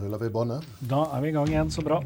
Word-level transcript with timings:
ruller 0.00 0.18
vi 0.18 0.30
båndet. 0.30 0.66
Da 0.78 1.06
er 1.16 1.24
vi 1.24 1.28
i 1.32 1.36
gang 1.36 1.48
igjen, 1.48 1.70
så 1.70 1.82
bra. 1.86 2.02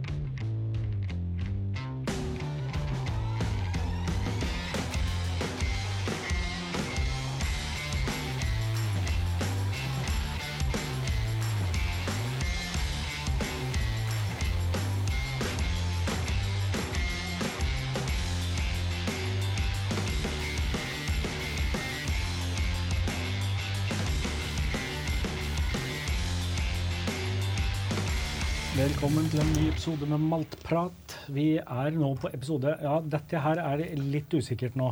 Velkommen 29.14 29.30
til 29.30 29.42
en 29.44 29.52
ny 29.54 29.68
episode 29.70 30.06
med 30.10 30.22
Maltprat. 30.26 31.12
Vi 31.30 31.44
er 31.62 31.94
nå 31.94 32.08
på 32.18 32.26
episode 32.34 32.72
Ja, 32.82 32.96
dette 32.98 33.38
her 33.44 33.60
er 33.62 33.82
litt 33.94 34.34
usikkert 34.34 34.74
nå. 34.74 34.88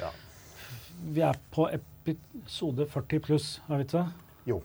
Ja. 0.00 0.08
Vi 1.14 1.22
er 1.22 1.38
på 1.54 1.68
episode 1.70 2.88
40 2.90 3.22
pluss, 3.22 3.46
er 3.68 3.78
vi 3.78 3.86
ikke 3.86 4.00
det? 4.00 4.32
Jo. 4.50 4.56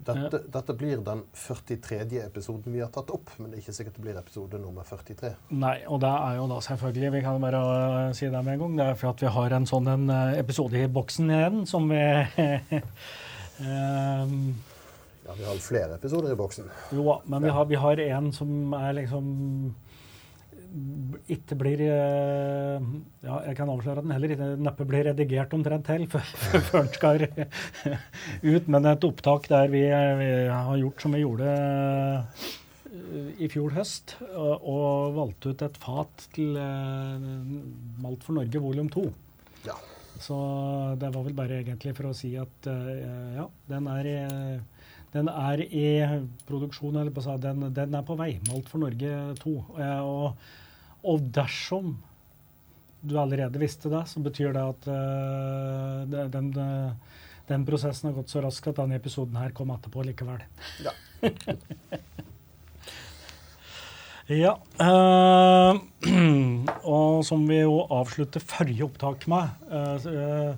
Dette, 0.00 0.40
dette 0.48 0.76
blir 0.80 1.02
den 1.10 1.20
43. 1.36 2.22
episoden 2.22 2.72
vi 2.72 2.80
har 2.80 2.88
tatt 2.94 3.12
opp, 3.12 3.34
men 3.36 3.52
det 3.52 3.58
er 3.58 3.66
ikke 3.66 3.76
sikkert 3.82 4.00
det 4.00 4.06
blir 4.06 4.22
episode 4.22 4.62
nummer 4.64 4.88
43. 4.88 5.34
Nei, 5.60 5.74
og 5.92 6.00
det 6.06 6.14
er 6.14 6.40
jo 6.40 6.48
da 6.48 6.62
selvfølgelig 6.70 7.12
Vi 7.18 7.22
kan 7.26 7.44
bare 7.44 7.62
si 8.16 8.32
det 8.32 8.44
med 8.48 8.56
en 8.56 8.64
gang. 8.64 8.80
Det 8.80 8.88
er 8.94 8.98
for 9.04 9.12
at 9.12 9.26
vi 9.26 9.34
har 9.36 9.58
en 9.58 9.68
sånn 9.74 9.92
en, 9.92 10.08
uh, 10.08 10.32
episode 10.40 10.80
i 10.80 10.88
boksen 10.88 11.36
igjen 11.36 11.68
som 11.68 11.92
vi 11.92 12.00
um, 13.60 14.40
Ja, 15.28 15.34
Vi 15.36 15.44
har 15.44 15.60
flere 15.60 15.94
episoder 15.98 16.32
i 16.32 16.38
boksen. 16.40 16.70
Jo 16.96 17.18
men 17.28 17.44
vi 17.44 17.52
har, 17.52 17.64
vi 17.68 17.76
har 17.76 18.00
en 18.08 18.32
som 18.32 18.72
er 18.78 18.94
liksom 18.96 19.26
ikke 21.32 21.56
blir 21.58 21.80
eh, 21.86 22.86
Ja, 23.24 23.40
jeg 23.48 23.56
kan 23.56 23.70
avsløre 23.72 24.02
at 24.02 24.06
den 24.06 24.12
heller 24.14 24.34
ikke 24.34 24.48
neppe 24.60 24.86
blir 24.88 25.06
redigert 25.08 25.54
omtrent 25.56 25.88
til 25.88 26.06
før 26.10 26.32
før 26.68 26.86
den 26.86 26.94
skal 26.94 27.24
ut. 27.24 28.68
Men 28.68 28.88
et 28.88 29.08
opptak 29.08 29.48
der 29.52 29.68
vi, 29.72 29.84
vi 29.88 30.30
har 30.48 30.80
gjort 30.80 31.04
som 31.04 31.16
vi 31.16 31.22
gjorde 31.24 31.52
eh, 31.52 32.48
i 33.44 33.48
fjor 33.52 33.76
høst, 33.76 34.16
og, 34.32 34.64
og 34.64 35.16
valgte 35.16 35.52
ut 35.52 35.64
et 35.64 35.78
fat 35.80 36.26
til 36.36 36.56
eh, 36.60 37.28
Malt 38.04 38.24
for 38.26 38.36
Norge 38.40 38.64
volum 38.64 38.88
2. 38.92 39.06
Ja. 39.68 39.76
Så 40.18 40.36
det 40.98 41.12
var 41.14 41.22
vel 41.22 41.36
bare 41.36 41.60
egentlig 41.62 41.94
for 41.94 42.10
å 42.10 42.16
si 42.16 42.32
at 42.40 42.66
ja, 42.66 43.44
den 43.70 43.84
er 43.92 44.08
den 45.14 45.28
er 45.32 45.62
i 45.64 45.86
produksjon, 46.48 46.96
eller 47.00 47.12
på 47.14 47.22
den, 47.40 47.68
den 47.74 47.96
er 47.96 48.04
på 48.04 48.16
vei. 48.18 48.34
Malt 48.50 48.68
for 48.68 48.82
Norge 48.82 49.12
2. 49.40 49.54
Og, 50.04 50.42
og, 51.02 51.26
dersom 51.34 51.96
du 53.00 53.14
allerede 53.20 53.60
visste 53.62 53.90
det, 53.92 54.04
så 54.10 54.20
betyr 54.20 54.52
det 54.56 54.64
at 54.74 54.88
uh, 54.90 56.28
den, 56.34 56.50
den, 57.48 57.66
prosessen 57.68 58.10
har 58.10 58.18
gått 58.18 58.32
så 58.32 58.42
raskt 58.44 58.68
at 58.72 58.80
denne 58.82 58.98
episoden 58.98 59.38
her 59.38 59.54
kom 59.56 59.70
etterpå 59.72 60.02
likevel. 60.04 60.42
Ja. 60.84 60.92
ja. 64.42 64.54
Uh, 64.82 65.78
og 66.98 67.24
som 67.24 67.46
vi 67.48 67.62
jo 67.62 67.80
avslutter 67.86 68.44
forrige 68.44 68.84
opptak 68.90 69.24
med 69.30 69.72
uh, 69.72 70.52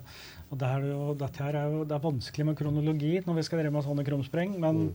og 0.51 0.59
det 0.59 0.67
er 0.67 0.85
jo, 0.89 1.13
dette 1.15 1.45
her 1.45 1.55
er 1.55 1.71
jo, 1.71 1.85
det 1.87 1.95
er 1.95 2.03
vanskelig 2.03 2.45
med 2.49 2.57
kronologi 2.59 3.13
når 3.23 3.37
vi 3.37 3.45
skal 3.47 3.61
drive 3.61 3.71
med 3.77 3.85
sånne 3.85 4.03
krumspreng, 4.07 4.57
men 4.59 4.81
mm. 4.89 4.91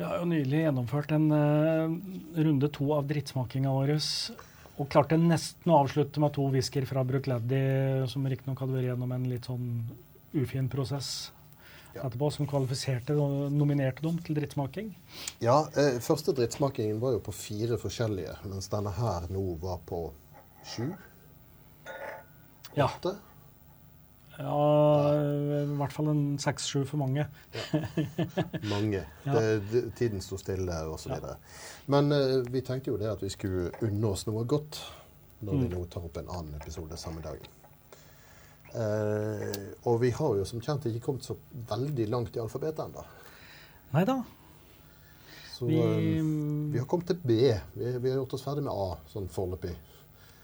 vi 0.00 0.06
har 0.06 0.18
jo 0.18 0.28
nylig 0.32 0.64
gjennomført 0.64 1.14
en 1.14 1.30
uh, 1.30 1.94
runde 2.42 2.70
to 2.74 2.90
av 2.96 3.06
drittsmakinga 3.06 3.74
vår. 3.76 3.94
Og 4.78 4.90
klarte 4.90 5.18
nesten 5.18 5.72
å 5.74 5.80
avslutte 5.84 6.22
med 6.22 6.34
to 6.34 6.44
whisker 6.54 6.84
fra 6.86 7.02
Brookladdy, 7.06 7.62
som 8.10 8.26
riktignok 8.30 8.62
hadde 8.62 8.76
vært 8.76 8.92
gjennom 8.92 9.14
en 9.14 9.26
litt 9.30 9.48
sånn 9.50 9.66
ufin 10.38 10.68
prosess 10.70 11.30
ja. 11.94 12.04
etterpå, 12.04 12.30
som 12.34 12.46
kvalifiserte 12.50 13.16
og 13.18 13.54
nominerte 13.54 14.04
dem 14.06 14.18
til 14.22 14.38
drittsmaking. 14.38 14.92
Ja, 15.42 15.60
eh, 15.78 15.98
første 16.04 16.34
drittsmakingen 16.36 17.00
var 17.02 17.16
jo 17.16 17.22
på 17.26 17.34
fire 17.34 17.78
forskjellige, 17.80 18.36
mens 18.46 18.70
denne 18.70 18.94
her 18.98 19.26
nå 19.34 19.44
var 19.62 19.82
på 19.88 20.04
sju? 20.74 20.92
Åtte? 22.78 23.14
Ja. 23.14 23.16
Ja, 24.38 25.14
i 25.18 25.76
hvert 25.80 25.94
fall 25.94 26.12
en 26.12 26.22
seks-sju 26.38 26.84
for 26.86 27.00
mange. 27.00 27.24
Ja. 27.26 27.80
Mange. 28.70 29.02
Det, 29.24 29.42
det, 29.72 29.82
tiden 29.98 30.22
sto 30.22 30.38
stille 30.38 30.76
osv. 30.86 31.10
Ja. 31.10 31.34
Men 31.90 32.12
uh, 32.14 32.46
vi 32.46 32.62
tenkte 32.62 32.92
jo 32.92 33.00
det 33.00 33.10
at 33.10 33.22
vi 33.24 33.32
skulle 33.34 33.72
unne 33.82 34.12
oss 34.14 34.28
noe 34.28 34.44
godt 34.48 34.78
når 35.42 35.52
mm. 35.54 35.62
vi 35.62 35.70
nå 35.74 35.84
tar 35.90 36.06
opp 36.06 36.20
en 36.22 36.30
annen 36.30 36.54
episode 36.58 36.98
samme 37.00 37.22
dagen. 37.24 37.50
Uh, 38.68 39.74
og 39.88 40.02
vi 40.04 40.12
har 40.14 40.38
jo 40.38 40.46
som 40.46 40.62
kjent 40.62 40.86
ikke 40.86 41.02
kommet 41.08 41.26
så 41.26 41.34
veldig 41.70 42.08
langt 42.12 42.36
i 42.36 42.42
alfabetet 42.42 42.84
ennå. 42.86 43.04
Nei 43.94 44.04
da. 44.06 44.20
Så 45.50 45.66
vi, 45.66 45.80
um, 45.82 46.70
vi, 46.70 46.78
har 46.78 46.86
kommet 46.86 47.10
til 47.10 47.18
B. 47.18 47.40
Vi, 47.74 47.84
vi, 47.98 48.10
har 48.10 48.20
gjort 48.20 48.38
oss 48.38 48.44
ferdig 48.46 48.62
med 48.68 48.74
A 48.74 48.98
sånn 49.10 49.26
foreløpig. 49.32 49.74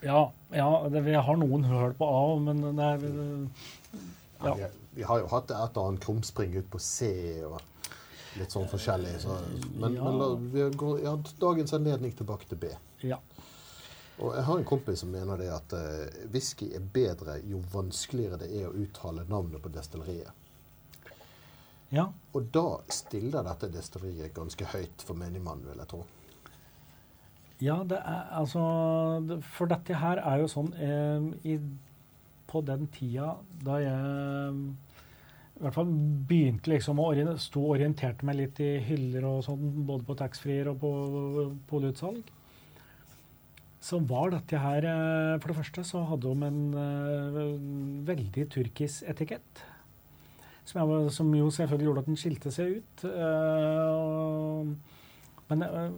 Ja, 0.05 0.33
ja 0.53 0.69
det, 0.93 1.01
vi 1.07 1.15
har 1.17 1.39
noen 1.41 1.65
høl 1.69 1.95
på 1.99 2.09
A, 2.09 2.25
men 2.41 2.63
det 2.77 2.89
er 2.91 3.07
ja. 4.45 4.55
Vi, 4.55 4.67
vi, 4.99 5.03
har 5.09 5.23
jo 5.23 5.31
hatt 5.33 5.51
et 5.55 5.79
og 5.79 5.89
annet 5.89 6.05
krumspring 6.05 6.53
ut 6.59 6.69
på 6.71 6.81
C 6.83 7.09
og 7.47 7.61
litt 8.39 8.53
sånn 8.53 8.69
forskjellig. 8.69 9.15
Så, 9.23 9.37
men, 9.79 9.97
ja. 9.97 10.05
men 10.05 10.19
la, 10.21 10.29
vi 10.37 10.69
går 10.77 11.01
ja, 11.05 11.15
dagens 11.41 11.75
anledning 11.77 12.13
tilbake 12.19 12.49
til 12.51 12.61
B. 12.61 12.73
Ja. 13.07 13.21
Og 14.19 14.35
jeg 14.37 14.47
har 14.47 14.59
en 14.61 14.67
kompis 14.69 15.03
som 15.03 15.11
mener 15.11 15.41
det 15.41 15.51
at 15.51 15.75
uh, 15.75 16.27
whisky 16.31 16.69
er 16.77 16.83
bedre 16.95 17.41
jo 17.51 17.63
vanskeligere 17.73 18.39
det 18.45 18.51
er 18.55 18.69
å 18.69 18.77
uttale 18.85 19.25
navnet 19.31 19.63
på 19.63 19.73
destilleriet. 19.75 20.31
Ja. 21.95 22.09
Og 22.35 22.51
da 22.55 22.81
stiller 22.91 23.47
dette 23.47 23.71
destilleriet 23.71 24.35
ganske 24.35 24.67
høyt 24.71 25.03
for 25.07 25.19
menigmannen, 25.19 25.67
vil 25.71 25.83
jeg 25.83 25.91
tro. 25.91 26.05
Ja, 27.63 27.77
det 27.87 28.01
er 28.03 28.31
altså 28.35 28.63
For 29.55 29.71
dette 29.71 29.95
her 30.01 30.19
er 30.19 30.41
jo 30.43 30.49
sånn 30.51 30.73
eh, 30.75 31.29
i, 31.47 31.59
På 32.51 32.65
den 32.67 32.89
tida 32.95 33.37
da 33.65 33.79
jeg 33.83 34.65
i 35.55 35.63
hvert 35.63 35.77
fall 35.77 35.91
begynte 36.27 36.73
liksom 36.73 36.99
å 36.99 37.13
stå 37.39 37.61
og 37.61 37.77
orienterte 37.77 38.27
meg 38.27 38.41
litt 38.41 38.59
i 38.59 38.73
hyller 38.83 39.23
og 39.29 39.45
sånn, 39.47 39.85
både 39.87 40.03
på 40.09 40.17
taxfree 40.19 40.65
og 40.67 40.81
på 40.81 40.91
polutsalg, 41.71 42.33
så 43.79 44.01
var 44.03 44.33
dette 44.35 44.59
her 44.59 44.89
eh, 44.91 45.37
For 45.39 45.53
det 45.53 45.57
første 45.61 45.85
så 45.87 46.03
hadde 46.11 46.27
de 46.27 46.49
en 46.49 46.59
eh, 46.83 47.39
veldig 48.11 48.49
turkisk 48.51 49.07
etikett. 49.15 49.63
Som, 50.65 50.81
jeg, 50.81 51.15
som, 51.15 51.31
jo 51.39 51.47
selvfølgelig 51.55 51.87
gjorde 51.87 52.03
at 52.03 52.11
den 52.11 52.19
skilte 52.19 52.51
seg 52.51 52.79
ut. 52.81 53.03
Og, 53.05 54.75
men 55.51 55.65
uh, 55.69 55.91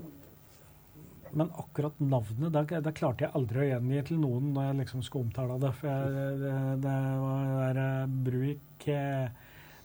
men 1.37 1.53
akkurat 1.61 1.99
navnet 2.01 2.53
det, 2.55 2.81
det, 2.87 2.95
klarte 2.97 3.27
jeg 3.27 3.35
aldri 3.37 3.63
å 3.63 3.69
gjengi 3.69 4.03
til 4.09 4.21
noen 4.23 4.51
når 4.57 4.71
jeg 4.71 4.79
liksom 4.81 5.05
skulle 5.05 5.29
omtale 5.29 5.59
det. 5.61 5.73
For 5.77 5.93
jeg, 5.93 6.35
det, 6.43 6.57
det 6.87 6.99
var 7.23 7.55
der 7.61 7.81
eh, 7.85 8.19
Bruik 8.27 8.91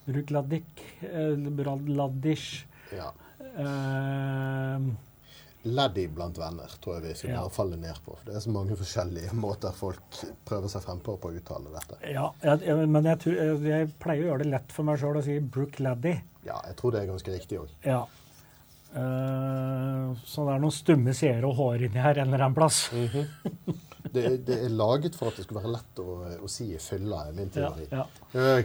Brukladik 0.07 0.83
Ladish 1.91 2.65
ja. 2.95 3.11
Uh, 3.57 4.91
Laddy 5.63 6.07
blant 6.07 6.37
venner 6.37 6.71
tror 6.81 6.97
jeg 6.97 7.03
vi 7.03 7.17
skal 7.19 7.35
ja. 7.35 7.41
falle 7.53 7.77
ned 7.77 7.99
på. 8.05 8.15
For 8.15 8.29
det 8.31 8.39
er 8.39 8.43
så 8.45 8.53
mange 8.53 8.77
forskjellige 8.79 9.35
måter 9.37 9.75
folk 9.77 10.21
prøver 10.47 10.71
seg 10.73 10.81
frem 10.85 11.03
på 11.05 11.17
på 11.21 11.29
å 11.29 11.35
uttale 11.37 11.73
dette. 11.75 11.99
Ja, 12.09 12.31
jeg, 12.41 12.87
men 12.89 13.05
jeg, 13.11 13.35
jeg, 13.67 13.91
pleier 14.01 14.25
å 14.25 14.31
gjøre 14.31 14.45
det 14.45 14.55
lett 14.55 14.73
for 14.73 14.87
meg 14.87 14.97
sjøl 15.01 15.19
å 15.19 15.23
si 15.25 15.37
Brook 15.37 15.77
Laddy. 15.83 16.15
Ja, 16.47 16.57
jeg 16.65 16.79
tror 16.79 16.95
det 16.95 17.03
er 17.03 17.11
ganske 17.11 17.35
riktig 17.35 17.61
òg. 17.61 17.75
Ja. 17.85 18.01
Uh, 18.91 20.11
så 20.27 20.43
det 20.43 20.55
er 20.55 20.59
noen 20.59 20.73
stumme 20.75 21.13
seere 21.15 21.47
og 21.47 21.55
hår 21.55 21.85
inni 21.87 22.01
her 22.03 22.19
en 22.19 22.27
eller 22.27 22.43
annen 22.43 22.57
plass. 22.57 22.89
Mm 22.91 23.07
-hmm. 23.07 23.25
det, 24.11 24.37
det, 24.47 24.57
er 24.65 24.69
laget 24.69 25.15
for 25.15 25.27
at 25.27 25.37
det 25.37 25.43
skulle 25.43 25.61
være 25.63 25.71
lett 25.77 25.99
å, 25.99 26.07
å 26.43 26.47
si 26.47 26.73
i 26.75 26.79
fylla, 26.79 27.27
er 27.27 27.33
min 27.33 27.49
teori. 27.49 27.87
Ja, 27.91 28.05
ja. 28.33 28.57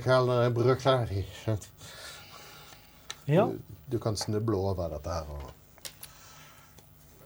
ja. 3.26 3.46
Du, 3.46 3.58
du, 3.87 3.99
kan 3.99 4.17
snuble 4.17 4.56
over 4.56 4.88
dette 4.88 5.11
her. 5.11 5.25
og, 5.31 5.50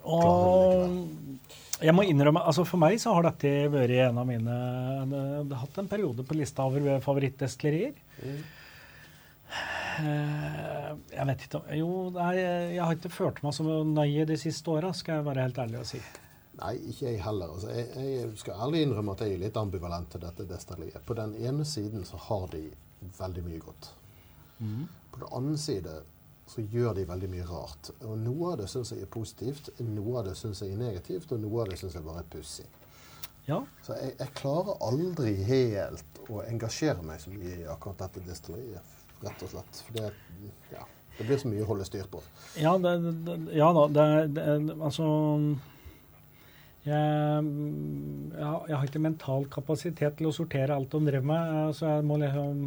og 0.02 0.90
jeg 1.80 1.94
må 1.96 2.02
innrømme, 2.02 2.42
altså 2.44 2.64
For 2.64 2.76
meg 2.76 3.00
så 3.00 3.14
har 3.16 3.22
dette 3.22 3.68
vært 3.72 3.90
en 3.90 4.18
av 4.18 4.26
mine 4.28 4.56
Det 5.48 5.56
har 5.56 5.62
hatt 5.64 5.78
en 5.78 5.88
periode 5.88 6.22
på 6.22 6.34
lista 6.36 6.64
over 6.68 7.00
favorittdestillerier. 7.00 7.94
Mm. 8.20 8.59
Vet 11.30 11.46
ikke 11.46 11.62
Jo, 11.78 11.92
nei, 12.14 12.34
jeg 12.40 12.82
har 12.82 12.96
ikke 12.96 13.12
følt 13.14 13.40
meg 13.46 13.54
så 13.54 13.64
nøye 13.86 14.26
de 14.26 14.38
siste 14.40 14.72
åra, 14.72 14.92
skal 14.96 15.20
jeg 15.20 15.28
være 15.30 15.46
helt 15.46 15.62
ærlig 15.62 15.80
å 15.80 15.86
si. 15.86 16.02
Nei, 16.60 16.74
ikke 16.90 17.08
jeg 17.08 17.22
heller. 17.24 17.54
Altså, 17.54 17.72
jeg, 17.72 17.88
jeg, 18.04 18.30
skal 18.40 18.62
ærlig 18.66 18.84
innrømme 18.84 19.14
at 19.14 19.24
jeg 19.24 19.36
er 19.36 19.44
litt 19.44 19.58
ambivalent 19.60 20.10
til 20.12 20.24
dette 20.24 20.46
destilleriet. 20.48 21.04
På 21.06 21.16
den 21.16 21.36
ene 21.40 21.64
siden 21.68 22.04
så 22.08 22.20
har 22.28 22.48
de 22.52 22.66
veldig 23.16 23.44
mye 23.46 23.60
godt. 23.62 23.92
Mm. 24.58 24.82
På 25.12 25.22
den 25.22 25.32
andre 25.38 25.56
side 25.58 25.94
så 26.50 26.64
gjør 26.66 26.98
de 26.98 27.06
veldig 27.08 27.30
mye 27.30 27.46
rart. 27.48 27.92
Og 28.02 28.18
Noe 28.18 28.52
av 28.52 28.60
det 28.60 28.68
syns 28.72 28.92
jeg 28.92 29.06
er 29.06 29.12
positivt, 29.14 29.70
noe 29.86 30.18
av 30.20 30.28
det 30.28 30.36
syns 30.36 30.60
jeg 30.64 30.74
er 30.74 30.82
negativt, 30.82 31.32
og 31.32 31.40
noe 31.44 31.62
av 31.62 31.70
det 31.70 31.78
syns 31.80 31.96
jeg 31.96 32.06
bare 32.06 32.24
er 32.24 32.30
pussig. 32.34 32.66
Ja. 33.46 33.62
Så 33.86 33.96
jeg, 33.96 34.16
jeg, 34.18 34.32
klarer 34.36 34.82
aldri 34.84 35.32
helt 35.48 36.24
å 36.28 36.42
engasjere 36.44 37.02
meg 37.06 37.22
så 37.22 37.32
mye 37.32 37.62
i 37.62 37.68
akkurat 37.70 38.02
dette 38.04 38.26
destilleriet, 38.26 38.96
rett 39.24 39.46
og 39.46 39.54
slett. 39.54 39.80
For 39.86 39.96
det, 39.96 40.10
ja, 40.74 40.84
det 41.20 41.26
blir 41.28 41.40
så 41.40 41.50
mye 41.52 41.64
å 41.66 41.68
holde 41.68 41.84
styr 41.84 42.06
på. 42.08 42.22
Ja, 42.56 42.72
det, 42.80 42.94
det, 43.26 43.36
ja 43.52 43.66
da. 43.76 43.82
Det, 43.92 44.44
altså 44.80 45.06
jeg, 46.86 47.48
jeg, 48.32 48.72
har 48.72 48.86
ikke 48.86 49.02
mental 49.04 49.44
kapasitet 49.52 50.16
til 50.16 50.30
å 50.30 50.32
sortere 50.32 50.72
alt 50.72 50.94
de 50.94 51.10
driver 51.10 51.28
med, 51.28 51.74
så 51.76 51.90
jeg 51.98 52.06
må 52.08 52.16
liksom 52.22 52.62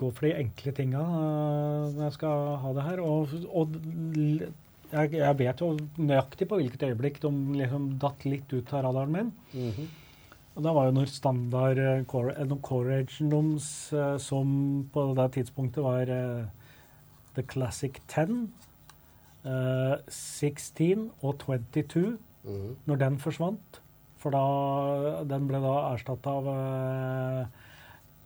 gå 0.00 0.08
for 0.14 0.28
de 0.28 0.36
enkle 0.38 0.72
tinga 0.76 1.02
eh, 1.02 1.86
når 1.92 2.04
jeg 2.06 2.16
skal 2.16 2.52
ha 2.62 2.74
det 2.78 2.86
her. 2.86 3.02
Og, 3.04 3.34
og 3.52 3.76
jeg, 3.82 5.12
jeg, 5.18 5.38
vet 5.42 5.60
jo 5.60 5.74
nøyaktig 6.00 6.48
på 6.48 6.60
hvilket 6.62 6.86
øyeblikk 6.88 7.20
de 7.20 7.32
liksom 7.60 7.90
datt 8.00 8.24
litt 8.24 8.48
ut 8.54 8.72
av 8.72 8.86
radaren 8.88 9.12
min. 9.18 9.34
Mm 9.52 9.68
-hmm. 9.76 9.90
Og 10.54 10.62
Det 10.62 10.72
var 10.76 10.84
jo 10.86 10.92
når 10.92 11.06
standard 11.08 11.78
uh, 11.78 12.04
core, 12.04 12.34
core 12.62 13.04
deres, 13.04 13.92
uh, 13.92 14.18
som 14.18 14.88
på 14.92 15.14
det 15.16 15.32
tidspunktet 15.32 15.84
var 15.84 16.10
uh, 16.10 16.44
The 17.36 17.44
Classic 17.48 18.00
10, 18.08 18.48
16 19.42 21.08
og 21.22 21.38
22, 21.42 22.18
mm 22.44 22.68
når 22.90 22.98
den 22.98 23.18
forsvant. 23.22 23.78
For 24.22 24.34
da, 24.34 25.22
den 25.26 25.48
ble 25.50 25.58
da 25.62 25.74
erstatta 25.92 26.30
av 26.30 26.48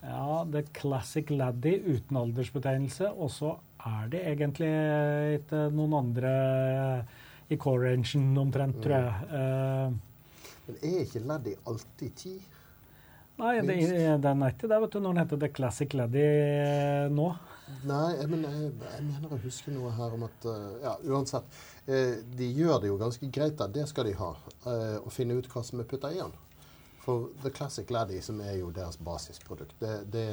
ja, 0.07 0.45
The 0.53 0.63
Classic 0.77 1.31
Laddy 1.33 1.75
uten 1.87 2.19
aldersbetegnelse. 2.21 3.13
Og 3.13 3.31
så 3.33 3.55
er 3.87 4.11
det 4.13 4.25
egentlig 4.29 4.73
ikke 5.39 5.67
noen 5.75 5.97
andre 6.01 6.35
i 7.53 7.59
core-rangen 7.61 8.35
omtrent, 8.41 8.81
tror 8.83 8.97
jeg. 8.97 9.31
Uh, 9.31 10.53
Men 10.67 10.79
er 10.83 11.01
ikke 11.05 11.25
Laddy 11.29 11.57
alltid 11.65 12.15
ti? 12.19 12.35
Nei, 13.37 13.59
det, 13.61 13.77
den 14.25 14.43
er 14.43 14.55
ikke 14.55 14.69
det 14.71 14.81
vet 14.81 14.95
du, 14.95 15.01
når 15.05 15.13
den 15.13 15.23
heter 15.23 15.41
The 15.45 15.53
Classic 15.55 15.95
Laddy 15.95 16.27
nå. 17.13 17.29
Nei, 17.87 18.13
men 18.31 18.45
jeg, 18.47 18.73
jeg, 18.79 19.05
mener 19.09 19.33
å 19.35 19.41
huske 19.43 19.73
noe 19.75 19.91
her 19.97 20.15
om 20.15 20.27
at 20.29 20.45
uh, 20.47 20.77
Ja, 20.85 20.93
uansett. 21.11 21.49
Uh, 21.89 22.23
de 22.39 22.51
gjør 22.55 22.81
det 22.83 22.93
jo 22.93 22.99
ganske 23.01 23.31
greit, 23.33 23.57
da. 23.59 23.67
Det 23.67 23.89
skal 23.91 24.07
de 24.07 24.17
ha. 24.21 24.33
Å 25.03 25.13
finne 25.15 25.39
ut 25.39 25.49
hva 25.51 25.65
som 25.67 25.83
er 25.83 25.89
putta 25.91 26.13
i 26.15 26.21
den. 26.21 26.35
For 27.07 27.29
The 27.43 27.51
Classic 27.55 27.91
Laddie, 27.91 28.23
som 28.23 28.41
er 28.43 28.57
jo 28.59 28.73
deres 28.75 28.99
basisprodukt, 28.99 29.77
det, 29.79 29.93
det, 30.11 30.27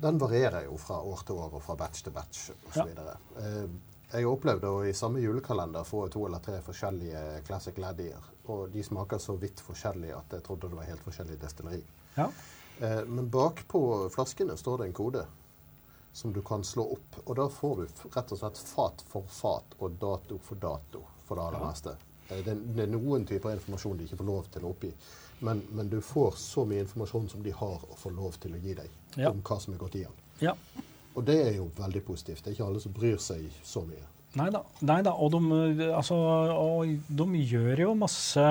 den 0.00 0.18
varierer 0.18 0.68
jo 0.68 0.76
fra 0.78 1.00
år 1.02 1.24
til 1.26 1.40
år 1.42 1.56
og 1.58 1.64
fra 1.64 1.74
batch 1.80 2.04
til 2.06 2.14
batch 2.14 2.44
osv. 2.52 2.92
Ja. 2.94 3.16
Eh, 3.42 3.64
jeg 4.08 4.28
opplevde 4.30 4.68
opplevd 4.68 4.68
å 4.68 4.84
i 4.88 4.94
samme 4.96 5.20
julekalender 5.20 5.84
få 5.84 6.04
to 6.14 6.22
eller 6.28 6.40
tre 6.44 6.60
forskjellige 6.64 7.24
Classic 7.48 7.76
Laddier. 7.82 8.30
Og 8.54 8.70
de 8.72 8.84
smaker 8.86 9.18
så 9.20 9.34
vidt 9.36 9.60
forskjellig 9.66 10.14
at 10.16 10.38
jeg 10.38 10.46
trodde 10.46 10.70
det 10.70 10.78
var 10.78 10.88
helt 10.88 11.02
forskjellig 11.04 11.40
destilleri. 11.42 11.82
Ja. 12.14 12.30
Eh, 12.80 13.04
men 13.04 13.30
bakpå 13.30 14.08
flaskene 14.14 14.56
står 14.56 14.78
det 14.78 14.84
en 14.84 14.92
kode 14.92 15.24
som 16.12 16.32
du 16.32 16.42
kan 16.42 16.64
slå 16.64 16.82
opp. 16.92 17.16
Og 17.24 17.36
da 17.36 17.48
får 17.48 17.76
du 17.76 17.86
rett 18.14 18.32
og 18.32 18.38
slett 18.38 18.58
fat 18.58 19.04
for 19.06 19.26
fat 19.30 19.78
og 19.78 19.96
dato 20.00 20.38
for 20.42 20.60
dato 20.60 21.04
for 21.26 21.38
det 21.38 21.46
aller 21.46 21.64
meste. 21.64 21.96
Eh, 22.28 22.42
det, 22.44 22.54
det, 22.74 22.84
er 22.86 22.92
noen 22.92 23.26
typer 23.26 23.54
informasjon 23.54 23.98
de 23.98 24.08
ikke 24.08 24.20
får 24.20 24.30
lov 24.30 24.52
til 24.54 24.66
å 24.66 24.74
oppgi. 24.74 24.92
Men, 25.38 25.62
men, 25.70 25.90
du 25.90 26.00
får 26.02 26.34
så 26.42 26.64
mye 26.66 26.82
informasjon 26.82 27.28
som 27.30 27.42
de 27.42 27.54
har 27.54 27.82
å 27.86 27.98
få 27.98 28.10
lov 28.10 28.38
til 28.42 28.54
å 28.54 28.62
gi 28.62 28.74
deg 28.74 29.18
ja. 29.20 29.30
om 29.30 29.42
hva 29.42 29.58
som 29.62 29.74
er 29.74 29.82
gått 29.82 29.98
i 30.00 30.04
den. 30.06 30.22
Ja. 30.42 30.54
Og 31.14 31.24
det 31.26 31.38
er 31.42 31.52
jo 31.56 31.68
veldig 31.78 32.02
positivt. 32.06 32.44
Det 32.44 32.50
er 32.50 32.56
ikke 32.56 32.70
alle 32.70 32.82
som 32.82 32.94
bryr 32.94 33.18
seg 33.22 33.46
så 33.66 33.82
mye. 33.86 34.06
Nei 34.36 34.50
da. 34.52 34.60
Og, 35.14 35.32
de, 35.32 35.88
altså, 35.88 36.16
og 36.52 36.90
de 37.08 37.42
gjør 37.48 37.84
jo 37.86 37.94
masse 37.96 38.44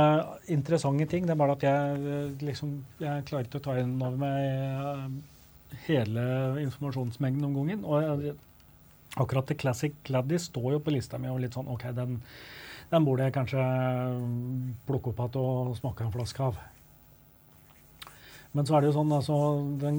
interessante 0.50 1.06
ting. 1.12 1.28
Det 1.28 1.36
er 1.36 1.40
bare 1.40 1.56
at 1.58 1.66
jeg 1.68 2.36
liksom 2.42 2.74
Jeg 3.04 3.26
klarer 3.30 3.46
ikke 3.46 3.62
å 3.62 3.66
ta 3.70 3.78
inn 3.78 3.96
over 4.02 4.18
meg 4.20 4.40
eh, 4.42 5.08
hele 5.86 6.28
informasjonsmengden 6.66 7.46
om 7.46 7.58
gangen. 7.60 7.86
Og 7.86 8.32
akkurat 9.18 9.50
The 9.50 9.58
Classic 9.58 9.94
Gladdy 10.08 10.42
står 10.42 10.78
jo 10.78 10.84
på 10.84 10.96
lista 10.98 11.22
mi 11.22 11.30
og 11.30 11.44
litt 11.46 11.58
sånn 11.58 11.70
OK, 11.72 11.92
den 11.98 12.22
den 12.92 13.04
burde 13.04 13.26
jeg 13.28 13.36
kanskje 13.36 13.64
plukke 14.88 15.12
opp 15.12 15.18
igjen 15.26 15.42
og 15.42 15.76
smake 15.76 16.06
en 16.06 16.14
flaske 16.14 16.44
av. 16.46 16.60
Men 18.58 18.66
så 18.66 18.74
er 18.74 18.82
det 18.82 18.90
jo 18.90 18.96
sånn, 18.96 19.12
altså 19.14 19.36
den 19.78 19.98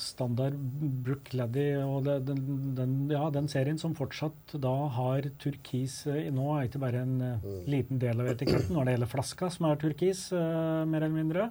standard 0.00 0.56
Brook 1.04 1.30
Laddy 1.32 1.64
og 1.80 2.04
den, 2.04 2.42
den, 2.76 2.96
ja, 3.08 3.22
den, 3.32 3.48
serien 3.48 3.78
som 3.80 3.94
fortsatt 3.96 4.56
da 4.60 4.72
har 4.98 5.30
turkis 5.40 6.02
eh, 6.12 6.28
Nå 6.34 6.50
er 6.52 6.66
ikke 6.68 6.82
bare 6.82 7.04
en 7.06 7.14
mm. 7.22 7.62
liten 7.70 8.02
del 8.02 8.20
av 8.20 8.28
etiketten, 8.34 8.74
når 8.76 8.84
det 8.84 8.96
gjelder 8.96 9.12
flaska 9.14 9.48
som 9.54 9.68
er 9.70 9.80
turkis, 9.80 10.26
uh, 10.36 10.84
mer 10.84 11.06
eller 11.06 11.14
mindre. 11.16 11.46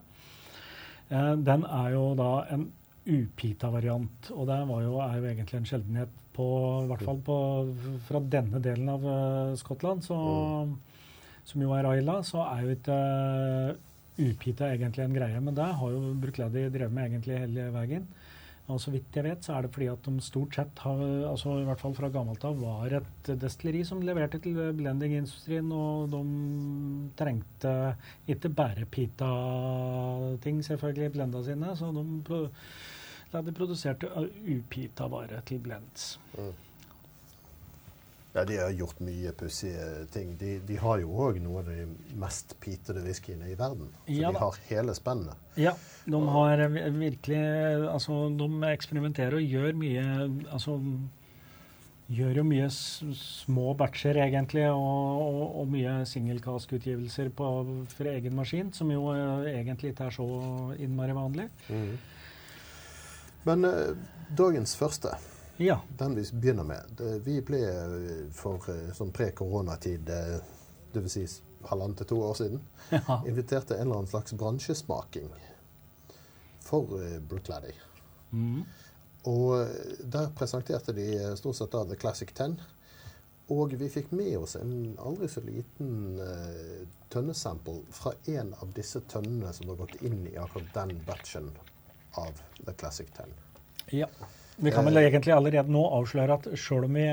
Uh, 1.09 1.33
den 1.41 1.65
er 1.65 1.95
jo 1.95 2.03
da 2.19 2.31
en 2.53 2.67
upita-variant, 3.03 4.29
og 4.35 4.45
det 4.51 4.59
jo, 4.85 4.99
er 5.03 5.15
jo 5.17 5.31
egentlig 5.31 5.59
en 5.59 5.71
sjeldenhet 5.71 6.19
på, 6.33 6.45
i 6.83 6.91
hvert 6.91 7.07
fall 7.07 7.23
på, 7.25 7.39
fra 8.05 8.21
denne 8.37 8.61
delen 8.63 8.93
av 8.93 9.07
uh, 9.07 9.55
Skottland, 9.59 10.05
så, 10.05 10.19
mm. 10.69 10.77
som 11.49 11.65
jo 11.65 11.73
er 11.73 11.89
Ayla, 11.89 12.19
så 12.27 12.45
er 12.51 12.67
jo 12.67 12.77
ikke 12.77 12.99
upita 14.17 14.69
egentlig 14.73 15.05
en 15.05 15.17
greie. 15.17 15.41
Men 15.41 15.57
det 15.57 15.71
har 15.79 15.91
jo 15.95 16.13
Brukladi 16.21 16.67
drevet 16.69 16.93
med 16.93 17.11
egentlig 17.11 17.41
hele 17.45 17.67
veien. 17.73 18.07
Og 18.71 18.79
så 18.79 18.93
vidt 18.93 19.17
jeg 19.17 19.25
vet, 19.25 19.43
så 19.43 19.57
er 19.57 19.65
det 19.65 19.73
fordi 19.75 19.89
at 19.91 20.05
de 20.05 20.23
stort 20.23 20.55
sett 20.55 20.81
har, 20.85 21.01
altså 21.27 21.57
i 21.59 21.65
hvert 21.67 21.81
fall 21.81 21.95
fra 21.97 22.07
gammelt 22.13 22.45
av, 22.47 22.61
var 22.63 22.95
et 22.95 23.31
destilleri 23.41 23.81
som 23.83 23.99
leverte 24.07 24.39
til 24.39 24.55
blendingindustrien, 24.77 25.67
og 25.75 26.07
de 26.13 26.21
trengte 27.19 27.73
ikke 28.31 28.53
bare 28.55 28.87
pita-ting, 28.87 30.63
selvfølgelig, 30.63 31.09
i 31.09 31.15
blenda 31.17 31.43
sine. 31.43 31.75
så 31.75 31.91
de 31.91 32.39
de 33.33 33.51
produserte 33.57 34.07
upita 34.45 35.07
vare 35.09 35.41
til 35.45 35.59
blends. 35.59 36.19
Mm. 36.37 36.53
Ja, 38.33 38.45
de 38.45 38.57
har 38.57 38.71
gjort 38.73 38.99
mye 39.05 39.31
pussige 39.37 40.05
ting. 40.11 40.31
De, 40.37 40.55
de, 40.65 40.77
har 40.81 40.97
jo 41.03 41.11
òg 41.21 41.37
noe 41.43 41.61
av 41.61 41.67
de 41.69 41.83
mest 42.17 42.55
pitede 42.63 43.03
whiskyene 43.05 43.51
i 43.51 43.57
verden. 43.57 43.91
Så 44.07 44.15
ja, 44.15 44.31
de 44.33 44.39
har 44.41 44.55
hele 44.71 44.95
spennet. 44.97 45.51
Ja, 45.61 45.75
de 46.09 46.21
har 46.33 46.63
virkelig 46.97 47.41
Altså, 47.93 48.15
de 48.33 48.47
eksperimenterer 48.71 49.37
og 49.37 49.45
gjør 49.45 49.77
mye 49.77 50.05
Altså 50.49 50.79
gjør 52.13 52.39
jo 52.41 52.43
mye 52.45 52.65
små 52.69 53.73
batcher, 53.79 54.17
egentlig, 54.25 54.65
og, 54.69 55.21
og, 55.23 55.43
og 55.61 55.69
mye 55.71 55.93
singelkaskutgivelser 56.09 57.29
for 57.37 58.09
egen 58.11 58.35
maskin, 58.37 58.73
som 58.75 58.91
jo 58.91 59.07
eh, 59.13 59.47
egentlig 59.53 59.93
ikke 59.93 60.09
er 60.09 60.17
så 60.17 60.27
innmari 60.83 61.15
vanlig. 61.15 61.47
Mm. 61.69 61.95
Men 63.47 63.69
dagens 64.35 64.75
første, 64.77 65.15
ja. 65.57 65.81
den 65.97 66.15
vi 66.15 66.25
begynner 66.31 66.63
med 66.63 67.01
Vi 67.25 67.39
ble 67.45 67.61
eh, 67.69 68.29
for 68.33 68.63
uh, 68.69 68.91
sånn 68.95 69.13
pre-koronatid, 69.15 70.09
uh, 70.09 70.37
dvs. 70.93 71.17
Si 71.17 71.25
halvannet 71.69 72.01
til 72.01 72.09
to 72.09 72.19
år 72.27 72.33
siden, 72.35 72.63
ja. 72.91 73.21
invitert 73.27 73.69
til 73.69 73.77
en 73.77 73.85
eller 73.85 74.01
annen 74.01 74.11
slags 74.11 74.33
bransjesmaking 74.35 75.29
for 76.63 76.91
Brookladdy. 77.29 77.71
Mm. 78.35 78.65
Og 79.31 79.71
der 80.11 80.33
presenterte 80.35 80.91
de 80.95 81.05
stort 81.39 81.55
sett 81.55 81.71
da 81.71 81.85
The 81.87 81.95
Classic 81.99 82.33
Ten. 82.35 82.57
Og 83.51 83.75
vi 83.79 83.87
fikk 83.91 84.11
med 84.15 84.35
oss 84.41 84.57
en 84.59 84.97
aldri 85.03 85.27
så 85.31 85.43
liten 85.43 86.19
uh, 86.19 86.83
tønnesample 87.11 87.81
fra 87.95 88.13
en 88.35 88.53
av 88.59 88.71
disse 88.75 88.99
tønnene 89.11 89.51
som 89.55 89.71
har 89.71 89.81
gått 89.83 89.99
inn 90.03 90.21
i 90.27 90.37
akkurat 90.39 90.71
den 90.75 90.99
batchen 91.07 91.51
av 92.19 92.39
The 92.65 92.75
Classic 92.75 93.07
10. 93.15 93.35
Ja. 94.03 94.11
Vi 94.57 94.71
kan 94.71 94.85
vel 94.85 94.99
egentlig 95.01 95.33
allerede 95.33 95.71
nå 95.73 95.81
avsløre 95.97 96.35
at 96.37 96.47
selv 96.61 96.85
om 96.85 96.97
vi 96.97 97.03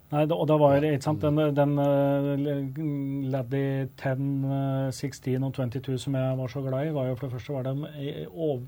Nei, 0.06 0.22
og 0.30 0.44
da 0.46 0.56
var 0.60 0.76
det, 0.78 0.92
ikke 0.94 1.06
sant, 1.08 1.24
den, 1.24 1.40
den 1.56 1.78
øh, 1.82 3.30
Laddy 3.32 3.62
10, 3.98 4.10
øh, 4.46 4.92
16 4.94 5.46
og 5.48 5.54
22 5.56 5.96
som 5.98 6.14
jeg 6.14 6.36
var 6.38 6.52
så 6.52 6.62
glad 6.62 6.86
i, 6.86 6.92
var 6.94 7.08
jo 7.08 7.16
for 7.18 7.26
det 7.26 7.34
første 7.34 7.56
var 7.56 7.66
det 7.66 7.72
en 7.74 8.28
ov, 8.30 8.60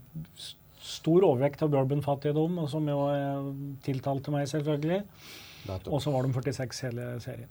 stor 0.83 1.27
overvekt 1.29 1.63
av 1.63 1.71
bourbonfattigdom, 1.71 2.59
og 2.65 2.71
som 2.73 2.89
jo 2.91 3.05
øh, 3.13 3.53
tiltalte 3.87 4.35
meg, 4.35 4.49
selvfølgelig. 4.51 5.03
Og 5.87 6.03
så 6.03 6.11
var 6.11 6.27
de 6.27 6.33
46 6.33 6.87
hele 6.89 7.07
serien. 7.21 7.51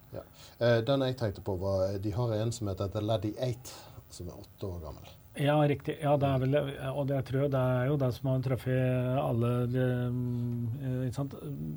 Eh, 0.59 0.79
den 0.87 1.05
jeg 1.05 1.17
tenkte 1.19 1.43
på, 1.45 1.55
var 1.61 1.97
De 2.03 2.13
har 2.13 2.35
en 2.41 2.51
som 2.51 2.71
heter 2.71 2.91
The 2.91 3.03
Laddy 3.03 3.33
8, 3.37 3.77
som 4.09 4.27
er 4.31 4.39
åtte 4.41 4.67
år 4.67 4.83
gammel. 4.83 5.16
Ja, 5.37 5.55
riktig. 5.69 5.97
Ja, 6.01 6.15
det 6.17 6.27
er 6.27 6.39
vel, 6.41 6.55
og 6.89 7.03
det, 7.09 7.17
jeg 7.19 7.25
tror 7.27 7.49
det 7.53 7.59
er 7.61 7.89
jo 7.91 7.97
det 8.01 8.07
som 8.15 8.29
har 8.31 8.39
truffet 8.45 9.19
alle 9.21 9.51
de, 9.69 9.83
eh, 9.83 10.95
ikke 11.05 11.17
sant? 11.19 11.35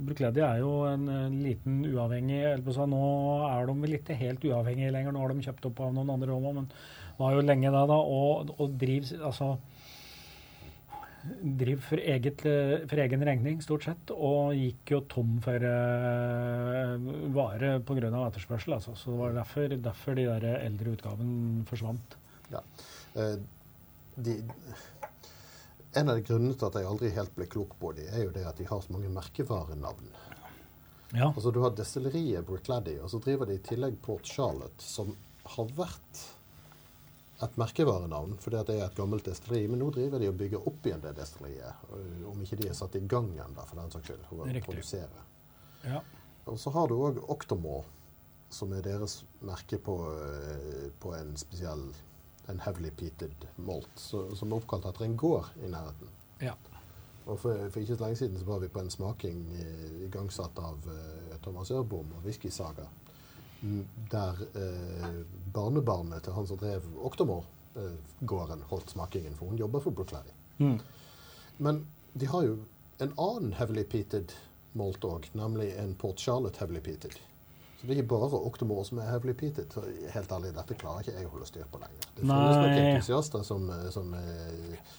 Brukledi 0.08 0.40
er 0.46 0.62
jo 0.62 0.70
en, 0.88 1.04
en 1.12 1.36
liten 1.44 1.82
uavhengig 1.90 2.40
sånn, 2.72 2.94
Nå 2.94 3.10
er 3.50 3.68
de 3.68 3.76
vel 3.82 3.98
ikke 3.98 4.16
helt 4.16 4.46
uavhengige 4.48 4.94
lenger, 4.94 5.12
nå 5.12 5.20
har 5.20 5.34
de 5.34 5.44
kjøpt 5.44 5.68
opp 5.68 5.82
av 5.84 5.92
noen 5.96 6.14
andre 6.14 6.32
òg, 6.38 6.48
men 6.56 6.70
var 7.20 7.36
jo 7.36 7.44
lenge 7.44 7.72
da, 7.74 7.84
da 7.90 7.98
og, 8.00 8.54
og 8.56 8.78
driver 8.80 9.26
altså 9.28 9.52
driver 11.20 11.82
for, 11.84 12.00
eget, 12.00 12.44
for 12.88 13.02
egen 13.04 13.24
regning, 13.28 13.58
stort 13.60 13.84
sett, 13.84 14.12
og 14.14 14.54
gikk 14.56 14.94
jo 14.94 15.02
tom 15.10 15.34
for 15.44 15.60
uh, 15.60 16.94
vare 17.36 17.74
pga. 17.84 18.08
etterspørsel. 18.22 18.78
Altså. 18.78 18.94
Så 18.96 19.12
det 19.12 19.18
var 19.20 19.36
derfor, 19.36 19.76
derfor 19.76 20.16
de 20.16 20.24
der 20.30 20.64
eldre 20.64 20.94
utgaven 20.96 21.34
forsvant. 21.68 22.16
Eh, 22.50 22.88
de, 23.14 24.34
en 25.92 26.12
av 26.12 26.20
grunnene 26.22 26.54
til 26.54 26.68
at 26.68 26.78
jeg 26.78 26.88
aldri 26.90 27.12
helt 27.14 27.36
ble 27.36 27.46
klok 27.50 27.76
på 27.80 27.92
dem, 27.98 28.10
er 28.10 28.26
jo 28.26 28.34
det 28.34 28.44
at 28.46 28.60
de 28.60 28.68
har 28.68 28.82
så 28.84 28.94
mange 28.94 29.10
merkevarenavn. 29.14 30.12
Ja. 31.10 31.32
Altså 31.32 31.50
Du 31.50 31.60
har 31.64 31.74
destilleriet 31.74 32.46
Brookladdy, 32.46 33.00
og 33.02 33.10
så 33.10 33.18
driver 33.22 33.48
de 33.48 33.58
i 33.58 33.64
tillegg 33.66 33.96
Port 34.02 34.28
Charlotte, 34.30 34.84
som 34.84 35.16
har 35.56 35.72
vært 35.74 36.26
et 37.40 37.56
merkevarenavn 37.56 38.36
fordi 38.40 38.58
at 38.60 38.68
det 38.68 38.76
er 38.78 38.86
et 38.86 38.98
gammelt 38.98 39.26
destilleri. 39.26 39.66
Men 39.70 39.82
nå 39.82 39.90
driver 39.94 40.22
de 40.22 40.28
og 40.30 40.38
bygger 40.38 40.68
opp 40.70 40.86
igjen 40.86 41.02
det 41.02 41.14
destilleriet. 41.18 41.86
Om 42.30 42.42
ikke 42.44 42.60
de 42.60 42.68
er 42.70 42.76
satt 42.78 42.98
i 42.98 43.04
gang 43.10 43.30
ennå, 43.32 43.64
for 43.66 43.80
den 43.80 43.94
saks 43.94 44.10
skyld. 44.10 44.26
å 44.30 44.50
produsere. 44.66 45.26
ja. 45.88 46.02
Og 46.48 46.56
så 46.58 46.70
har 46.74 46.88
du 46.88 46.96
òg 46.96 47.18
Octomore, 47.30 47.84
som 48.50 48.72
er 48.74 48.82
deres 48.82 49.20
merke 49.46 49.78
på, 49.78 49.94
øh, 50.10 50.88
på 50.98 51.12
en 51.14 51.36
spesiell 51.38 51.82
en 52.48 52.60
heavily 52.60 52.90
peated 52.90 53.46
malt, 53.56 53.90
så, 53.96 54.24
som 54.36 54.52
er 54.52 54.60
oppkalt 54.60 54.88
etter 54.88 55.06
en 55.06 55.16
gård 55.20 55.50
i 55.62 55.70
nærheten. 55.70 56.12
Ja. 56.40 56.54
Og 57.26 57.38
for, 57.38 57.68
for 57.70 57.82
ikke 57.82 57.96
så 57.96 58.04
lenge 58.04 58.16
siden 58.16 58.40
så 58.40 58.48
var 58.48 58.62
vi 58.62 58.70
på 58.72 58.80
en 58.80 58.90
smaking 58.90 59.44
eh, 59.60 60.02
igangsatt 60.06 60.58
av 60.58 60.88
eh, 60.90 61.36
Thomas 61.44 61.70
Ørbom 61.70 62.16
og 62.16 62.26
Whiskysaga. 62.26 62.88
Der 64.10 64.40
eh, 64.56 65.20
barnebarnet 65.52 66.24
til 66.24 66.34
han 66.34 66.48
som 66.48 66.58
drev 66.58 66.86
Oktomor-gården, 67.06 68.64
holdt 68.72 68.90
smakingen, 68.90 69.36
for 69.36 69.52
hun 69.52 69.60
jobber 69.60 69.84
for 69.84 69.94
Brookladdy. 69.94 70.32
Mm. 70.58 70.78
Men 71.56 71.84
de 72.12 72.26
har 72.26 72.46
jo 72.48 72.56
en 72.98 73.12
annen 73.16 73.52
heavily 73.56 73.84
peated 73.84 74.32
malt 74.72 75.04
òg, 75.04 75.28
nemlig 75.36 75.74
en 75.78 75.94
Port 75.98 76.20
Charlotte 76.20 76.60
heavily 76.60 76.80
peated. 76.80 77.20
Så 77.80 77.86
det 77.86 77.94
er 77.94 78.02
ikke 78.02 78.10
bare 78.12 78.40
Octomore 78.44 78.84
som 78.84 78.98
er 79.00 79.06
heavily 79.08 79.32
peated. 79.32 79.72
Helt 80.12 80.32
ærlig, 80.36 80.50
dette 80.52 80.74
klarer 80.76 81.00
ikke 81.00 81.14
jeg 81.16 81.28
å 81.28 81.30
holde 81.32 81.46
styr 81.48 81.68
på 81.72 81.78
lenger. 81.80 82.08
Det 82.12 82.24
finnes 82.26 82.58
nok 82.60 82.80
entusiaster 82.82 83.46
som, 83.46 83.70
eh, 83.72 83.86
som 83.94 84.10
eh, 84.18 84.90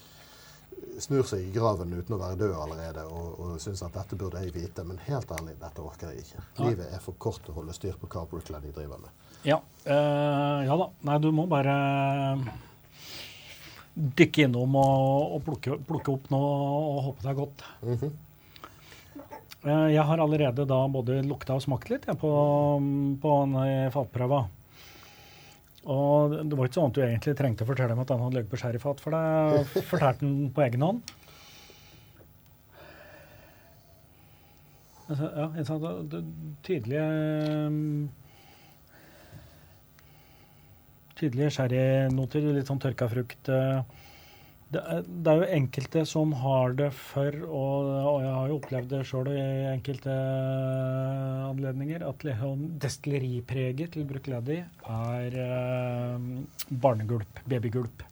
snur 0.98 1.28
seg 1.30 1.46
i 1.46 1.52
graven 1.54 1.94
uten 1.94 2.16
å 2.18 2.20
være 2.24 2.40
død 2.40 2.56
allerede 2.58 3.04
og, 3.06 3.28
og 3.38 3.60
syns 3.62 3.84
at 3.86 3.94
dette 4.00 4.18
burde 4.18 4.42
jeg 4.42 4.56
vite, 4.56 4.86
men 4.88 4.98
helt 5.06 5.30
ærlig, 5.38 5.54
dette 5.62 5.86
orker 5.86 6.10
jeg 6.10 6.26
ikke. 6.26 6.42
Nei. 6.58 6.72
Livet 6.72 6.96
er 6.98 7.06
for 7.06 7.22
kort 7.22 7.44
til 7.46 7.54
å 7.54 7.60
holde 7.60 7.78
styr 7.78 8.02
på 8.02 8.10
hva 8.10 8.26
Brooklyn 8.34 8.66
de 8.66 8.74
driver 8.74 9.06
med. 9.06 9.30
Ja. 9.46 9.62
uh, 9.86 10.60
ja 10.66 10.82
da. 10.82 10.90
Nei, 11.10 11.20
du 11.22 11.30
må 11.38 11.46
bare 11.50 11.78
dykke 13.94 14.46
innom 14.48 14.76
og, 14.80 15.38
og 15.38 15.46
plukke, 15.46 15.78
plukke 15.86 16.14
opp 16.14 16.30
noe 16.34 16.52
og 16.58 17.00
håpe 17.12 17.26
det 17.26 17.32
er 17.32 17.42
godt. 17.44 17.66
Mhm. 17.86 18.12
Eh, 18.12 18.20
jeg 19.62 20.03
har 20.08 20.22
allerede 20.24 20.65
da 20.65 20.80
både 20.89 21.20
lukta 21.27 21.53
og 21.53 21.62
smakt 21.62 21.91
litt 21.91 22.08
jeg, 22.10 22.18
på, 22.18 22.32
på 23.22 23.34
den 23.44 23.58
i 23.62 23.75
fatprøva. 23.94 24.39
Og 25.91 26.34
det 26.46 26.58
var 26.58 26.68
ikke 26.70 26.77
sånn 26.77 26.91
at 26.91 26.98
du 26.98 27.01
egentlig 27.06 27.34
trengte 27.38 27.65
å 27.65 27.70
fortelle 27.70 27.96
meg 27.98 28.06
at 28.06 28.13
den 28.13 28.22
hadde 28.22 28.38
ligget 28.38 28.51
på 28.53 28.62
sherryfat, 28.62 29.01
for 29.01 29.13
det 29.13 29.84
fortalte 29.91 30.25
den 30.25 30.50
på 30.53 30.65
egen 30.65 30.86
hånd. 30.86 31.13
Altså, 35.12 35.27
ja, 35.36 35.48
jeg 35.60 35.68
sa 35.68 35.77
det, 35.82 35.94
det 36.13 36.22
tydelige 36.65 37.06
Tydelige 41.22 41.51
sherrynoter, 41.53 42.46
litt 42.56 42.70
sånn 42.70 42.80
tørka 42.82 43.06
frukt. 43.12 43.50
eh. 43.51 43.82
Det 44.72 44.80
er, 44.80 45.01
det 45.04 45.32
er 45.32 45.42
jo 45.42 45.48
enkelte 45.58 46.01
som 46.08 46.30
har 46.40 46.75
det 46.80 46.92
for, 46.96 47.36
og, 47.44 47.88
og 48.08 48.22
jeg 48.24 48.36
har 48.38 48.51
jo 48.51 48.60
opplevd 48.62 48.94
det 48.94 49.01
sjøl 49.10 49.28
i 49.34 49.42
enkelte 49.74 50.13
anledninger, 51.50 52.06
at 52.08 52.24
liksom 52.24 52.62
destilleripreget 52.80 53.98
til 53.98 54.08
Brukledi 54.08 54.62
er 54.62 55.36
eh, 55.44 56.30
barnegulp, 56.72 57.44
babygulp. 57.51 58.06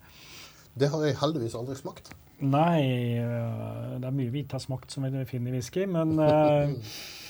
Det 0.80 0.92
har 0.92 1.06
jeg 1.08 1.20
heldigvis 1.22 1.56
aldri 1.56 1.80
smakt. 1.80 2.12
Nei, 2.44 2.84
eh, 3.20 3.96
det 3.96 4.12
er 4.12 4.20
mye 4.20 4.32
vi 4.32 4.44
ikke 4.44 4.60
har 4.60 4.63
smakt 4.68 4.92
som 4.92 5.08
vi 5.08 5.25
finner 5.32 5.56
i 5.56 5.62
whisky, 5.62 5.88
men 5.88 6.20
eh, 6.28 6.75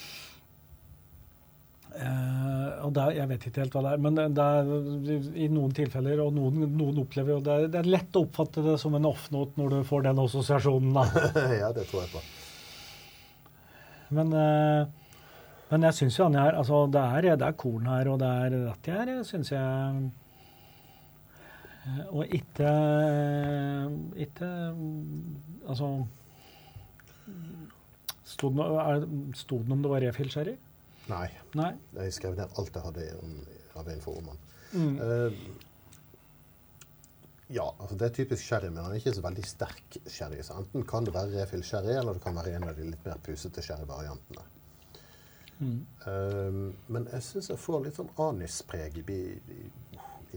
eh, 1.95 2.83
og 2.85 2.93
det 2.93 3.01
er, 3.03 3.11
Jeg 3.17 3.27
vet 3.31 3.45
ikke 3.49 3.61
helt 3.63 3.73
hva 3.75 3.81
det 3.85 3.91
er, 3.95 4.03
men 4.05 4.15
det, 4.15 4.45
er 4.45 5.33
i 5.45 5.47
noen 5.51 5.71
tilfeller, 5.75 6.21
og 6.23 6.33
noen, 6.37 6.67
noen 6.77 7.01
opplever 7.03 7.35
jo 7.37 7.39
det, 7.45 7.55
er- 7.63 7.71
det 7.73 7.79
er 7.81 7.89
lett 7.89 8.15
å 8.15 8.23
oppfatte 8.27 8.63
det 8.65 8.77
som 8.79 8.93
en 8.95 9.05
off-note 9.09 9.57
når 9.59 9.69
du 9.69 9.83
får 9.89 10.03
den 10.09 10.19
assosiasjonen. 10.23 10.93
da. 10.93 11.05
ja, 11.63 11.71
det 11.75 11.87
tror 11.89 12.05
jeg 12.05 12.13
på. 12.13 12.21
Men, 14.15 14.31
uh, 14.33 14.85
men 15.69 15.83
jeg 15.85 15.93
syns 15.99 16.15
jo 16.17 16.25
han 16.25 16.35
er 16.41 16.55
Altså, 16.57 16.87
det 16.89 17.01
er, 17.03 17.27
det 17.37 17.45
er 17.45 17.57
korn 17.61 17.85
her, 17.85 18.07
og 18.09 18.17
det 18.23 18.29
er 18.45 18.55
rett 18.69 18.87
jeg 18.89 18.97
her, 19.05 19.23
syns 19.27 19.51
jeg 19.53 20.09
Eh, 21.89 21.99
Og 22.11 22.25
ikke 22.35 22.69
Ikke 24.19 24.47
Altså 25.69 25.87
Sto 28.27 28.49
det 28.49 28.57
noe 28.59 28.81
er- 28.83 29.05
om 29.71 29.81
det 29.81 29.89
var 29.93 30.01
refill 30.03 30.29
sherry? 30.29 30.57
Nei. 31.09 31.27
Nei. 31.57 31.71
Jeg 31.97 32.13
skrev 32.13 32.37
ned 32.37 32.53
alt 32.59 32.75
jeg 32.75 32.83
hadde 32.85 33.09
om- 33.23 33.47
av 33.79 33.89
info 33.89 34.11
om. 34.19 34.29
Mm. 34.73 34.99
Uh, 34.99 35.33
ja, 37.49 37.65
altså 37.79 37.95
det 37.97 38.05
er 38.05 38.13
typisk 38.13 38.43
sherry, 38.45 38.69
men 38.69 38.83
han 38.83 38.91
er 38.93 38.99
ikke 39.01 39.15
så 39.17 39.23
veldig 39.25 39.45
sterk 39.47 39.97
sherry. 40.05 40.41
Så 40.45 40.53
enten 40.59 40.83
kan 40.87 41.07
det 41.07 41.13
være 41.15 41.33
refill 41.39 41.63
sherry, 41.65 41.95
eller 41.97 42.13
det 42.17 42.21
kan 42.23 42.35
være 42.37 42.55
en 42.59 42.67
av 42.69 42.75
de 42.77 42.85
litt 42.91 43.05
mer 43.07 43.17
pusete 43.25 43.63
sherryvariantene. 43.65 44.45
Mm. 45.59 45.79
Uh, 46.05 46.59
men 46.87 47.07
jeg 47.11 47.25
syns 47.25 47.49
jeg 47.51 47.59
får 47.59 47.81
litt 47.87 47.97
sånn 47.97 48.11
anispreg 48.21 49.01
i, 49.01 49.17
i, 49.57 49.57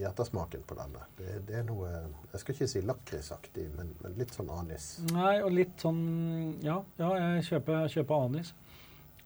i 0.01 0.07
ettersmaken 0.09 0.65
på 0.67 0.79
denne. 0.79 1.05
Det, 1.19 1.37
det 1.47 1.61
er 1.61 1.69
noe 1.69 1.91
Jeg 2.33 2.41
skal 2.41 2.57
ikke 2.57 2.71
si 2.73 2.83
lakrisaktig, 2.89 3.69
men, 3.77 3.93
men 4.03 4.17
litt 4.19 4.33
sånn 4.35 4.51
anis. 4.51 4.89
Nei, 5.13 5.37
og 5.45 5.53
litt 5.55 5.77
sånn 5.85 6.03
Ja, 6.65 6.81
ja 6.99 7.13
jeg 7.21 7.45
kjøper, 7.53 7.85
jeg 7.85 7.99
kjøper 7.99 8.25
anis. 8.31 8.55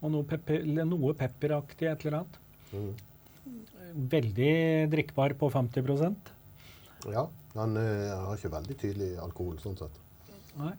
Og 0.04 0.10
noe, 0.12 0.24
pepper, 0.28 0.64
noe 0.84 1.14
pepperaktig 1.16 1.88
et 1.90 2.04
eller 2.04 2.18
annet. 2.20 2.40
Mm. 2.72 2.94
veldig 4.10 4.54
drikkbar 4.90 5.32
på 5.38 5.46
50% 5.54 6.32
Ja, 7.14 7.22
han 7.54 7.76
eh, 7.78 8.10
har 8.10 8.34
ikke 8.34 8.50
veldig 8.50 8.74
tydelig 8.80 9.10
alkohol 9.22 9.60
sånn 9.62 9.76
sett. 9.78 10.00
Nei. 10.58 10.72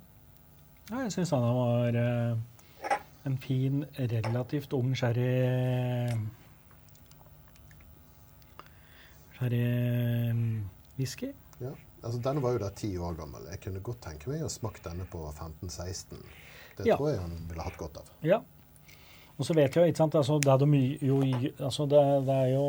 Ja, 0.91 1.05
jeg 1.05 1.13
syns 1.15 1.31
han 1.31 1.45
var 1.55 1.95
eh, 2.01 2.91
en 3.29 3.37
fin, 3.43 3.85
relativt 4.11 4.75
ung 4.75 4.91
sherry 4.99 5.31
Sherrywhisky. 9.97 11.31
Ja. 11.61 11.71
Altså, 12.03 12.19
denne 12.23 12.41
var 12.43 12.53
jo 12.55 12.61
da 12.61 12.69
ti 12.77 12.91
år 13.01 13.15
gammel. 13.17 13.47
Jeg 13.51 13.61
kunne 13.63 13.81
godt 13.85 14.01
tenke 14.05 14.29
meg 14.31 14.43
å 14.45 14.51
smake 14.51 14.83
denne 14.85 15.05
på 15.09 15.23
15-16. 15.33 16.21
Det 16.77 16.85
Ja. 16.87 16.95
tror 16.97 17.09
jeg 17.09 17.19
han 17.19 17.47
ville 17.49 17.63
hatt 17.63 17.77
godt 17.77 17.97
av. 17.97 18.09
Ja. 18.21 18.41
Og 19.37 19.45
så 19.45 19.53
vet 19.57 19.75
jeg 19.75 19.91
ikke 19.91 20.01
sant, 20.01 20.17
altså, 20.17 20.39
det 20.41 20.57
de 20.63 20.81
jo 21.05 21.21
altså, 21.21 21.85
det, 21.85 22.03
det 22.27 22.35
er 22.35 22.51
jo 22.55 22.67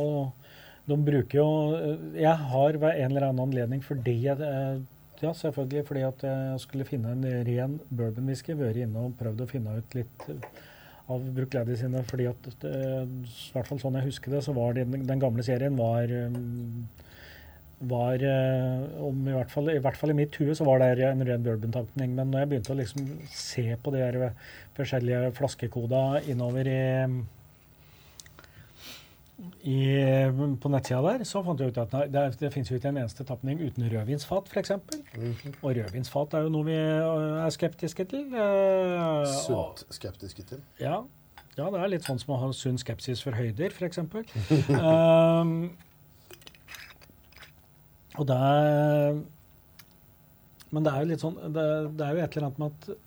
De 0.88 0.96
bruker 1.04 1.38
jo 1.40 1.48
Jeg 2.16 2.36
har 2.52 2.78
ved 2.80 2.94
en 2.94 3.12
eller 3.12 3.28
annen 3.28 3.44
anledning 3.48 3.84
fordi 3.84 4.16
jeg 4.26 4.40
eh, 4.40 4.80
Ja, 5.22 5.32
selvfølgelig 5.34 5.86
fordi 5.88 6.02
at 6.06 6.22
jeg 6.22 6.60
skulle 6.62 6.84
finne 6.86 7.12
en 7.12 7.24
ren 7.48 7.80
bourbonwhisky, 7.90 8.54
vært 8.54 8.76
inne 8.84 9.08
og 9.08 9.16
prøvd 9.18 9.40
å 9.42 9.48
finne 9.50 9.78
ut 9.80 9.96
litt 9.98 10.28
av 11.08 11.24
Brookladdy 11.34 11.74
sine, 11.80 12.04
fordi 12.06 12.28
at 12.30 12.46
eh, 12.68 13.02
i 13.02 13.50
hvert 13.54 13.66
fall 13.66 13.80
sånn 13.82 13.96
jeg 13.98 14.10
husker 14.10 14.36
det, 14.36 14.44
så 14.44 14.54
var 14.54 14.76
det, 14.76 14.84
den 15.08 15.22
gamle 15.22 15.42
serien 15.42 15.74
var 15.74 16.06
mm, 16.06 16.84
var 17.80 18.22
eh, 18.26 19.02
om 19.06 19.20
i 19.28 19.34
hvert, 19.36 19.50
fall, 19.52 19.68
I 19.70 19.78
hvert 19.82 19.96
fall 19.96 20.10
i 20.10 20.16
mitt 20.18 20.34
hue 20.40 20.54
så 20.58 20.64
var 20.66 20.80
det 20.82 21.04
en 21.06 21.22
ren 21.28 21.44
bourbon-tankning. 21.44 22.14
Men 22.16 22.32
når 22.32 22.42
jeg 22.44 22.50
begynte 22.52 22.74
å 22.74 22.78
liksom 22.80 23.10
se 23.30 23.66
på 23.82 23.92
de 23.94 24.00
her 24.02 24.18
forskjellige 24.78 25.32
flaskekoder 25.38 26.26
innover 26.32 26.66
i, 26.72 26.80
i 29.70 29.78
på 30.58 30.70
nettsida 30.72 30.98
der, 31.04 31.22
så 31.28 31.44
fant 31.46 31.60
jeg 31.62 31.70
ut 31.70 31.78
at 31.84 31.94
det, 32.10 32.24
det 32.40 32.50
finnes 32.54 32.70
jo 32.72 32.78
ikke 32.80 32.90
en 32.90 32.98
eneste 33.04 33.26
tapning 33.28 33.60
uten 33.62 33.86
rødvinsfat, 33.92 34.50
f.eks. 34.50 34.74
Mhm. 35.14 35.54
Og 35.62 35.76
rødvinsfat 35.78 36.34
er 36.34 36.46
jo 36.48 36.54
noe 36.56 36.66
vi 36.66 36.74
øh, 36.78 37.44
er 37.44 37.54
skeptiske 37.54 38.08
til. 38.10 38.26
Eh, 38.34 39.36
Sunt 39.44 39.86
skeptiske 39.94 40.42
til. 40.50 40.64
ja. 40.82 41.04
ja, 41.58 41.66
det 41.74 41.78
er 41.84 41.92
litt 41.94 42.06
sånn 42.06 42.18
som 42.22 42.34
å 42.34 42.40
ha 42.42 42.50
sunn 42.54 42.78
skepsis 42.78 43.22
for 43.22 43.38
høyder, 43.38 43.70
f.eks. 43.74 44.02
um, 44.02 45.54
og 48.18 48.26
det 48.28 48.36
er 48.36 49.18
Men 50.74 50.84
det 50.84 50.92
er 50.92 51.02
jo 51.02 51.10
litt 51.12 51.22
sånn 51.22 51.38
det, 51.54 51.66
det 51.96 52.06
er 52.06 52.16
jo 52.16 52.24
et 52.24 52.36
eller 52.36 52.48
annet 52.48 52.62
med 52.62 52.72
at 52.72 53.04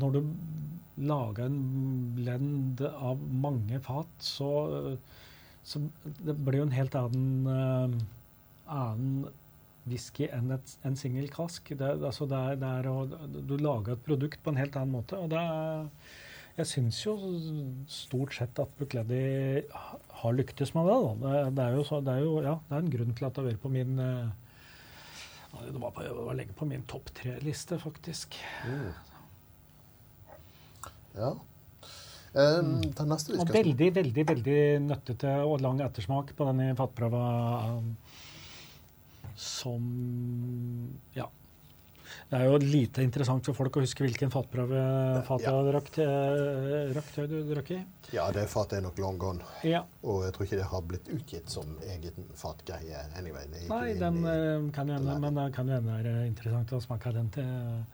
når 0.00 0.16
du 0.16 0.20
lager 1.06 1.46
en 1.46 1.58
blend 2.16 2.80
av 2.88 3.20
mange 3.20 3.78
fat, 3.84 4.12
så, 4.18 4.48
så 5.62 5.82
det 6.24 6.34
blir 6.40 6.62
jo 6.62 6.66
en 6.66 6.74
helt 6.74 6.96
annen, 6.98 7.50
eh, 7.52 7.98
annen 8.66 9.28
whisky 9.86 10.26
enn 10.32 10.50
et, 10.56 10.72
en 10.88 10.96
singel 10.98 11.28
kask. 11.30 11.68
Det, 11.70 11.92
altså 12.00 12.26
det 12.30 12.40
er, 12.40 12.60
det 12.62 12.72
er 12.80 12.88
å, 12.90 12.96
du 13.36 13.54
lager 13.60 13.94
et 13.94 14.06
produkt 14.08 14.42
på 14.42 14.52
en 14.52 14.58
helt 14.58 14.78
annen 14.80 14.96
måte. 14.96 15.20
og 15.20 15.30
det 15.30 15.42
er 15.42 15.86
jeg 16.56 16.68
syns 16.70 16.98
jo 17.04 17.14
stort 17.90 18.34
sett 18.36 18.58
at 18.62 18.70
Bukledi 18.78 19.20
har 20.20 20.36
lyktes 20.36 20.72
med 20.76 20.88
det. 20.88 20.96
Da. 20.96 21.14
Det, 21.22 21.42
det, 21.58 21.64
er 21.66 21.76
jo 21.76 21.84
så, 21.84 22.00
det, 22.04 22.14
er 22.14 22.24
jo, 22.24 22.38
ja, 22.44 22.54
det 22.68 22.76
er 22.76 22.84
en 22.84 22.94
grunn 22.94 23.16
til 23.16 23.28
at 23.28 23.36
det 23.36 23.42
har 23.42 23.50
vært 23.50 23.64
på 23.64 23.72
min 23.72 23.98
eh, 24.00 24.30
Det 25.66 25.82
var, 25.82 25.92
på, 25.92 26.06
det 26.06 26.14
var 26.16 26.38
lenge 26.38 26.56
på 26.56 26.68
min 26.68 26.86
topp 26.88 27.12
tre-liste, 27.18 27.78
faktisk. 27.82 28.38
Mm. 28.64 28.88
Ja. 31.16 31.34
Um, 32.36 32.82
den 32.92 33.08
neste 33.08 33.32
vi 33.32 33.40
Og 33.40 33.48
veldig, 33.48 33.86
veldig 33.96 34.24
veldig 34.28 34.60
nøttete 34.84 35.30
og 35.48 35.62
lang 35.64 35.78
ettersmak 35.80 36.34
på 36.36 36.48
denne 36.50 36.74
fatprøva 36.76 37.22
um, 37.78 37.94
som 39.36 39.86
Ja. 41.16 41.30
Det 42.30 42.38
er 42.40 42.44
jo 42.48 42.56
lite 42.58 43.02
interessant 43.04 43.44
for 43.46 43.54
folk 43.54 43.76
å 43.78 43.82
huske 43.84 44.02
hvilken 44.04 44.30
fatprøve 44.32 44.80
fatet 45.26 45.46
Ja. 45.46 45.62
drakk 45.70 45.90
til 45.92 47.28
du 47.30 47.36
drakk 47.54 47.70
i. 47.70 47.78
Ja, 48.12 48.30
det 48.32 48.48
fatet 48.50 48.78
er 48.78 48.82
nok 48.82 48.98
long 48.98 49.18
gone. 49.18 49.40
Ja. 49.64 49.84
Og 50.02 50.24
jeg 50.24 50.32
tror 50.34 50.46
ikke 50.46 50.56
det 50.60 50.66
har 50.70 50.82
blitt 50.82 51.08
utgitt 51.08 51.48
som 51.50 51.76
egen 51.82 52.26
fatgreie. 52.34 53.04
anyway. 53.18 53.46
Nei, 53.68 53.94
den 53.94 54.24
i- 54.24 54.28
eh, 54.28 54.70
kan 54.72 54.88
jo 54.88 54.94
hende, 54.94 55.20
men 55.20 55.34
det 55.34 55.54
kan 55.54 55.66
jo 55.68 55.74
hende 55.74 55.92
være 55.92 56.26
interessant 56.26 56.70
å 56.72 56.80
smake 56.82 57.12
den 57.12 57.30
til 57.30 57.86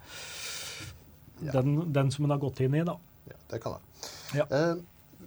Ja. 1.42 1.52
den, 1.52 1.92
den 1.92 2.11
som 2.11 2.24
en 2.24 2.30
har 2.30 2.38
gått 2.38 2.61
inn 2.61 2.74
i, 2.74 2.85
da. 2.85 2.96
Ja, 3.28 3.35
det 3.50 3.61
kan 3.62 3.72
det. 3.74 4.11
Ja. 4.38 4.44
Eh, 4.50 4.74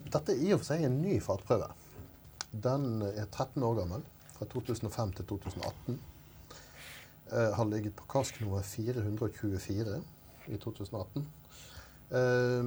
dette 0.10 0.30
er 0.32 0.42
i 0.48 0.52
og 0.54 0.60
for 0.62 0.74
seg 0.74 0.84
en 0.88 1.02
ny 1.02 1.20
fatprøve. 1.20 1.72
Den 2.54 3.02
er 3.04 3.26
13 3.26 3.62
år 3.64 3.76
gammel, 3.82 4.04
fra 4.38 4.46
2005 4.46 5.12
til 5.16 5.26
2018. 5.26 6.00
Eh, 7.32 7.54
har 7.54 7.66
ligget 7.66 7.96
på 7.96 8.06
kask 8.06 8.42
nummer 8.42 8.62
424 8.62 10.02
i 10.46 10.58
2018. 10.58 11.26
Eh, 12.10 12.66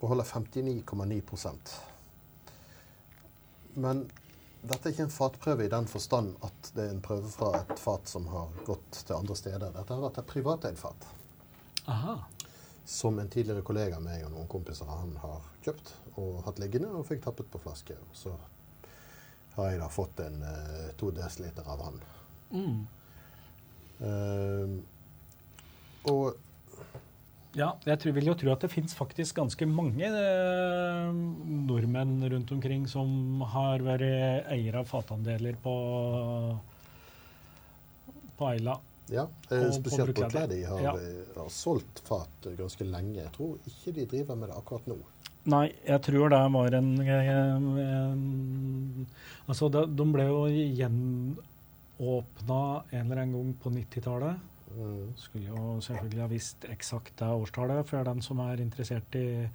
og 0.00 0.08
holder 0.08 0.24
59,9% 0.24 1.80
Men 3.74 4.10
dette 4.62 4.88
er 4.88 4.92
ikke 4.92 5.04
en 5.06 5.14
fatprøve 5.14 5.64
i 5.64 5.70
den 5.70 5.86
forstand 5.90 6.34
at 6.42 6.70
det 6.74 6.84
er 6.84 6.94
en 6.94 7.02
prøve 7.02 7.30
fra 7.30 7.52
et 7.60 7.78
fat 7.78 8.10
som 8.10 8.26
har 8.30 8.50
gått 8.66 8.98
til 9.06 9.14
andre 9.16 9.36
steder. 9.38 9.70
Dette 9.74 9.94
har 9.94 10.02
vært 10.02 10.18
et 10.22 10.30
privateid 10.32 10.78
fat 10.78 11.06
Aha. 11.90 12.16
som 12.84 13.18
en 13.18 13.30
tidligere 13.30 13.62
kollega 13.66 13.98
av 13.98 14.04
meg 14.06 14.26
og 14.26 14.34
noen 14.34 14.50
kompiser 14.50 14.90
han 14.90 15.14
har 15.22 15.46
kjøpt 15.64 15.94
og 16.18 16.42
hatt 16.46 16.58
liggende, 16.62 16.90
og 16.90 17.06
fikk 17.06 17.22
tappet 17.24 17.50
på 17.50 17.62
flaske. 17.62 17.94
Og 17.94 18.18
så 18.18 18.34
har 19.54 19.70
jeg 19.70 19.80
da 19.80 19.88
fått 19.90 20.20
en 20.26 20.42
eh, 20.46 20.90
to 20.98 21.10
desiliter 21.14 21.70
av 21.70 21.86
han. 21.86 22.02
Mm. 22.50 22.82
Eh, 24.02 24.80
og 26.10 26.34
Ja, 27.54 27.74
jeg 27.84 27.98
tror, 28.00 28.12
vil 28.16 28.30
jo 28.30 28.34
tro 28.40 28.52
at 28.54 28.62
det 28.64 28.70
fins 28.72 28.94
faktisk 28.96 29.36
ganske 29.36 29.66
mange 29.68 30.06
eh, 30.08 31.10
nordmenn 31.68 32.14
rundt 32.32 32.50
omkring 32.54 32.86
som 32.88 33.42
har 33.52 33.84
vært 33.84 34.06
eiere 34.54 34.80
av 34.80 34.88
fatandeler 34.88 35.58
på, 35.60 35.74
på 38.38 38.48
Eila. 38.54 38.78
ja, 39.12 39.26
eh, 39.50 39.68
spesielt 39.76 40.14
på 40.16 40.28
De 40.48 40.62
har, 40.64 40.80
Ja. 40.80 40.94
eh, 40.96 41.36
har 41.36 41.48
solgt 41.52 42.00
fat 42.08 42.46
eh, 42.46 42.56
ganske 42.56 42.84
lenge. 42.88 43.20
Jeg 43.20 43.32
tror 43.36 43.58
ikke 43.68 43.94
de 44.00 44.06
driver 44.06 44.34
med 44.36 44.48
det 44.48 44.56
akkurat 44.56 44.86
nå. 44.88 44.96
Nei, 45.44 45.72
jeg 45.84 46.00
tror 46.06 46.28
det 46.30 46.38
var 46.54 46.74
en, 46.78 46.90
en, 47.00 47.78
en 47.78 49.06
Altså, 49.48 49.68
de, 49.68 49.86
de 49.92 50.04
ble 50.14 50.24
jo 50.24 50.46
gjenåpna 52.02 52.82
en 52.90 53.06
eller 53.06 53.22
annen 53.22 53.32
gang 53.32 53.54
på 53.62 53.70
90-tallet. 53.70 54.36
Mm. 54.76 55.14
Skulle 55.16 55.48
jo 55.48 55.80
selvfølgelig 55.80 56.20
ha 56.22 56.28
visst 56.30 56.64
eksakt 56.64 57.16
det 57.20 57.28
årstallet 57.28 57.86
for 57.86 58.04
den 58.04 58.22
som 58.22 58.40
er 58.40 58.60
interessert 58.60 59.14
i, 59.14 59.48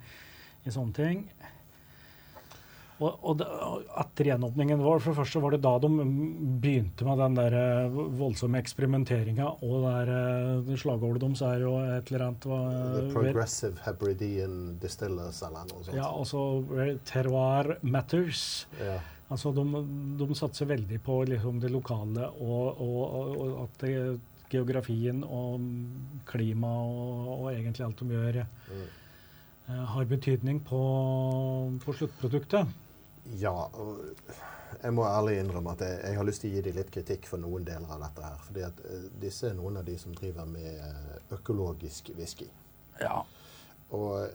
i 0.64 0.70
sånne 0.70 0.94
ting. 0.94 1.24
Og, 2.98 3.12
og, 3.22 3.36
det, 3.38 3.46
etter 4.02 4.26
gjenåpningen 4.32 4.80
vår, 4.82 4.98
for 4.98 5.12
det 5.12 5.20
første 5.20 5.42
var 5.42 5.54
det 5.54 5.60
da 5.62 5.76
de 5.78 5.88
begynte 6.58 7.06
med 7.06 7.20
den 7.22 7.36
der 7.36 7.54
eh, 7.54 7.98
voldsomme 8.18 8.58
eksperimenteringa. 8.58 9.52
Og 9.62 9.84
der, 9.84 10.10
eh, 10.10 10.72
slagordet 10.82 11.22
deres 11.22 11.44
er 11.46 11.62
jo 11.62 11.76
et 11.78 12.10
eller 12.10 12.24
annet 12.26 12.48
The 12.48 13.04
Progressive 13.14 13.78
Hebridean 13.84 14.80
Distillers 14.82 15.44
eller 15.46 15.70
noe 15.70 15.86
sånt. 15.86 15.94
Ja, 15.94 16.10
altså 16.10 16.42
terroir 17.06 17.76
matters. 17.86 18.66
Ja. 18.82 18.98
Altså 19.28 19.52
de, 19.52 19.64
de 20.20 20.34
satser 20.38 20.70
veldig 20.70 20.98
på 21.04 21.20
liksom 21.28 21.60
det 21.60 21.68
lokale 21.72 22.30
og, 22.40 22.80
og, 22.80 23.00
og, 23.04 23.32
og 23.38 23.56
at 23.66 23.82
det, 23.84 23.94
geografien 24.48 25.22
og 25.24 25.60
klima 26.28 26.70
og, 26.84 27.32
og 27.34 27.48
egentlig 27.52 27.84
alt 27.86 28.00
de 28.04 28.14
gjør, 28.16 28.44
Mm. 28.68 28.84
uh, 29.68 29.84
har 29.92 30.04
betydning 30.04 30.60
på, 30.64 30.78
på 31.84 31.92
sluttproduktet. 31.92 32.68
Ja, 33.36 33.52
og 33.52 33.98
jeg 34.82 34.92
må 34.94 35.04
ærlig 35.04 35.38
innrømme 35.40 35.72
at 35.76 35.84
jeg, 35.84 36.00
jeg 36.04 36.16
har 36.16 36.24
lyst 36.28 36.40
til 36.44 36.50
å 36.50 36.54
gi 36.54 36.62
dem 36.64 36.76
litt 36.76 36.92
kritikk 36.94 37.28
for 37.28 37.40
noen 37.40 37.64
deler 37.64 37.88
av 37.92 38.04
dette 38.06 38.24
her. 38.24 38.38
fordi 38.46 38.64
at 38.64 38.80
uh, 38.84 39.08
disse 39.20 39.50
er 39.50 39.56
noen 39.58 39.80
av 39.80 39.84
de 39.84 39.96
som 40.00 40.14
driver 40.16 40.48
med 40.48 40.68
eh, 40.68 41.18
økologisk 41.36 42.10
whisky. 42.16 42.48
Ja. 43.00 43.22
Og 43.96 44.24
eh, 44.24 44.30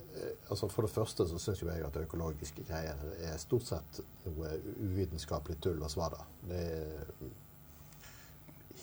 altså 0.49 0.65
For 0.71 0.81
det 0.85 0.93
første 0.93 1.21
så 1.29 1.37
syns 1.41 1.61
jeg 1.61 1.85
at 1.85 2.01
økologiske 2.01 2.61
greier 2.67 2.97
er 3.21 3.37
stort 3.41 3.65
sett 3.69 3.91
noe 4.25 4.47
uvitenskapelig 4.81 5.57
tull 5.61 5.81
og 5.83 5.91
svada. 5.93 6.21
Det 6.49 6.57
er 6.57 7.05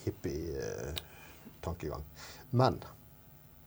hippie-tankegang. 0.05 2.05
Men 2.51 2.85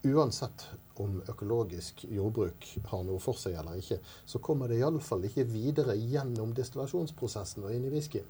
uansett 0.04 0.68
om 1.02 1.22
økologisk 1.30 2.04
jordbruk 2.12 2.66
har 2.92 3.04
noe 3.08 3.20
for 3.24 3.34
seg 3.39 3.54
eller 3.58 3.80
ikke, 3.82 4.00
så 4.26 4.39
kommer 4.44 4.68
det 4.70 4.80
iallfall 4.82 5.24
ikke 5.28 5.46
videre 5.50 5.96
gjennom 5.98 6.54
destillasjonsprosessen 6.56 7.63
og 7.66 7.76
inn 7.76 7.86
i 7.88 7.94
whiskyen. 7.94 8.30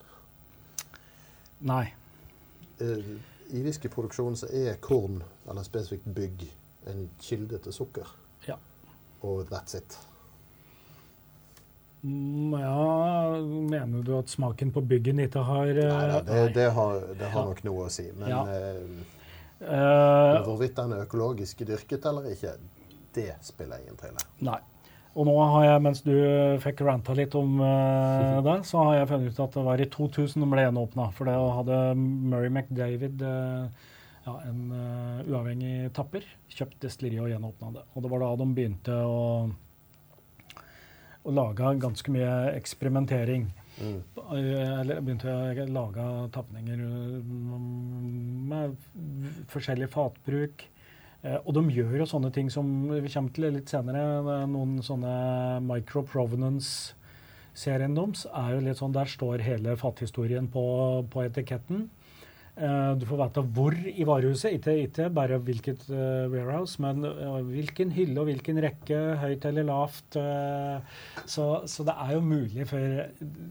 Nei. 1.64 1.86
Eh, 2.82 3.06
I 3.54 3.62
whiskyproduksjonen 3.62 4.38
så 4.40 4.48
er 4.50 4.80
korn, 4.82 5.22
eller 5.46 5.64
spesifikt 5.68 6.08
bygg, 6.16 6.48
en 6.90 7.10
kilde 7.22 7.58
til 7.64 7.74
sukker. 7.76 8.08
Og 9.24 9.46
that's 9.52 9.76
it. 9.78 9.98
Mm, 12.04 12.52
ja, 12.60 13.38
mener 13.70 14.04
du 14.04 14.18
at 14.18 14.28
smaken 14.32 14.74
på 14.76 14.82
byggen 14.84 15.22
ikke 15.24 15.44
har 15.48 15.70
Nei 15.72 15.76
da, 15.80 16.18
eh, 16.20 16.26
det, 16.28 16.42
det 16.58 16.66
har, 16.76 17.00
det 17.16 17.30
har 17.32 17.40
Ja. 17.42 17.48
nok 17.48 17.62
noe 17.64 17.86
å 17.88 17.90
si. 17.92 18.10
Men 18.18 18.30
Ja. 18.30 18.42
eh, 18.44 18.82
eh, 19.62 20.44
hvorvidt 20.44 20.76
den 20.76 20.92
er 20.98 21.06
økologisk 21.06 21.64
dyrket 21.66 22.06
eller 22.06 22.28
ikke, 22.34 22.58
det 23.16 23.30
spiller 23.42 23.80
ingen 23.80 23.96
trille. 23.96 24.20
Nei. 24.42 24.60
Og 25.16 25.28
nå 25.30 25.36
har 25.46 25.64
jeg, 25.64 25.82
mens 25.86 26.02
du 26.02 26.12
fikk 26.60 26.82
ranta 26.82 27.14
litt 27.16 27.36
om 27.36 27.62
eh, 27.62 28.42
det, 28.50 28.66
så 28.66 28.84
har 28.84 28.96
jeg 28.98 29.08
funnet 29.14 29.32
ut 29.32 29.40
at 29.40 29.52
det 29.54 29.64
var 29.64 29.80
i 29.80 29.86
2000 29.86 30.42
den 30.42 30.50
ble 30.52 30.66
gjenåpna. 30.68 31.12
For 31.14 31.24
det 31.30 31.36
hadde 31.38 31.96
Murray 31.96 32.50
McDavid, 32.50 33.22
eh, 33.22 33.68
ja, 34.24 34.38
en 34.48 34.62
uh, 34.72 35.24
uavhengig 35.28 35.92
tapper, 35.96 36.26
kjøpt 36.52 36.80
destilleriet 36.86 37.26
og 37.26 37.32
gjenåpna 37.34 37.72
det. 37.76 37.84
Og 37.94 38.06
det 38.06 38.12
var 38.14 38.24
da 38.24 38.30
de 38.40 38.48
begynte 38.56 38.96
å, 39.04 39.24
å 41.24 41.36
lage 41.36 41.74
ganske 41.84 42.14
mye 42.14 42.32
eksperimentering. 42.54 43.50
Mm. 43.82 44.00
Eh, 44.38 44.80
Eller 44.80 45.02
begynte 45.02 45.34
å 45.34 45.66
lage 45.74 46.06
tapninger 46.36 46.78
mm, 46.78 47.64
med 48.52 48.76
forskjellig 49.52 49.90
fatbruk. 49.94 50.68
Eh, 51.24 51.40
Og 51.42 51.54
de 51.58 51.64
gjør 51.74 51.98
jo 52.04 52.10
sånne 52.10 52.32
ting 52.36 52.52
som 52.54 52.70
vi 52.92 53.10
kommer 53.10 53.34
til 53.34 53.50
litt 53.58 53.72
senere. 53.72 54.04
er 54.22 54.48
Noen 54.52 54.78
sånne 54.86 55.60
micro 55.66 56.04
provenance-serien 56.06 57.98
deres 57.98 58.28
er 58.30 58.54
jo 58.56 58.64
litt 58.68 58.80
sånn 58.82 58.96
Der 58.96 59.10
står 59.10 59.44
hele 59.44 59.76
fathistorien 59.80 60.48
på, 60.48 60.64
på 61.10 61.26
etiketten. 61.26 61.90
Eh, 62.54 62.92
du 63.02 63.06
får 63.10 63.18
vite 63.18 63.42
hvor 63.56 63.74
i 63.74 64.04
varehuset, 64.06 64.60
ikke, 64.60 64.76
ikke 64.86 65.08
bare 65.14 65.40
hvilket 65.42 65.88
uh, 65.90 66.30
warehouse, 66.30 66.78
men 66.84 67.02
uh, 67.02 67.40
hvilken 67.48 67.90
hylle 67.96 68.22
og 68.22 68.28
hvilken 68.30 68.60
rekke, 68.62 68.98
høyt 69.24 69.48
eller 69.50 69.66
lavt. 69.66 70.18
Uh, 70.20 71.24
så, 71.26 71.48
så, 71.66 71.86
det 71.88 71.96
er 72.04 72.12
jo 72.14 72.20
mulig 72.22 72.68
for 72.70 73.00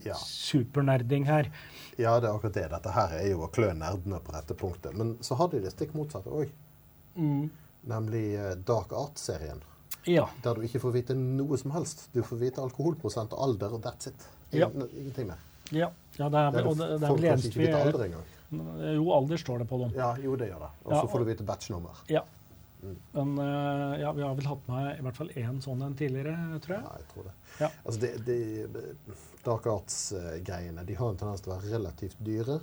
ja. 0.07 0.15
supernerding 0.15 1.27
her. 1.27 1.51
Ja, 1.97 2.15
det 2.23 2.29
er 2.29 2.31
akkurat 2.31 2.55
det. 2.55 2.69
Dette 2.71 2.93
her 2.95 3.15
er 3.17 3.27
jo 3.33 3.43
å 3.43 3.49
klø 3.51 3.73
nerdene 3.75 4.21
på 4.23 4.35
dette 4.37 4.55
punktet. 4.57 4.95
Men 4.95 5.17
så 5.25 5.35
har 5.41 5.51
de 5.51 5.59
det 5.65 5.73
stikk 5.75 5.91
motsatte 5.97 6.31
òg. 6.31 6.53
Mm. 7.19 7.49
Nemlig 7.91 8.27
Dark 8.63 8.95
Art-serien. 8.95 9.59
Ja. 10.07 10.29
Der 10.45 10.55
du 10.55 10.63
ikke 10.63 10.79
får 10.83 10.95
vite 10.95 11.17
noe 11.17 11.59
som 11.59 11.75
helst. 11.75 12.07
Du 12.15 12.21
får 12.23 12.39
vite 12.39 12.63
alkoholprosent 12.63 13.35
og 13.35 13.49
alder, 13.49 13.75
og 13.75 13.83
that's 13.83 14.07
it. 14.13 14.29
Ingen, 14.53 14.87
ja. 14.87 14.87
Ingenting 15.03 15.27
mer. 15.33 15.43
Ja, 15.73 15.91
ja 16.15 16.31
det 16.31 16.39
er, 16.39 16.55
det 16.55 16.63
er, 16.63 16.71
det, 16.71 16.77
det 16.79 16.87
er, 16.87 17.03
det 17.03 17.11
er, 17.11 17.43
det 17.43 17.67
er, 17.67 17.99
det 17.99 18.07
er, 18.07 18.31
Eh, 18.61 18.93
jo, 18.97 19.09
alder 19.15 19.41
står 19.41 19.63
det 19.63 19.67
på 19.69 19.79
dem. 19.81 19.93
Ja, 19.97 20.13
jo, 20.21 20.37
det 20.39 20.51
gjør 20.51 20.65
det. 20.67 20.71
Og 20.83 20.93
så 20.93 21.01
ja, 21.01 21.09
får 21.11 21.23
du 21.23 21.29
vite 21.31 21.47
batchnummer. 21.47 22.03
Ja. 22.11 22.23
Mm. 22.83 22.95
Men 23.11 23.37
eh, 23.39 24.01
ja, 24.01 24.11
vi 24.11 24.21
har 24.21 24.35
vel 24.35 24.47
hatt 24.51 24.67
med 24.67 24.99
i 24.99 25.03
hvert 25.05 25.17
fall 25.17 25.33
én 25.39 25.59
sånn 25.63 25.83
en 25.85 25.97
tidligere, 25.97 26.35
tror 26.65 26.75
jeg. 26.77 26.85
Ja, 26.85 26.93
jeg 26.99 27.09
tror 27.13 27.27
det. 27.29 27.33
Ja. 27.61 27.69
Altså, 27.83 27.99
det, 28.03 28.13
det, 28.27 29.17
Dark 29.45 29.67
Arts-greiene 29.71 30.83
eh, 30.83 30.87
de 30.89 30.97
har 30.99 31.13
en 31.13 31.19
tendens 31.19 31.43
til 31.43 31.53
å 31.53 31.57
være 31.57 31.75
relativt 31.77 32.23
dyre 32.23 32.59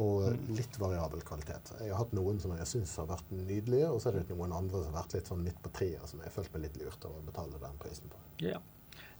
og 0.00 0.30
mm. 0.32 0.46
litt 0.56 0.78
variabel 0.80 1.20
kvalitet. 1.28 1.74
Jeg 1.82 1.92
har 1.92 2.00
hatt 2.00 2.14
noen 2.16 2.40
som 2.40 2.54
jeg 2.56 2.68
syns 2.70 2.94
har 3.02 3.10
vært 3.10 3.34
nydelige, 3.36 3.90
og 3.92 4.00
så 4.00 4.08
er 4.08 4.22
det 4.22 4.32
noen 4.32 4.54
andre 4.56 4.80
som 4.80 4.88
har 4.88 5.02
vært 5.02 5.18
litt 5.18 5.28
sånn 5.28 5.42
midt 5.44 5.60
på 5.60 5.72
treet, 5.76 6.06
som 6.08 6.22
jeg 6.22 6.30
har 6.30 6.36
følt 6.38 6.54
meg 6.56 6.64
litt 6.64 6.78
lurt 6.80 7.04
over 7.08 7.20
å 7.20 7.26
betale 7.28 7.60
den 7.60 7.82
prisen 7.82 8.12
på. 8.12 8.22
Yeah 8.40 8.64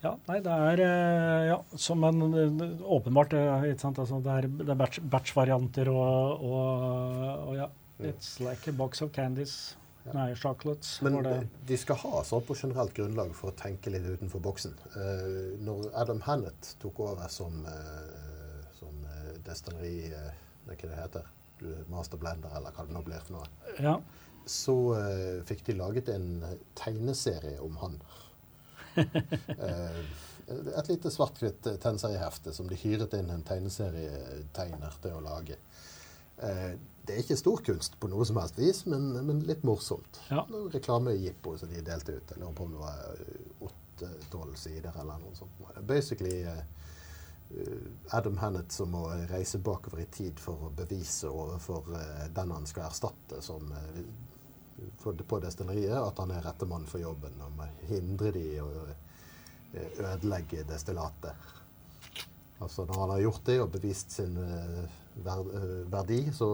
ja. 0.02 0.16
Nei, 0.28 0.38
det 0.44 0.52
er 0.52 0.80
eh, 0.86 1.46
Ja, 1.48 1.58
som 1.76 2.00
det- 2.00 2.58
det- 2.58 2.80
åpenbart, 2.82 3.32
eh. 3.32 3.62
Altså, 3.72 4.20
det 4.22 4.32
er, 4.32 4.48
det 4.48 4.68
er 4.68 4.74
batch- 4.74 5.02
batch-varianter 5.08 5.88
og, 5.88 6.42
og, 6.42 7.48
og 7.48 7.54
ja. 7.56 7.68
It's 8.02 8.40
like 8.40 8.66
a 8.68 8.72
box 8.72 9.00
of 9.02 9.12
candies. 9.12 9.76
Ja. 10.04 10.12
Nei, 10.16 10.34
chocolates. 10.34 10.96
Men 11.02 11.22
det. 11.22 11.48
de 11.68 11.76
skal 11.78 11.94
ha 11.96 12.22
sånn 12.26 12.42
på 12.42 12.56
generelt 12.58 12.92
grunnlag 12.96 13.30
for 13.38 13.52
å 13.52 13.54
tenke 13.54 13.92
litt 13.94 14.02
utenfor 14.02 14.40
boksen. 14.42 14.72
Uh, 14.96 15.54
når 15.62 15.92
Adam 15.94 16.20
Hannett 16.26 16.72
tok 16.82 16.98
over 17.04 17.28
som, 17.30 17.60
uh, 17.64 18.64
som 18.80 19.04
eh, 19.06 19.38
destilleri 19.46 20.10
Uh, 20.10 20.32
Det 20.66 20.76
er 20.84 20.88
det 20.88 20.98
heter. 20.98 21.22
Du- 21.58 21.84
Master 21.90 22.16
Blender, 22.18 22.50
eller 22.56 22.70
hva 22.74 22.84
det 22.86 22.94
nå 22.94 23.02
blir 23.04 23.20
for 23.22 23.32
noe. 23.38 23.46
Ja. 23.78 23.96
så 24.46 24.74
eh, 24.98 25.42
fikk 25.46 25.62
de 25.66 25.72
laget 25.78 26.08
en 26.08 26.42
tegneserie 26.74 27.60
om 27.62 27.76
han. 27.76 28.00
Eh, 30.48 30.78
et 30.78 30.88
lite 30.88 31.10
svart-hvitt 31.10 31.66
eh, 31.66 31.76
tegneseriehefte 31.80 32.52
som 32.52 32.66
de 32.68 32.76
hyret 32.76 33.14
inn 33.14 33.30
en 33.30 33.44
tegneserietegner 33.46 34.96
til 35.04 35.14
å 35.14 35.22
lage. 35.22 35.58
Eh, 36.42 36.72
det 37.06 37.14
er 37.14 37.22
ikke 37.22 37.38
stor 37.38 37.62
kunst 37.66 37.94
på 38.00 38.10
noe 38.10 38.26
som 38.26 38.40
helst 38.40 38.58
vis, 38.58 38.82
men, 38.90 39.12
men 39.26 39.44
litt 39.46 39.62
morsomt. 39.66 40.20
Ja. 40.30 40.44
Noe 40.50 40.70
Reklame-jippo 40.72 41.54
som 41.60 41.70
de 41.70 41.84
delte 41.86 42.16
ut. 42.16 42.34
Jeg 42.34 42.42
lurer 42.42 42.56
på 42.58 42.66
om 42.66 42.74
det 42.74 42.82
var 42.82 43.22
åtte-tolv 43.68 44.58
sider 44.58 44.98
eller 45.00 45.22
noe 45.22 45.34
sånt. 45.38 45.62
Basically 45.86 46.42
Adam 48.10 48.38
Hannett 48.40 48.72
som 48.72 48.94
må 48.94 49.06
reise 49.30 49.60
bakover 49.62 50.02
i 50.02 50.10
tid 50.10 50.40
for 50.40 50.68
å 50.68 50.74
bevise 50.76 51.28
overfor 51.28 51.90
den 52.32 52.54
han 52.54 52.68
skal 52.70 52.88
erstatte 52.88 53.42
som 53.44 53.74
på 55.02 55.38
destilleriet, 55.42 55.96
at 55.98 56.18
han 56.22 56.32
er 56.34 56.44
rette 56.44 56.68
mann 56.68 56.86
for 56.88 57.02
jobben. 57.02 57.36
Og 57.44 57.56
må 57.58 57.68
hindre 57.88 58.32
de 58.34 58.44
i 58.54 58.60
å 58.62 58.70
eh, 58.88 60.00
ødelegge 60.12 60.64
destillatet. 60.68 61.50
Altså 62.62 62.86
Når 62.86 63.00
han 63.00 63.14
har 63.16 63.22
gjort 63.24 63.46
det 63.48 63.58
og 63.60 63.70
bevist 63.74 64.14
sin 64.14 64.36
eh, 64.38 64.82
eh, 65.26 65.76
verdi, 65.90 66.24
så, 66.34 66.48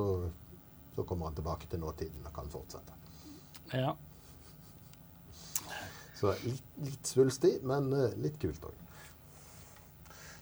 så 0.96 1.04
kommer 1.04 1.28
han 1.28 1.38
tilbake 1.38 1.68
til 1.68 1.82
nåtiden 1.84 2.26
og 2.26 2.34
kan 2.34 2.52
fortsette. 2.52 3.00
ja. 3.72 3.96
Så 6.18 6.32
litt, 6.42 6.70
litt 6.82 7.06
svulstig, 7.06 7.60
men 7.62 7.92
litt 8.18 8.40
kult 8.42 8.64
òg. 8.66 8.78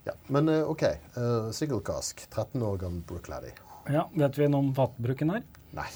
Ja, 0.07 0.12
men 0.27 0.49
eh, 0.49 0.70
OK. 0.70 0.83
Uh, 1.16 1.51
single 1.51 1.81
cask. 1.81 2.31
13 2.31 2.62
år 2.62 2.77
gammel 2.79 3.03
Brookladdy. 3.03 3.51
ja. 3.90 4.09
Vet 4.14 4.38
vi 4.38 4.46
noe 4.49 4.62
om 4.62 4.75
fatbruken 4.75 5.33
her? 5.35 5.42
Nei. 5.75 5.88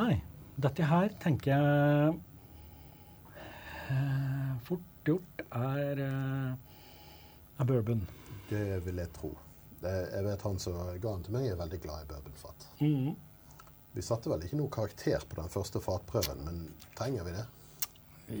Nei. 0.00 0.14
Dette 0.60 0.84
her 0.84 1.08
tenker 1.22 1.54
jeg 1.54 2.18
eh, 3.88 4.50
fort 4.66 4.84
gjort 5.06 5.44
er, 5.48 6.02
eh, 6.04 6.52
er 7.58 7.68
bourbon. 7.68 8.02
Det 8.50 8.82
vil 8.84 9.00
jeg 9.00 9.12
tro. 9.16 9.32
Det, 9.82 9.92
jeg 10.12 10.24
vet 10.26 10.44
Han 10.46 10.60
som 10.62 10.76
ga 10.76 11.00
den 11.08 11.24
til 11.26 11.34
meg, 11.34 11.48
er 11.48 11.58
veldig 11.58 11.80
glad 11.82 12.04
i 12.04 12.10
bourbonfat. 12.12 12.68
Mhm. 12.82 13.14
Vi 13.92 14.00
satte 14.04 14.30
vel 14.32 14.44
ikke 14.44 14.56
noe 14.56 14.72
karakter 14.72 15.24
på 15.28 15.36
den 15.36 15.50
første 15.52 15.80
fatprøven, 15.84 16.38
men 16.46 16.60
trenger 16.96 17.26
vi 17.26 17.34
det? 17.36 17.46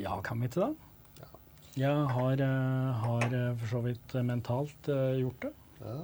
Ja, 0.00 0.14
kan 0.24 0.40
vi 0.40 0.48
ikke 0.48 0.68
det? 0.68 0.74
Ja. 1.20 1.28
Jeg 1.82 2.06
har, 2.16 2.44
eh, 2.44 2.92
har 3.04 3.26
eh, 3.40 3.56
for 3.60 3.72
så 3.72 3.82
vidt 3.88 4.14
mentalt 4.24 4.92
gjort 5.18 5.48
det. 5.48 5.52
Ja. 5.80 5.96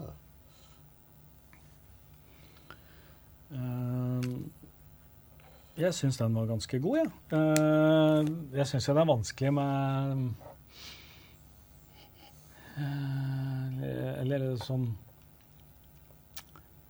Jeg 5.78 5.94
syns 5.94 6.16
den 6.18 6.34
var 6.34 6.48
ganske 6.48 6.78
god, 6.82 6.96
jeg. 6.98 7.10
Eh, 7.38 8.30
jeg 8.58 8.66
syns 8.66 8.86
det 8.88 8.98
er 8.98 9.06
vanskelig 9.06 9.50
med 9.54 10.22
eh, 12.82 14.16
Eller 14.24 14.46
sånn 14.64 14.88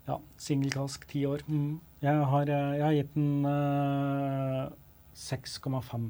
Ja, 0.08 0.16
singelkask, 0.40 1.04
ti 1.10 1.26
år. 1.28 1.44
Mm. 1.52 1.74
Jeg, 2.00 2.22
har, 2.30 2.48
eh, 2.54 2.70
jeg 2.78 2.84
har 2.86 2.94
gitt 2.96 3.10
den 3.18 3.44
uh, 3.44 4.70
6,5. 5.20 6.06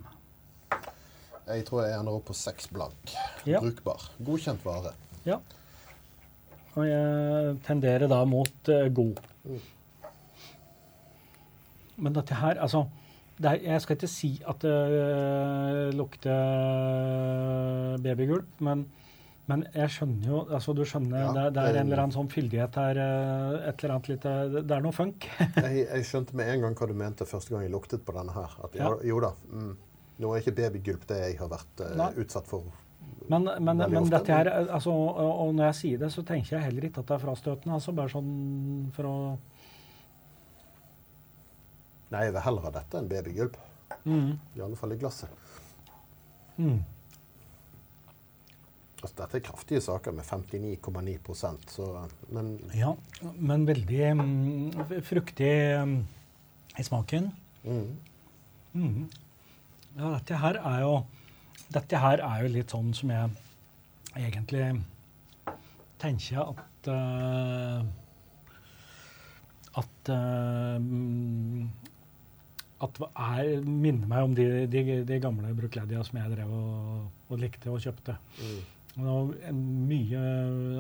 Jeg 1.49 1.65
tror 1.67 1.83
jeg 1.83 1.97
ender 1.97 2.19
opp 2.21 2.29
på 2.29 2.37
seks 2.39 2.71
blank. 2.71 3.17
Ja. 3.49 3.59
Brukbar. 3.65 4.07
Godkjent 4.23 4.63
vare. 4.63 4.93
Ja. 5.27 5.41
Og 6.77 6.87
jeg 6.87 7.59
tenderer 7.67 8.07
da 8.07 8.23
mot 8.29 8.71
uh, 8.71 8.87
god. 8.95 9.19
Mm. 9.49 9.67
Men 11.99 12.15
dette 12.17 12.37
her, 12.39 12.59
altså 12.63 12.85
det 13.39 13.51
er, 13.51 13.61
Jeg 13.73 13.83
skal 13.85 13.99
ikke 13.99 14.11
si 14.11 14.31
at 14.51 14.63
det 14.65 14.77
øh, 14.99 15.89
lukter 15.99 16.39
babygulp, 18.03 18.49
men, 18.67 18.85
men 19.51 19.65
jeg 19.75 19.93
skjønner 19.95 20.31
jo 20.31 20.41
altså 20.47 20.75
Du 20.77 20.83
skjønner, 20.89 21.19
Ja, 21.21 21.29
det, 21.37 21.45
det 21.57 21.65
er 21.65 21.79
en 21.81 21.91
eller 21.91 22.03
annen 22.05 22.17
sånn 22.17 22.31
fyldighet 22.33 22.79
her. 22.81 23.01
øh, 23.05 23.69
Et 23.71 23.85
eller 23.85 23.97
annet 23.97 24.11
lite 24.13 24.35
det 24.59 24.77
er 24.79 24.85
noe 24.85 24.95
funk. 24.97 25.29
Jeg, 25.59 25.85
jeg 25.87 26.09
skjønte 26.11 26.37
med 26.39 26.51
en 26.55 26.67
gang 26.67 26.77
hva 26.79 26.91
du 26.91 26.97
mente 26.99 27.29
første 27.29 27.55
gang 27.55 27.67
jeg 27.67 27.75
luktet 27.75 28.05
på 28.07 28.15
denne 28.17 28.35
her. 28.35 28.59
At 28.65 28.77
ja, 28.79 28.91
jo, 28.91 28.99
Jo 29.13 29.23
da. 29.29 29.33
Mm. 29.53 29.73
Nå 30.19 30.35
er 30.35 30.43
ikke 30.43 30.57
babygulp 30.59 31.05
det 31.07 31.17
jeg 31.23 31.35
har 31.39 31.51
vært 31.53 31.81
uh, 31.87 32.09
utsatt 32.19 32.49
for. 32.51 32.65
Men, 33.31 33.45
men, 33.63 33.79
men 33.93 34.09
dette 34.11 34.35
her, 34.35 34.49
altså, 34.73 34.91
og 34.91 35.19
og 35.45 35.53
når 35.55 35.69
jeg 35.69 35.77
sier 35.79 36.01
det, 36.03 36.09
så 36.11 36.25
tenker 36.27 36.57
jeg 36.57 36.65
heller 36.65 36.89
ikke 36.89 37.05
at 37.05 37.11
det 37.11 37.15
er 37.15 37.23
frastøtende. 37.23 37.77
altså 37.77 37.95
Bare 37.95 38.11
sånn 38.11 38.33
for 38.97 39.07
å 39.07 39.13
Nei, 42.13 42.23
jeg 42.25 42.33
vil 42.37 42.45
heller 42.45 42.65
ha 42.69 42.71
dette 42.79 42.99
enn 43.01 43.09
babygulp. 43.11 43.57
mm, 44.05 44.31
I 44.57 44.61
alle 44.65 44.77
fall 44.77 44.93
i 44.93 45.01
glasset. 45.01 45.29
mm. 46.57 46.79
Altså, 48.99 49.15
dette 49.21 49.37
er 49.39 49.45
kraftige 49.47 49.81
saker 49.81 50.11
med 50.17 50.25
59,9 50.27 51.69
så 51.71 52.09
Men 52.35 52.59
Ja, 52.75 52.95
men 53.39 53.67
veldig 53.67 54.17
mm, 54.17 55.03
fruktig 55.07 55.53
mm, 55.87 56.07
i 56.79 56.83
smaken. 56.83 57.33
mm, 57.65 57.97
Mm. 58.75 59.09
Ja, 59.97 60.11
dette 60.19 60.37
her 60.37 60.55
er 60.61 60.81
jo 60.83 61.03
Dette 61.73 61.99
her 61.99 62.21
er 62.23 62.43
jo 62.43 62.49
litt 62.53 62.71
sånn 62.71 62.93
som 62.95 63.11
jeg 63.11 63.31
egentlig 64.17 64.83
tenker 65.99 66.53
at 66.53 66.89
uh, 66.89 67.83
at 69.77 70.11
uh, 70.13 70.79
at 72.79 72.99
er, 73.09 73.49
minner 73.67 74.07
meg 74.11 74.27
om 74.27 74.35
de, 74.39 74.45
de, 74.71 74.83
de 75.07 75.21
gamle 75.23 75.51
Brookledia 75.59 76.03
som 76.07 76.21
jeg 76.21 76.35
drev 76.37 76.53
og, 76.55 77.09
og 77.29 77.41
likte 77.43 77.73
og 77.73 77.83
kjøpte. 77.83 78.15
Mm. 78.39 78.61
Det 78.99 79.07
var 79.07 79.53
mye, 79.55 80.21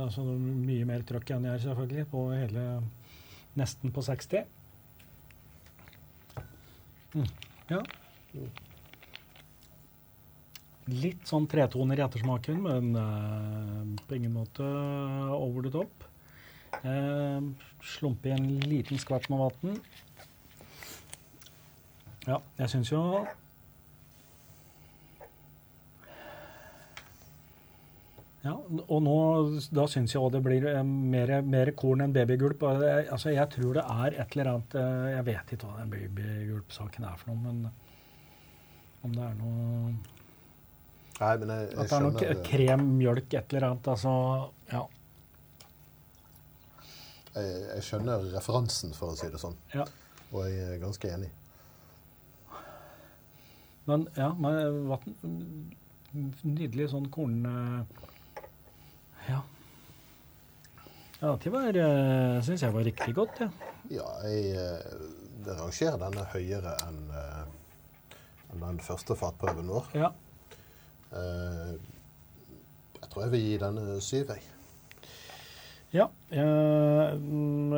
altså 0.04 0.24
mye 0.36 0.86
mer 0.86 1.04
trøkk 1.06 1.34
enn 1.34 1.44
jeg 1.46 1.58
er 1.58 1.64
selvfølgelig, 1.66 2.06
på 2.10 2.22
hele 2.34 2.64
nesten 3.58 3.94
på 3.94 4.02
60. 4.06 4.46
Mm. 7.14 7.28
Ja. 7.70 7.82
Litt 10.88 11.28
sånn 11.28 11.46
tretoner 11.50 12.00
i 12.00 12.04
ettersmaken, 12.06 12.62
men 12.64 12.90
uh, 12.96 14.02
på 14.08 14.18
ingen 14.18 14.34
måte 14.38 14.66
over 15.34 15.66
the 15.66 15.74
top. 15.74 16.06
Uh, 16.82 17.42
slumpe 17.84 18.30
i 18.30 18.36
en 18.36 18.50
liten 18.66 19.00
skvett 19.00 19.28
med 19.32 19.42
vann. 19.42 19.80
Ja, 22.28 22.42
jeg 22.60 22.72
syns 22.74 22.90
jo 22.92 23.02
Ja, 28.44 28.52
og 28.54 29.00
nå, 29.02 29.14
da 29.74 29.84
syns 29.90 30.12
jeg 30.14 30.22
òg 30.22 30.30
det 30.36 30.40
blir 30.44 30.66
eh, 30.70 30.84
mer, 30.86 31.32
mer 31.42 31.72
korn 31.76 32.04
enn 32.04 32.14
babygulp. 32.14 32.62
Altså, 32.68 33.32
jeg 33.34 33.50
tror 33.52 33.80
det 33.80 33.82
er 33.82 34.14
et 34.22 34.36
eller 34.36 34.50
annet 34.52 34.76
eh, 34.78 35.08
Jeg 35.16 35.26
vet 35.26 35.54
ikke 35.56 35.66
hva 35.66 35.80
den 35.80 35.90
babygulpsaken 35.92 37.08
er 37.08 37.18
for 37.18 37.32
noe, 37.32 37.40
men 37.48 37.66
om 39.06 39.16
det 39.16 39.24
er 39.24 39.34
noe 39.40 39.96
Nei, 41.18 41.32
men 41.40 41.50
jeg, 41.50 41.64
jeg 41.72 41.80
At 41.82 41.90
det 41.90 41.96
er 41.96 42.04
noe 42.04 42.46
krem, 42.46 42.84
mjølk, 43.00 43.34
et 43.34 43.56
eller 43.56 43.72
annet. 43.72 43.88
Altså, 43.90 44.12
ja. 44.70 44.84
jeg, 47.34 47.56
jeg 47.72 47.86
skjønner 47.88 48.28
referansen, 48.36 48.94
for 48.94 49.16
å 49.16 49.18
si 49.18 49.32
det 49.32 49.42
sånn. 49.42 49.58
ja. 49.74 49.88
Og 50.28 50.44
jeg 50.46 50.62
er 50.76 50.78
ganske 50.84 51.10
enig. 51.10 51.32
Men 53.88 54.04
ja, 54.18 54.28
men, 54.36 54.82
vann, 54.90 55.14
nydelig 56.44 56.90
sånn 56.92 57.08
korn... 57.14 57.38
eh, 57.48 58.04
Ja. 59.28 59.42
Ja, 61.18 61.32
det 61.42 61.50
var, 61.50 61.74
syns 62.46 62.62
jeg 62.62 62.72
var 62.76 62.84
riktig 62.86 63.14
godt, 63.16 63.40
ja. 63.42 63.48
Ja, 63.90 64.04
jeg 64.28 64.52
eh, 64.54 65.00
det 65.44 65.56
rangerer 65.58 65.98
denne 66.00 66.24
høyere 66.34 66.76
enn 66.86 67.00
eh, 67.10 67.46
enn 68.52 68.62
den 68.62 68.78
første 68.84 69.16
fatprøven 69.18 69.68
vår. 69.72 69.88
ja. 69.98 70.12
Eh, 71.12 71.74
Jeg 72.98 73.10
tror 73.12 73.22
jeg 73.24 73.32
vil 73.32 73.44
gi 73.46 73.58
denne 73.62 73.98
syv, 74.04 74.30
jeg. 74.34 74.42
Ja, 75.94 76.10
eh, 76.30 77.12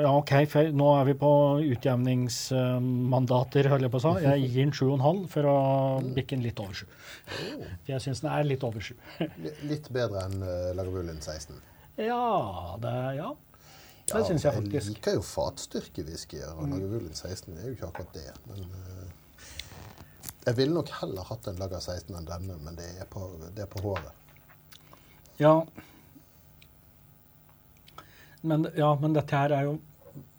ja 0.03 0.11
OK. 0.18 0.31
Nå 0.75 0.88
er 0.99 1.05
vi 1.07 1.14
på 1.18 1.31
utjevningsmandater, 1.62 3.68
holder 3.70 3.87
jeg 3.87 3.92
på 3.94 4.01
å 4.01 4.03
si. 4.07 4.12
Jeg 4.27 4.37
gir 4.46 4.57
den 4.64 4.73
7,5 4.75 5.20
for 5.35 5.42
å 5.51 5.53
bikke 6.03 6.33
den 6.35 6.42
litt 6.46 6.59
over 6.62 6.75
7. 6.75 6.77
Oh, 6.87 6.90
For 7.85 7.90
jeg 7.94 8.01
syns 8.07 8.20
den 8.25 8.33
er 8.33 8.42
litt 8.49 8.64
over 8.66 8.81
7. 8.83 8.94
litt 9.70 9.87
bedre 9.94 10.18
enn 10.27 10.37
Lagerbulin 10.40 10.77
Lagavulin 10.81 11.20
16. 11.23 11.55
Ja, 12.01 12.25
det 12.83 12.96
Ja. 13.20 13.31
Det 14.11 14.18
Ja, 14.18 14.25
syns 14.27 14.42
jeg 14.42 14.55
faktisk. 14.55 14.75
Jeg 14.75 14.85
liker 14.96 15.12
jo 15.14 15.23
fatstyrkewhiskyer, 15.23 16.51
og 16.59 16.68
Lagavulin 16.73 17.14
16 17.14 17.59
er 17.59 17.64
jo 17.68 17.73
ikke 17.77 17.88
akkurat 17.92 18.12
det. 18.14 18.33
Men 18.49 18.61
eh, 18.75 19.07
jeg 20.46 20.57
ville 20.57 20.75
nok 20.75 20.88
heller 21.01 21.23
hatt 21.29 21.46
en 21.46 21.57
lager 21.61 21.79
16 21.79 22.16
enn 22.16 22.27
denne, 22.27 22.57
men 22.64 22.75
det 22.75 22.88
er 22.99 23.07
på, 23.07 23.20
det 23.55 23.62
er 23.62 23.66
på 23.70 23.81
håret. 23.85 24.12
Ja. 25.38 25.62
Men, 28.42 28.66
ja, 28.76 28.90
men 29.00 29.16
dette 29.16 29.37
her 29.37 29.53
er 29.53 29.66
jo 29.68 29.79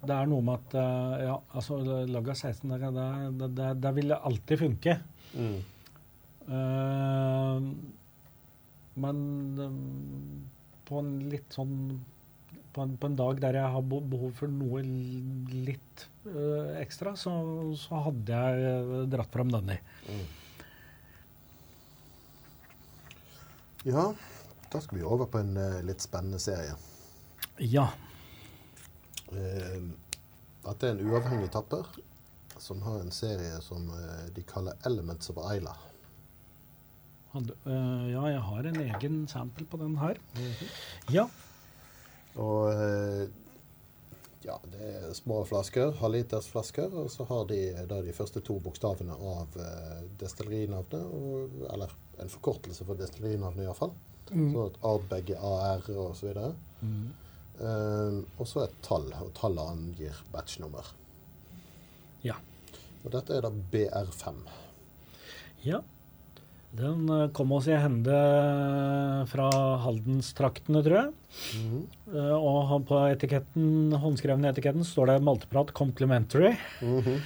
Det 0.02 0.14
er 0.14 0.26
noe 0.26 0.42
med 0.42 0.58
at 0.58 0.74
eh, 0.80 1.24
ja, 1.28 1.36
altså 1.54 1.78
Laga 2.10 2.34
16 2.34 2.72
det, 2.74 2.90
det, 3.38 3.50
det, 3.56 3.68
det 3.84 3.92
vil 3.98 4.14
alltid 4.16 4.58
funke. 4.64 4.96
Eh, 6.48 7.68
men 9.04 9.20
eh, 9.66 9.76
på 10.88 10.98
en 11.00 11.12
litt 11.32 11.54
sånn 11.54 11.76
på 12.72 12.84
en, 12.84 12.94
på 12.96 13.08
en 13.08 13.16
dag 13.16 13.40
der 13.40 13.58
jeg 13.58 13.72
har 13.74 13.82
behov 13.84 14.30
for 14.36 14.48
noe 14.48 14.80
litt 14.82 16.06
uh, 16.24 16.72
ekstra, 16.80 17.12
så, 17.20 17.32
så 17.76 18.00
hadde 18.06 18.38
jeg 18.38 19.02
dratt 19.12 19.28
fram 19.34 19.52
denne. 19.52 19.76
Ja, 23.84 24.06
da 24.72 24.80
skal 24.80 25.02
vi 25.02 25.04
over 25.04 25.28
på 25.28 25.42
en 25.42 25.52
uh, 25.58 25.82
litt 25.84 26.00
spennende 26.00 26.40
serie. 26.40 26.78
Ja. 27.58 27.88
Eh, 29.32 29.82
Dette 30.62 30.86
er 30.88 30.94
en 30.94 31.04
uavhengig 31.08 31.50
tapper 31.52 31.88
som 32.62 32.82
har 32.82 33.00
en 33.00 33.10
serie 33.10 33.60
som 33.60 33.88
eh, 33.90 34.26
de 34.34 34.44
kaller 34.46 34.78
Elements 34.86 35.30
of 35.30 35.40
Isla. 35.42 35.74
Hadde, 37.32 37.56
øh, 37.64 38.10
ja, 38.12 38.26
jeg 38.28 38.42
har 38.48 38.68
en 38.68 38.80
egen 38.80 39.22
sample 39.28 39.66
på 39.66 39.80
den 39.80 39.96
her. 39.98 40.18
Ja. 41.10 41.26
Og 42.34 42.72
øh, 42.72 43.28
ja, 44.44 44.56
det 44.72 44.90
er 44.90 45.12
små 45.16 45.44
flasker, 45.48 45.92
halvlitersflasker, 46.00 46.94
og 47.02 47.10
så 47.10 47.24
har 47.24 47.48
de 47.50 47.60
da 47.90 48.02
de 48.04 48.12
første 48.12 48.40
to 48.44 48.58
bokstavene 48.60 49.16
av 49.16 49.56
øh, 49.56 50.04
destillerinavnet, 50.20 51.66
eller 51.72 51.96
en 52.20 52.32
forkortelse 52.32 52.86
for 52.86 53.00
destillerinavnet 53.00 53.64
iallfall. 53.64 53.94
Mm. 54.32 54.52
Så 54.52 54.68
at 54.68 54.78
A 54.86 54.94
er 55.18 55.40
AR 55.40 55.90
og 55.96 56.16
så 56.16 56.26
videre. 56.26 56.54
Mm. 56.80 57.10
Eh, 57.62 58.18
og 58.40 58.48
så 58.48 58.64
et 58.64 58.76
tall, 58.82 59.06
og 59.22 59.30
tallet 59.38 59.72
angir 59.76 60.18
batchnummer. 60.32 60.88
Ja. 62.26 62.36
Og 63.02 63.12
dette 63.14 63.36
er 63.36 63.46
da 63.46 63.52
BR5. 63.72 64.44
ja. 65.66 65.82
Den 66.72 67.04
eh, 67.12 67.26
kom 67.36 67.52
oss 67.52 67.66
i 67.68 67.76
hende 67.76 68.18
fra 69.28 69.48
Haldenstraktene, 69.84 70.80
tror 70.82 70.96
jeg. 70.98 71.10
Mm. 71.60 71.82
Eh, 72.14 72.36
og 72.36 72.86
på 72.88 73.00
etiketten, 73.12 73.92
håndskrevne 74.00 74.48
etiketten 74.48 74.86
står 74.88 75.12
det 75.12 75.18
'Malteprat 75.22 75.74
Complimentary'. 75.76 76.56
Mm 76.80 77.00
-hmm. 77.02 77.18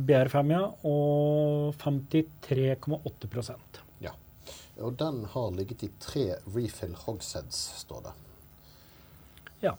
BR5, 0.06 0.50
ja. 0.50 0.64
Og 0.82 1.74
53,8 1.76 3.28
Ja. 3.28 3.89
Og 4.80 4.96
den 5.00 5.24
har 5.28 5.50
ligget 5.52 5.84
i 5.84 5.90
tre 6.00 6.24
refill 6.54 6.94
hogsheads, 6.96 7.58
står 7.82 8.06
det. 8.08 8.12
Ja. 9.66 9.74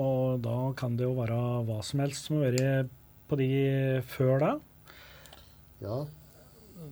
Og 0.00 0.40
da 0.44 0.56
kan 0.78 0.96
det 0.96 1.04
jo 1.04 1.16
være 1.18 1.36
hva 1.68 1.80
som 1.84 2.00
helst 2.04 2.28
som 2.28 2.40
har 2.40 2.56
vært 2.56 2.90
på 3.30 3.38
de 3.40 3.50
før 4.10 4.38
det. 4.44 4.54
Ja, 5.84 6.04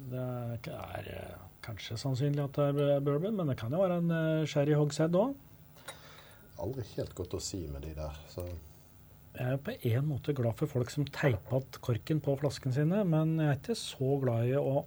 Det 0.09 0.21
er, 0.69 1.07
eh, 1.09 1.39
kanskje 1.65 1.97
sannsynlig 1.99 2.45
at 2.45 2.53
det 2.57 2.85
er 2.85 3.01
bourbon, 3.01 3.35
men 3.37 3.49
det 3.49 3.57
kan 3.59 3.73
jo 3.73 3.81
være 3.81 3.99
en 3.99 4.11
eh, 4.11 4.47
sherry 4.47 4.75
hogshead 4.77 5.13
òg. 5.17 5.35
aldri 6.59 6.83
helt 6.97 7.15
godt 7.15 7.35
å 7.35 7.41
si 7.41 7.67
med 7.67 7.83
de 7.83 7.95
der. 7.95 8.17
Så 8.29 8.45
Jeg 9.39 9.53
er 9.53 9.57
på 9.57 9.73
en 9.85 10.07
måte 10.09 10.35
glad 10.35 10.57
for 10.57 10.67
folk 10.67 10.91
som 10.91 11.05
teiper 11.05 11.61
igjen 11.61 11.81
korken 11.81 12.21
på 12.21 12.39
flaskene 12.41 12.75
sine, 12.75 13.05
men 13.05 13.37
jeg 13.39 13.49
er 13.49 13.61
ikke 13.61 13.77
så 13.77 14.21
glad 14.21 14.49
i 14.49 14.57
å 14.59 14.85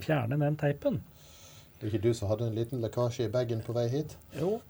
fjerne 0.00 0.38
den 0.38 0.56
teipen. 0.56 1.00
det 1.80 1.88
er 1.88 1.92
ikke 1.92 2.02
du 2.08 2.14
som 2.14 2.28
hadde 2.30 2.46
en 2.48 2.54
liten 2.56 2.80
lekkasje 2.80 3.26
i 3.26 3.32
bagen 3.32 3.60
på 3.66 3.74
vei 3.76 3.88
hit? 3.92 4.16
Jo, 4.38 4.60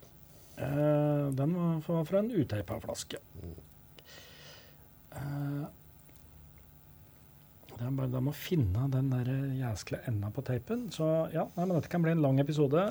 eh, 0.57 1.31
den 1.37 1.55
var 1.55 2.05
fra- 2.05 2.19
en 2.19 2.31
uteipa 2.31 2.81
flaske. 2.81 3.19
Eh, 5.15 5.65
det 7.75 7.83
er 7.87 7.91
bare 7.99 8.11
de 8.11 8.21
å 8.31 8.35
finne 8.35 8.89
den 8.91 9.11
der 9.11 9.31
jæskla 9.61 9.99
enda 10.09 10.31
på 10.31 10.43
teipen. 10.47 10.89
Så 10.95 11.07
ja, 11.35 11.45
nei, 11.57 11.65
men 11.67 11.77
dette 11.77 11.91
kan 11.93 12.03
bli 12.03 12.13
en 12.15 12.23
lang 12.23 12.39
episode 12.43 12.83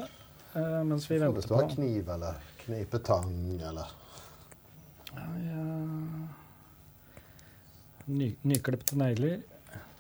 eh, 0.56 0.84
mens 0.84 1.08
vi 1.10 1.20
For 1.20 1.32
hvis 1.32 1.48
venter 1.48 1.48
du 1.48 1.56
har 1.56 1.76
kniv 1.76 2.10
eller 2.18 2.34
knipetang 2.64 3.34
eller 3.62 3.92
ja, 5.14 5.26
ja. 5.46 5.64
Ny, 8.08 8.36
Nyklipte 8.44 8.98
negler. 9.00 9.44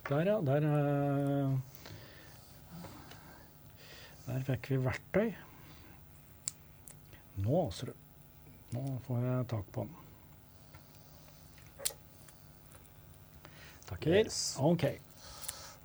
Der, 0.10 0.26
ja. 0.28 0.40
Der, 0.44 0.66
eh, 0.68 1.54
der 4.28 4.44
fikk 4.48 4.70
vi 4.72 4.78
verktøy. 4.86 5.34
Nå, 7.44 7.60
ser 7.74 7.92
du. 7.92 7.94
Nå 8.74 8.84
får 9.08 9.26
jeg 9.28 9.48
tak 9.52 9.66
på 9.76 9.84
den. 9.86 10.00
Takker. 13.90 14.16
Yes. 14.24 14.40
OK. 14.60 14.86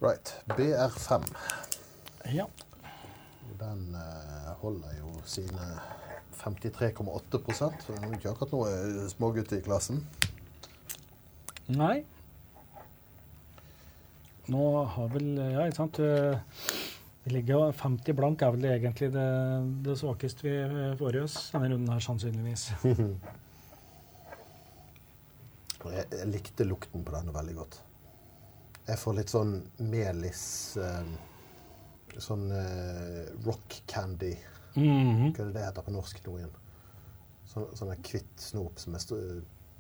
Right. 0.01 0.35
BR5. 0.55 1.27
Ja. 2.33 2.47
Den 3.59 3.89
uh, 3.97 4.53
holder 4.63 4.93
jo 5.01 5.15
sine 5.27 5.73
53,8 6.39 7.55
så 7.57 7.73
det 7.89 7.97
er 7.99 8.13
ikke 8.15 8.31
akkurat 8.31 8.53
noe 8.55 8.69
eh, 8.71 9.09
smågutt 9.11 9.51
i 9.57 9.59
klassen. 9.65 10.05
Nei. 11.75 12.05
Nå 14.49 14.63
har 14.95 15.11
vel 15.13 15.27
Ja, 15.37 15.67
ikke 15.67 15.81
sant. 15.81 15.99
eh, 15.99 16.39
Vi 17.29 17.35
ligger 17.35 17.59
jo 17.59 17.73
50 17.77 18.15
blank 18.17 18.41
er 18.41 18.55
vel 18.55 18.63
egentlig 18.71 19.11
det, 19.13 19.25
det 19.85 19.99
svakeste 20.01 20.47
vi 20.47 20.53
får 20.97 21.19
i 21.19 21.21
oss 21.21 21.35
denne 21.53 21.69
runden 21.75 21.91
her, 21.93 22.01
sannsynligvis. 22.01 22.71
Jeg, 25.89 26.07
jeg 26.11 26.27
likte 26.27 26.65
lukten 26.67 27.05
på 27.07 27.13
denne 27.15 27.33
veldig 27.33 27.53
godt. 27.55 27.77
Jeg 28.89 28.99
får 28.99 29.15
litt 29.15 29.31
sånn 29.31 29.53
melis 29.87 30.41
eh, 30.83 31.13
Sånn 32.19 32.49
eh, 32.51 33.29
rock 33.47 33.77
candy. 33.89 34.33
Mhm. 34.75 35.31
Hva 35.37 35.45
er 35.45 35.53
det 35.53 35.55
det 35.55 35.67
heter 35.69 35.87
på 35.87 35.95
norsk 35.95 36.19
nå 36.27 36.35
igjen? 36.41 36.59
Så, 37.47 37.69
sånn 37.79 37.93
en 37.95 38.03
kvitt 38.05 38.43
snop 38.43 38.83
som 38.83 38.97
er 38.99 39.05
st 39.05 39.21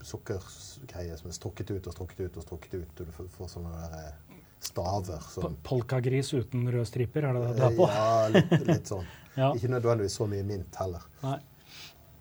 sukkergreie 0.06 1.16
som 1.18 1.32
er 1.32 1.34
strukket 1.34 1.72
ut 1.74 1.88
og 1.90 1.96
strukket 1.96 2.28
ut 2.28 2.38
og 2.38 2.46
strukket 2.46 2.78
ut. 2.78 3.00
Og 3.02 3.08
du 3.08 3.16
får, 3.16 3.32
får 3.34 3.54
sånne 3.56 3.74
der, 3.74 3.98
eh, 4.04 4.27
staver. 4.64 5.22
Sånn. 5.32 5.56
Polkagris 5.66 6.32
uten 6.34 6.66
røde 6.70 6.86
striper, 6.88 7.28
er 7.28 7.36
det 7.36 7.46
det 7.46 7.54
du 7.58 7.64
er 7.68 7.76
på? 7.76 7.88
Ja, 7.92 8.10
litt, 8.34 8.54
litt 8.68 8.92
sånn. 8.94 9.06
Ja. 9.38 9.52
Ikke 9.54 9.68
nødvendigvis 9.70 10.16
så 10.18 10.24
mye 10.26 10.42
mint 10.42 10.74
heller. 10.80 11.04
Nei. 11.22 11.36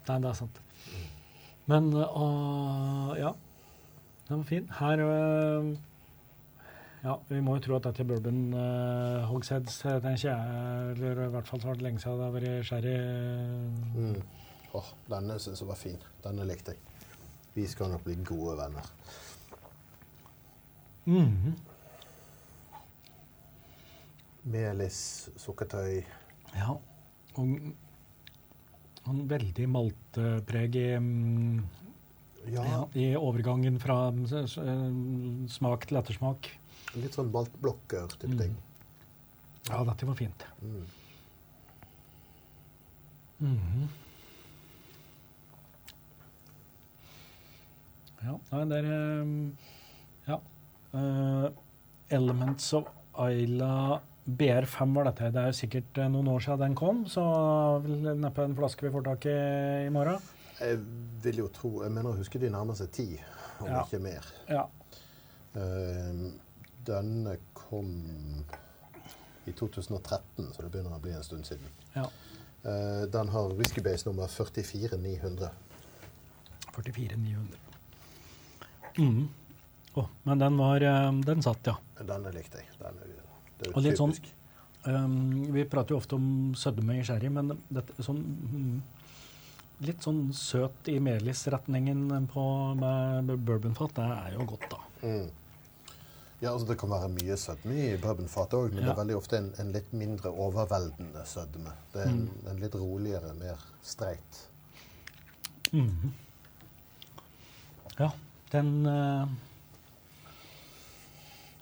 Nei, 0.05 0.17
det 0.21 0.27
er 0.29 0.35
sant. 0.37 0.59
Men 1.65 1.87
uh, 1.97 3.15
ja. 3.17 3.31
Den 4.27 4.43
var 4.43 4.45
fin. 4.45 4.67
Her 4.77 5.01
uh, 5.01 5.71
Ja, 7.01 7.15
vi 7.31 7.39
må 7.41 7.55
jo 7.57 7.63
tro 7.65 7.79
at 7.79 7.87
dette 7.87 8.03
er 8.03 8.09
bourbon 8.11 8.43
uh, 8.53 9.25
hogsheads, 9.31 9.79
tenker 9.81 10.27
jeg. 10.27 10.91
Eller 10.93 11.23
i 11.25 11.31
hvert 11.33 11.49
fall 11.49 11.63
så 11.63 11.71
var 11.71 11.79
det 11.79 11.87
lenge 11.87 12.03
siden 12.03 12.21
det 12.21 12.27
har 12.27 12.35
vært 12.37 12.69
sherry. 12.69 12.93
Mm. 13.97 14.21
Åh, 14.77 14.91
denne 15.15 15.39
syns 15.41 15.63
jeg 15.63 15.71
var 15.71 15.79
fin. 15.79 15.97
Denne 16.21 16.45
likte 16.45 16.75
jeg. 16.75 17.09
Vi 17.57 17.65
skal 17.71 17.89
nok 17.95 18.05
bli 18.05 18.19
gode 18.27 18.59
venner. 18.61 18.93
Mhm. 21.07 21.57
Melis, 24.47 24.99
sukkertøy. 25.39 26.03
Ja. 26.55 26.75
Og 27.37 27.43
en 29.07 29.21
veldig 29.29 29.67
maltepreg 29.71 30.75
i, 30.79 30.85
mm, 30.99 31.65
Ja, 32.47 32.63
ja, 32.63 32.81
i 32.95 33.09
overgangen 33.19 33.75
fra 33.83 34.09
mm, 34.11 34.23
øh, 34.31 35.47
smak 35.51 35.85
til 35.89 35.97
ettersmak. 35.99 36.47
litt 36.95 37.13
sånn 37.17 37.31
maltblokker-type 37.33 38.29
Mm. 38.31 38.37
ting. 38.39 38.55
Ja, 39.69 39.83
dette 39.83 40.05
var 40.07 40.15
fint. 40.15 40.45
Mm. 40.61 40.85
Mhm. 43.39 43.89
Ja, 48.23 48.37
nei, 48.51 48.63
det 48.65 48.85
er 48.85 49.51
Ja. 50.27 50.39
Uh, 50.93 51.49
Elements 52.09 52.73
of 52.73 52.87
Isla 53.19 54.01
BR5 54.27 54.93
var 54.95 55.07
dette. 55.07 55.29
Det 55.31 55.39
er 55.41 55.51
jo 55.53 55.57
sikkert 55.61 55.97
eh, 56.03 56.09
noen 56.11 56.27
år 56.33 56.43
siden 56.43 56.59
den 56.65 56.75
kom, 56.75 57.05
så 57.07 57.23
vel 57.85 58.17
neppe 58.19 58.43
en 58.43 58.55
flaske 58.57 58.83
vi 58.87 58.91
får 58.91 59.05
tak 59.07 59.25
i 59.31 59.35
i 59.87 59.91
morgen. 59.93 60.19
Jeg 60.57 60.79
vil 61.21 61.37
jo 61.43 61.47
tro 61.53 61.69
Jeg 61.85 61.91
mener 61.93 62.09
å 62.11 62.17
huske 62.17 62.39
de 62.41 62.49
nærmer 62.49 62.75
seg 62.79 62.89
ti, 62.91 63.05
om 63.61 63.67
Ja. 63.69 63.83
ikke 63.85 63.99
mer. 64.03 64.25
Ja. 64.49 64.65
Eh, 65.55 66.31
denne 66.87 67.37
kom 67.53 67.91
i 69.47 69.51
2013, 69.55 70.51
så 70.53 70.61
det 70.65 70.71
begynner 70.73 70.97
å 70.97 71.01
bli 71.03 71.11
en 71.15 71.23
stund 71.23 71.45
siden. 71.47 71.67
ja. 71.95 72.07
Eh, 72.67 73.05
den 73.13 73.29
har 73.31 73.53
whiskybase 73.55 74.07
nummer 74.09 74.27
44900. 74.27 75.51
44 76.75 77.15
900. 77.15 77.57
Oh, 79.95 80.07
men 80.23 80.39
den 80.41 80.57
var 80.57 80.81
eh, 80.81 81.11
Den 81.25 81.41
satt, 81.45 81.65
ja. 81.69 81.77
Denne 82.01 82.31
likte 82.33 82.57
jeg. 82.59 82.67
Den 82.81 82.97
er, 83.01 83.13
det 83.59 83.67
er 83.67 83.73
Og 83.75 83.83
jo 83.83 83.89
litt 83.89 83.97
sånn- 83.99 84.33
Um, 84.87 85.51
vi 85.51 85.65
prater 85.65 85.91
jo 85.95 85.97
ofte 85.99 86.15
om 86.15 86.53
sødme 86.55 86.93
i 86.99 87.03
sherry, 87.03 87.27
men 87.29 87.49
dette, 87.69 87.91
sånn, 88.05 88.21
mm, 88.23 88.81
litt 89.81 89.99
sånn 90.05 90.31
søt 90.33 90.87
i 90.87 90.97
melisretningen 91.03 92.27
på 92.31 92.43
med 92.79 93.33
bourbonfat, 93.43 93.93
det 93.95 94.05
er 94.05 94.37
jo 94.37 94.45
godt, 94.45 94.69
da. 94.69 94.77
Mm. 95.03 95.29
Ja, 96.39 96.51
altså 96.53 96.67
Det 96.67 96.77
kan 96.79 96.89
være 96.89 97.09
mye 97.09 97.35
sødme 97.35 97.75
i 97.75 97.97
bourbonfat 97.97 98.53
òg, 98.53 98.71
men 98.71 98.83
det 98.85 98.91
er 98.93 99.01
veldig 99.01 99.17
ofte 99.17 99.37
en, 99.41 99.51
en 99.59 99.73
litt 99.73 99.91
mindre 99.91 100.31
overveldende 100.31 101.25
sødme. 101.25 101.73
Det 101.91 102.05
er 102.05 102.09
en, 102.09 102.29
Mm. 102.29 102.47
en 102.51 102.59
litt 102.61 102.75
roligere, 102.75 103.33
mer 103.39 103.57
streit. 103.83 104.47
Mm. 105.73 106.13
Ja, 107.99 108.11
den 108.51 108.85
eh, 108.85 109.27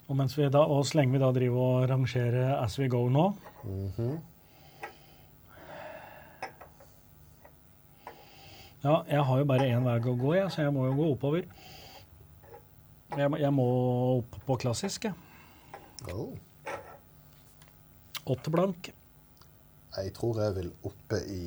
Og 0.06 0.16
mens 0.16 0.36
vi 0.38 0.46
da, 0.52 0.60
og 0.62 0.84
så 0.86 1.00
lenge 1.00 1.16
vi 1.16 1.20
da 1.22 1.32
driver 1.34 1.62
og 1.82 1.88
rangerer 1.90 2.52
as 2.62 2.78
we 2.78 2.88
go 2.88 3.08
nå 3.10 3.28
Mhm. 3.66 4.16
Ja, 8.84 9.00
jeg 9.10 9.22
har 9.24 9.38
jo 9.40 9.44
bare 9.50 9.66
én 9.66 9.82
vei 9.82 9.96
å 9.98 10.14
gå, 10.14 10.34
jeg, 10.36 10.50
så 10.54 10.62
jeg 10.62 10.72
må 10.74 10.84
jo 10.86 10.92
gå 10.94 11.06
oppover. 11.16 11.46
Jeg, 13.16 13.32
jeg 13.40 13.52
må 13.56 13.64
opp 14.20 14.36
på 14.46 14.56
klassisk, 14.62 15.08
jeg. 15.08 15.14
Oh. 16.12 16.36
Åtte 18.30 18.52
blank. 18.54 18.92
Jeg 19.96 20.12
tror 20.14 20.38
jeg 20.44 20.54
vil 20.60 20.70
oppe 20.86 21.18
i 21.32 21.40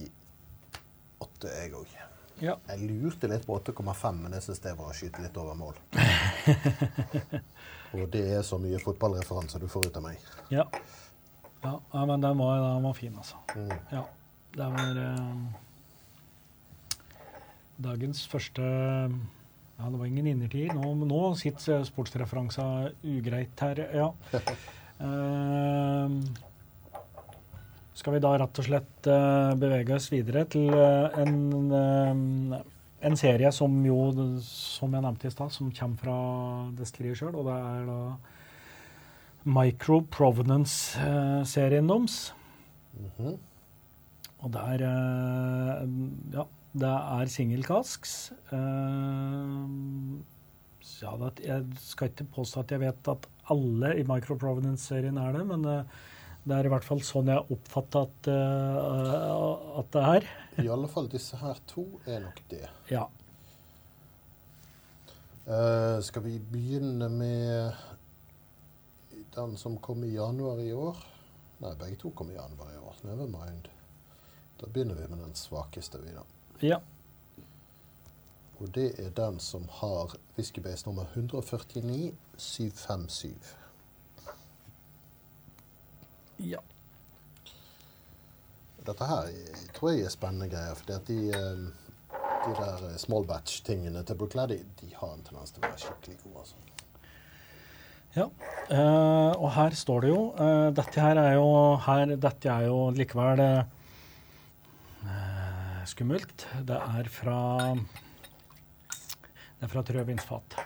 åtte, 1.24 1.48
jeg 1.54 1.72
òg. 1.80 1.96
Ja. 2.44 2.58
Jeg 2.74 2.90
lurte 2.90 3.28
litt 3.32 3.46
på 3.48 3.56
8,5, 3.60 4.20
men 4.26 4.36
jeg 4.36 4.44
syns 4.44 4.62
det 4.64 4.76
var 4.80 4.92
å 4.92 4.96
skyte 4.96 5.24
litt 5.24 5.40
over 5.40 5.56
mål. 5.60 5.80
Og 7.98 8.06
det 8.14 8.26
er 8.38 8.46
så 8.46 8.60
mye 8.62 8.80
fotballreferanser 8.82 9.64
du 9.64 9.68
får 9.72 9.90
ut 9.90 9.98
av 9.98 10.06
meg. 10.06 10.30
Ja. 10.54 10.66
ja, 11.64 11.74
ja 11.94 12.06
men 12.06 12.22
den 12.22 12.38
var, 12.42 12.62
den 12.62 12.86
var 12.86 12.98
fin, 12.98 13.16
altså. 13.18 13.42
Mm. 13.56 13.76
Ja. 13.94 14.06
Det 14.50 14.66
var 14.74 14.98
eh, 14.98 15.42
dagens 17.86 18.24
første 18.28 18.64
Ja, 18.66 19.88
det 19.88 20.00
var 20.00 20.06
ingen 20.10 20.28
innertier. 20.28 20.74
Nå, 20.76 20.92
nå 21.08 21.22
sitter 21.40 21.86
sportsreferansa 21.88 22.66
ugreit 23.06 23.66
her, 23.66 23.86
ja. 23.96 24.12
Eh, 25.00 26.16
skal 27.96 28.18
vi 28.18 28.20
da 28.20 28.34
rett 28.42 28.60
og 28.60 28.66
slett 28.68 29.08
eh, 29.08 29.54
bevege 29.60 29.96
oss 29.96 30.10
videre 30.12 30.42
til 30.52 30.74
eh, 30.76 31.22
en, 31.22 31.38
eh, 31.72 32.58
en 33.06 33.16
serie 33.20 33.52
som 33.56 33.74
jo, 33.86 33.98
som 34.44 34.94
jeg 34.96 35.06
nevnte 35.06 35.30
i 35.30 35.34
stad, 35.34 35.54
som 35.56 35.72
kommer 35.76 36.02
fra 36.04 36.18
destilleriet 36.78 37.22
sjøl, 37.22 37.38
og 37.40 37.48
det 37.48 37.56
er 37.56 37.86
da 37.88 38.00
Micro 39.50 40.02
Provenance-serien 40.12 41.88
deres. 41.90 42.18
Mhm. 43.00 43.38
Og 44.40 44.52
der 44.56 44.84
eh, 44.88 45.88
Ja, 46.36 46.46
det 46.80 46.92
er 46.92 47.32
singelkasks. 47.32 48.14
Eh, 48.56 49.66
ja, 51.00 51.16
det, 51.24 51.34
jeg 51.46 51.66
skal 51.84 52.12
ikke 52.12 52.30
påstå 52.36 52.64
at 52.64 52.72
jeg 52.76 52.84
vet 52.84 53.12
at 53.12 53.28
alle 53.52 53.96
i 54.00 54.06
Micro 54.08 54.38
Provenance-serien 54.40 55.18
er 55.18 55.36
det, 55.36 55.46
men 55.48 55.66
eh, 55.66 56.00
det 56.48 56.56
er 56.56 56.68
i 56.68 56.72
hvert 56.72 56.88
fall 56.88 57.02
sånn 57.04 57.32
jeg 57.32 57.56
oppfatter 57.56 58.08
at, 58.08 58.30
eh, 58.32 59.80
at 59.82 59.92
det 59.96 60.06
er. 60.16 60.30
I 60.64 60.70
alle 60.70 60.88
fall 60.88 61.10
disse 61.12 61.38
her 61.40 61.58
to 61.68 61.86
er 62.06 62.20
nok 62.24 62.42
det. 62.50 62.70
Ja. 62.90 63.08
Uh, 65.50 66.00
skal 66.06 66.24
vi 66.24 66.40
begynne 66.40 67.10
med 67.10 67.72
den 69.36 69.58
som 69.58 69.78
kom 69.82 70.04
i 70.04 70.14
januar 70.14 70.62
i 70.62 70.74
år? 70.74 70.98
Nei, 71.60 71.74
begge 71.80 71.96
to 72.00 72.12
kom 72.16 72.32
i 72.32 72.36
januar 72.38 72.74
i 72.74 72.78
år. 72.78 72.96
Never 73.02 73.28
mind. 73.28 73.68
Da 74.60 74.68
begynner 74.68 74.96
vi 74.96 75.08
med 75.08 75.20
den 75.24 75.36
svakeste, 75.36 75.98
vi, 76.04 76.12
da. 76.16 76.24
ja. 76.62 76.80
Og 78.60 78.68
det 78.76 79.00
er 79.00 79.10
den 79.16 79.40
som 79.40 79.68
har 79.72 80.12
whiskybase 80.36 80.90
nummer 80.90 81.06
149757. 81.16 83.56
ja. 86.38 86.60
Dette 88.90 89.06
her 89.06 89.30
tror 89.76 89.92
jeg 89.94 90.08
er 90.08 90.14
spennende 90.14 90.48
greier, 90.50 90.78
fordi 90.78 90.96
at 90.96 91.10
de, 91.10 91.20
eh, 91.30 91.60
de 92.48 92.54
der 92.58 92.88
eh, 92.88 92.98
small 92.98 93.28
batch-tingene 93.30 94.02
til 94.08 94.18
Brookladdy, 94.18 94.58
de 94.82 94.90
har 94.96 95.14
en 95.14 95.22
tendens 95.28 95.54
til 95.54 95.62
å 95.62 95.68
være 95.68 95.82
skikkelig 95.84 96.18
gode, 96.24 96.42
altså. 96.46 96.58
Ja, 98.16 98.26
eh, 98.74 99.34
og 99.38 99.52
her 99.54 99.76
står 99.78 100.02
det 100.02 100.10
jo 100.10 100.22
eh, 100.42 100.70
Dette 100.74 101.04
her 101.04 101.20
er 101.22 101.36
jo, 101.38 101.50
her, 101.86 102.16
dette 102.18 102.50
er 102.50 102.66
jo 102.66 102.80
likevel 102.98 103.44
eh, 103.46 103.62
skummelt. 105.86 106.48
Det 106.66 106.80
er 106.80 107.10
fra 107.14 107.40
Det 109.60 109.68
er 109.68 109.70
fra 109.70 109.84
et 109.86 109.94
rødvinsfat. 109.94 110.58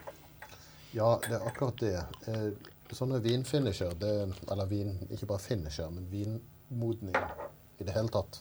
Ja, 0.96 1.18
det 1.26 1.36
er 1.36 1.48
akkurat 1.50 1.84
det. 1.84 1.98
Eh, 2.32 2.72
sånne 2.94 3.20
vinfinisher, 3.26 3.92
det, 4.00 4.14
eller 4.48 4.70
vin, 4.70 4.96
ikke 5.10 5.28
bare 5.34 5.44
finisher, 5.44 5.90
men 5.92 6.08
vinmodning 6.12 7.18
i 7.84 7.88
det 7.90 7.98
hele 7.98 8.12
tatt, 8.14 8.40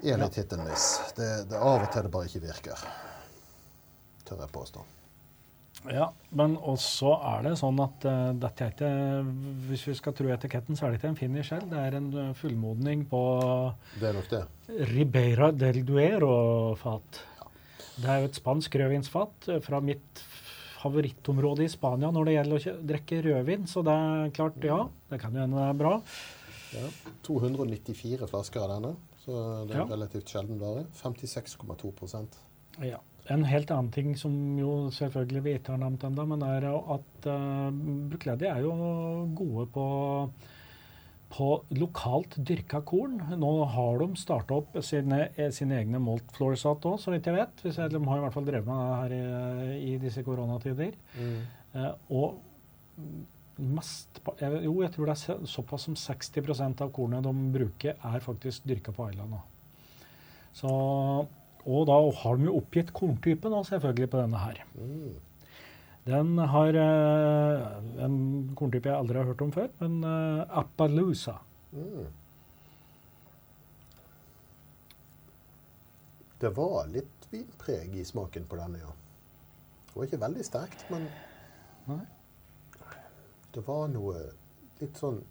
er 0.00 0.20
litt 0.20 0.38
hit 0.40 0.54
and 0.56 0.64
miss. 0.64 0.86
Det, 1.16 1.28
det 1.50 1.58
av 1.60 1.82
og 1.84 1.90
til 1.92 2.06
det 2.06 2.12
bare 2.14 2.30
ikke 2.30 2.46
virker. 2.46 2.88
Tør 4.24 4.40
jeg 4.40 4.52
påstå. 4.54 4.86
Ja, 5.88 6.10
men 6.36 6.58
også 6.58 7.14
er 7.24 7.46
det 7.46 7.54
sånn 7.56 7.78
at 7.80 8.04
uh, 8.04 8.32
dette 8.36 8.66
er 8.66 8.72
ikke 8.74 8.90
Hvis 9.70 9.86
vi 9.88 9.94
skal 9.96 10.12
tro 10.16 10.28
etiketten, 10.28 10.76
så 10.76 10.86
er 10.86 10.92
det 10.92 11.00
ikke 11.00 11.12
en 11.14 11.16
finish 11.16 11.52
selv. 11.54 11.70
Det 11.70 11.80
er 11.80 11.96
en 11.96 12.10
uh, 12.12 12.26
fullmodning 12.36 13.06
på 13.08 13.20
Det 13.94 14.10
er 14.10 14.18
nok 14.18 14.28
det. 14.32 14.42
Ribeira 14.92 15.50
del 15.56 15.80
Duero-fat. 15.88 17.22
Det 18.00 18.10
er 18.12 18.20
jo 18.20 18.28
et 18.28 18.40
spansk 18.40 18.76
rødvinsfat 18.80 19.48
uh, 19.54 19.60
fra 19.64 19.80
mitt 19.84 20.24
favorittområde 20.80 21.64
i 21.66 21.72
Spania 21.72 22.08
når 22.12 22.28
det 22.28 22.36
gjelder 22.36 22.60
å 22.60 22.76
drikke 22.92 23.22
rødvin. 23.24 23.64
Så 23.68 23.84
det 23.86 23.96
er 23.96 24.36
klart, 24.36 24.60
ja, 24.64 24.82
det 25.12 25.20
kan 25.22 25.36
jo 25.36 25.44
hende 25.44 25.60
det 25.60 25.70
er 25.70 25.80
bra. 25.80 25.96
Ja, 26.74 26.86
294 27.26 28.26
flasker 28.30 28.62
av 28.62 28.70
denne, 28.76 28.92
så 29.24 29.36
det 29.66 29.74
er 29.76 29.80
en 29.80 29.88
Ja. 29.88 29.96
relativt 29.96 30.28
sjelden 30.30 30.58
vare. 30.60 30.84
56,2% 30.94 32.38
Ja. 32.82 32.98
En 33.28 33.44
helt 33.44 33.70
annen 33.70 33.90
ting 33.92 34.14
som 34.16 34.32
jo 34.58 34.88
selvfølgelig 34.90 35.42
vi 35.44 35.52
ikke 35.58 35.74
har 35.76 35.78
nevnt 35.78 36.02
ennå, 36.02 36.24
men 36.26 36.42
er 36.42 36.64
at 36.74 37.26
uh, 37.26 37.70
Brukledi 38.10 38.46
er 38.48 38.62
jo 38.64 38.72
gode 39.36 39.66
på, 39.74 39.84
på 41.30 41.48
lokalt 41.78 42.34
dyrka 42.42 42.80
korn. 42.82 43.18
Nå 43.38 43.50
har 43.70 43.98
de 44.02 44.08
starta 44.18 44.56
opp 44.56 44.80
sine, 44.82 45.28
eh, 45.36 45.50
sine 45.54 45.78
egne 45.78 46.00
malt 46.02 46.32
floresat 46.34 46.80
òg, 46.90 46.98
så 46.98 47.12
vidt 47.12 47.28
jeg 47.28 47.36
vet. 47.36 47.62
De 47.62 47.70
har 48.08 48.18
i 48.18 48.24
hvert 48.24 48.32
fall 48.34 48.48
drevet 48.48 48.66
med 48.66 48.80
det 48.80 48.96
her 49.02 49.76
i, 49.76 49.92
i 49.92 49.98
disse 49.98 50.24
koronatider. 50.26 50.96
Eh, 51.74 51.92
og 52.10 52.40
mest, 53.60 54.20
jo, 54.40 54.74
jeg 54.82 54.92
tror 54.94 55.10
det 55.10 55.16
er 55.16 55.46
såpass 55.48 55.86
som 55.88 55.96
60% 55.98 56.84
av 56.84 56.92
kornet 56.96 57.24
de 57.26 57.32
bruker, 57.54 57.96
er 57.96 58.24
faktisk 58.24 58.66
dyrka 58.68 58.94
på 58.96 59.10
Island. 59.10 59.36
Så, 60.56 60.70
og 61.64 61.82
da 61.88 61.98
har 62.22 62.38
de 62.38 62.48
jo 62.48 62.56
oppgitt 62.58 62.92
korntype 62.96 63.52
da, 63.52 63.62
selvfølgelig, 63.66 64.10
på 64.10 64.22
denne 64.22 64.44
her. 64.44 64.62
Mm. 64.74 65.18
Den 66.10 66.38
har 66.52 66.78
eh, 66.80 67.66
en 68.04 68.16
korntype 68.56 68.88
jeg 68.88 68.96
aldri 68.96 69.20
har 69.20 69.28
hørt 69.28 69.44
om 69.44 69.52
før, 69.54 69.68
men 69.82 70.00
eh, 70.06 70.58
Appaloosa. 70.62 71.36
Mm. 71.76 72.08
Det 76.40 76.50
var 76.56 76.88
litt 76.88 77.28
vinpreg 77.30 77.98
i 78.00 78.06
smaken 78.08 78.48
på 78.48 78.58
denne, 78.58 78.80
ja. 78.80 78.94
Det 79.90 79.98
var 79.98 80.08
ikke 80.08 80.22
veldig 80.22 80.46
sterkt, 80.46 80.86
men 80.90 81.04
Nei. 81.90 82.04
Det 83.54 83.62
var 83.66 83.88
noe 83.92 84.20
litt 84.80 84.98
sånn 85.00 85.22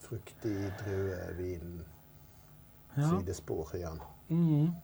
fruktig 0.00 0.56
druevin, 0.82 1.80
Ja. 2.96 3.08
sidespor 3.08 3.74
igjen. 3.76 4.00
Mm. 4.30 4.74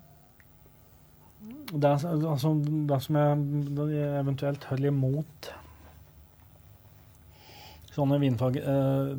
Det, 1.73 1.89
er, 1.89 2.27
altså, 2.31 2.55
det 2.89 3.03
som 3.03 3.17
jeg 3.17 4.11
eventuelt 4.21 4.64
holder 4.64 4.89
imot 4.89 5.51
sånne 7.97 8.19
vinfag... 8.23 8.61
Eh, 8.62 9.12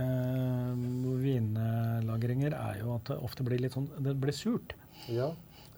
eh, 0.00 0.86
vinlagringer 1.20 2.54
er 2.56 2.80
jo 2.80 2.94
at 2.96 3.10
det 3.10 3.18
ofte 3.26 3.44
blir 3.46 3.60
litt 3.62 3.74
sånn 3.76 3.88
Det 4.04 4.14
blir 4.22 4.34
surt. 4.36 4.74
Ja. 5.10 5.30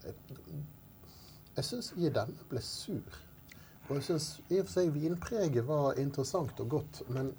Jeg, 0.05 0.15
jeg 1.57 1.65
syns 1.69 1.93
i 1.97 2.11
denne 2.13 2.49
ble 2.51 2.63
sur. 2.65 3.21
Og 3.89 3.97
jeg 3.99 4.05
syns 4.07 4.29
i 4.49 4.61
og 4.61 4.69
for 4.69 4.75
seg 4.77 4.93
vinpreget 4.95 5.67
var 5.67 5.99
interessant 6.01 6.61
og 6.63 6.69
godt, 6.77 7.03
men 7.11 7.33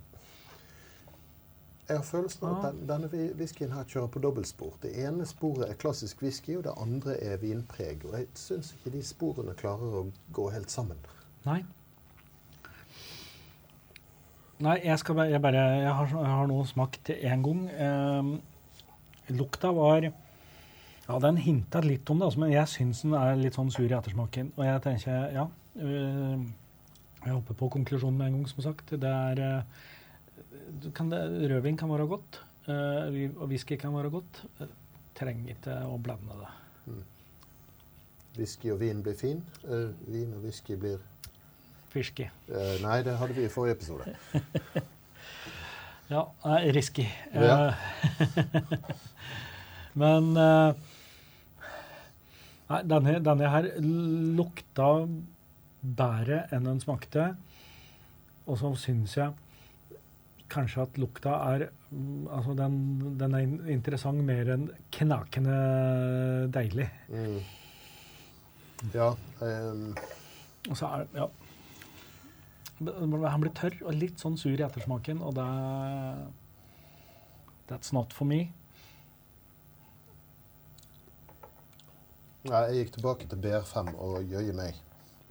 jeg 1.87 1.97
har 1.97 2.05
følelsen 2.07 2.45
av 2.47 2.53
at 2.55 2.65
den, 2.75 2.83
denne 2.87 3.29
whiskyen 3.35 3.73
her 3.75 3.87
kjører 3.87 4.11
på 4.11 4.21
dobbeltspor. 4.23 4.75
Det 4.83 4.93
ene 5.03 5.25
sporet 5.27 5.67
er 5.67 5.79
klassisk 5.79 6.21
whisky, 6.23 6.55
og 6.55 6.63
det 6.67 6.75
andre 6.79 7.17
er 7.19 7.41
vinpreg. 7.41 8.05
Og 8.07 8.15
jeg 8.15 8.29
syns 8.39 8.71
ikke 8.75 8.93
de 8.93 9.01
sporene 9.03 9.55
klarer 9.59 9.97
å 9.99 10.03
gå 10.35 10.45
helt 10.53 10.71
sammen. 10.71 10.99
Nei. 11.43 11.59
Nei, 14.63 14.77
jeg 14.85 14.95
skal 15.01 15.17
bare 15.17 15.33
Jeg, 15.33 15.41
bare, 15.43 15.63
jeg, 15.81 15.93
har, 15.97 16.13
jeg 16.23 16.35
har 16.37 16.47
nå 16.47 16.61
smakt 16.69 17.11
én 17.17 17.43
gang. 17.43 17.65
Eh, 17.87 19.35
lukta 19.35 19.73
var 19.75 20.07
Ja, 20.07 21.19
den 21.19 21.37
hinta 21.37 21.81
litt 21.83 22.07
om 22.09 22.23
det, 22.23 22.31
men 22.39 22.53
jeg 22.53 22.71
syns 22.71 23.03
den 23.03 23.17
er 23.19 23.35
litt 23.35 23.59
sånn 23.59 23.73
sur 23.75 23.89
i 23.89 23.91
ettersmaken. 23.91 24.53
Og 24.55 24.63
jeg 24.69 24.85
tenker, 24.87 25.27
ja 25.35 25.49
Jeg 25.75 27.31
hopper 27.31 27.57
på 27.57 27.69
konklusjonen 27.77 28.17
med 28.19 28.27
en 28.27 28.37
gang, 28.37 28.49
som 28.51 28.63
sagt. 28.65 28.93
Det 28.99 29.09
er 29.09 29.41
eh, 29.41 30.91
kan 30.93 31.09
det, 31.11 31.21
Rødvin 31.49 31.77
kan 31.77 31.91
være 31.91 32.07
godt, 32.07 32.41
eh, 32.67 33.31
og 33.37 33.47
whisky 33.47 33.77
kan 33.79 33.95
være 33.95 34.11
godt. 34.13 34.43
Eh, 34.59 34.71
Trenger 35.13 35.53
ikke 35.53 35.75
å 35.85 35.97
blande 36.01 36.35
det. 36.39 36.51
Whisky 38.33 38.71
og 38.73 38.79
vin 38.81 39.03
blir 39.05 39.13
fin. 39.13 39.43
Uh, 39.61 39.91
vin 40.09 40.31
og 40.33 40.41
whisky 40.41 40.73
blir 40.73 40.97
Fisky. 41.93 42.25
Uh, 42.49 42.81
Nei, 42.81 43.03
det 43.05 43.13
hadde 43.19 43.35
vi 43.37 43.45
i 43.45 43.51
forrige 43.53 43.77
episode. 43.77 44.15
Ja, 46.11 46.25
nei, 46.43 46.71
risky. 46.75 47.05
Ja. 47.33 47.69
Eh, 47.69 48.73
Men 50.01 50.33
uh, 50.35 50.73
Nei, 52.69 52.81
denne, 52.91 53.15
denne 53.23 53.51
her 53.53 53.69
lukta 53.79 54.89
bedre 55.83 56.45
enn 56.55 56.67
den 56.67 56.81
smakte. 56.83 57.33
Og 58.47 58.59
så 58.59 58.73
syns 58.79 59.17
jeg 59.19 59.33
kanskje 60.53 60.83
at 60.83 60.97
lukta 61.01 61.35
er 61.53 61.67
mm, 61.89 62.27
Altså, 62.27 62.53
den, 62.57 63.17
den 63.19 63.35
er 63.37 63.71
interessant 63.73 64.23
mer 64.25 64.51
enn 64.55 64.67
knakende 64.93 65.57
deilig. 66.53 66.89
Mm. 67.09 67.39
Ja. 68.93 69.13
Um. 69.39 69.93
Og 70.69 70.77
så 70.77 70.91
er 70.91 71.07
Ja. 71.15 71.29
Han 72.83 73.39
blir 73.39 73.53
tørr 73.55 73.75
og 73.85 73.93
litt 73.95 74.19
sånn 74.19 74.35
sur 74.35 74.57
i 74.57 74.63
ettersmaken, 74.65 75.21
og 75.23 75.37
det 75.37 75.47
That's 77.69 77.93
not 77.95 78.11
for 78.11 78.27
me. 78.27 78.49
nei, 82.43 82.59
jeg 82.67 82.81
gikk 82.81 82.91
tilbake 82.97 83.27
til 83.31 83.39
BR5 83.39 83.93
og 84.03 84.17
jøye 84.27 84.55
meg. 84.57 84.75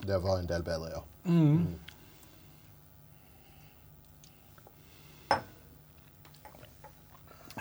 Det 0.02 0.18
var 0.18 0.38
en 0.38 0.46
del 0.50 0.62
bedre, 0.66 0.90
ja. 0.90 1.02
Mm. 1.30 1.66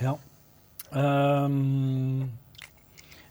Ja. 0.01 0.15
Um, 0.89 2.31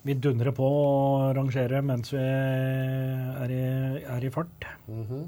vi 0.06 0.14
dundrer 0.14 0.54
på 0.54 0.64
å 0.64 1.32
rangere 1.36 1.82
mens 1.82 2.14
vi 2.14 2.22
er 2.22 3.52
i, 3.56 3.64
er 4.06 4.24
i 4.24 4.32
fart. 4.32 4.68
Mhm. 4.86 5.26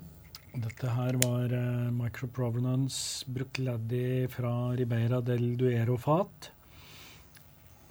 Dette 0.63 0.93
her 0.93 1.17
var 1.25 1.49
uh, 1.57 1.91
Microprovenance 1.97 3.25
Brucladdi 3.25 4.29
fra 4.31 4.53
Ribeira 4.77 5.23
del 5.25 5.57
Duero-fat. 5.57 6.51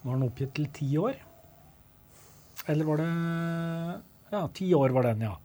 Var 0.05 0.13
den 0.15 0.27
oppgitt 0.29 0.53
til 0.55 0.69
ti 0.73 0.89
år? 1.01 1.17
Eller 2.69 2.85
var 2.87 3.01
det 3.01 3.13
Ja, 4.31 4.45
ti 4.55 4.71
år 4.77 4.93
var 4.95 5.09
den, 5.09 5.25
ja. 5.27 5.35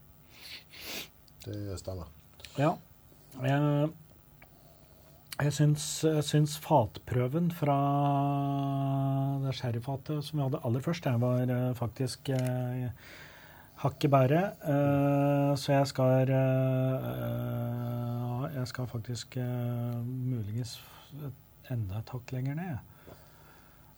Det 1.46 1.78
stemmer. 1.78 2.10
Ja. 2.58 2.72
Jeg, 3.42 3.90
jeg 5.36 5.52
syns, 5.52 5.84
jeg 6.04 6.24
syns 6.24 6.56
fatprøven 6.64 7.50
fra 7.54 7.76
det 9.44 9.54
sherryfatet 9.58 10.24
som 10.24 10.40
vi 10.40 10.46
hadde 10.46 10.62
aller 10.66 10.82
først, 10.84 11.06
jeg 11.06 11.20
var 11.22 11.52
eh, 11.52 11.70
faktisk 11.76 12.30
eh, 12.34 12.88
hakket 13.82 14.10
bedre. 14.10 14.42
Eh, 14.64 15.52
så 15.60 15.76
jeg 15.76 15.90
skal 15.92 16.32
eh, 16.32 17.08
eh, 17.12 18.46
Jeg 18.56 18.68
skal 18.72 18.86
faktisk 18.90 19.36
eh, 19.36 20.00
muligens 20.02 20.78
enda 21.70 22.00
et 22.00 22.10
hakk 22.14 22.32
lenger 22.32 22.54
ned. 22.58 22.76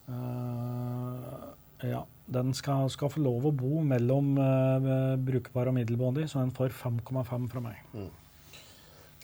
Eh, 0.09 1.90
ja. 1.92 2.03
Den 2.29 2.51
skal, 2.53 2.91
skal 2.93 3.09
få 3.09 3.22
lov 3.24 3.47
å 3.49 3.53
bo 3.57 3.81
mellom 3.89 4.35
uh, 4.37 5.14
brukbar 5.24 5.70
og 5.70 5.79
middelmådig, 5.79 6.26
så 6.29 6.43
den 6.43 6.51
får 6.53 6.74
5,5 6.76 7.47
fra 7.49 7.62
meg. 7.64 7.79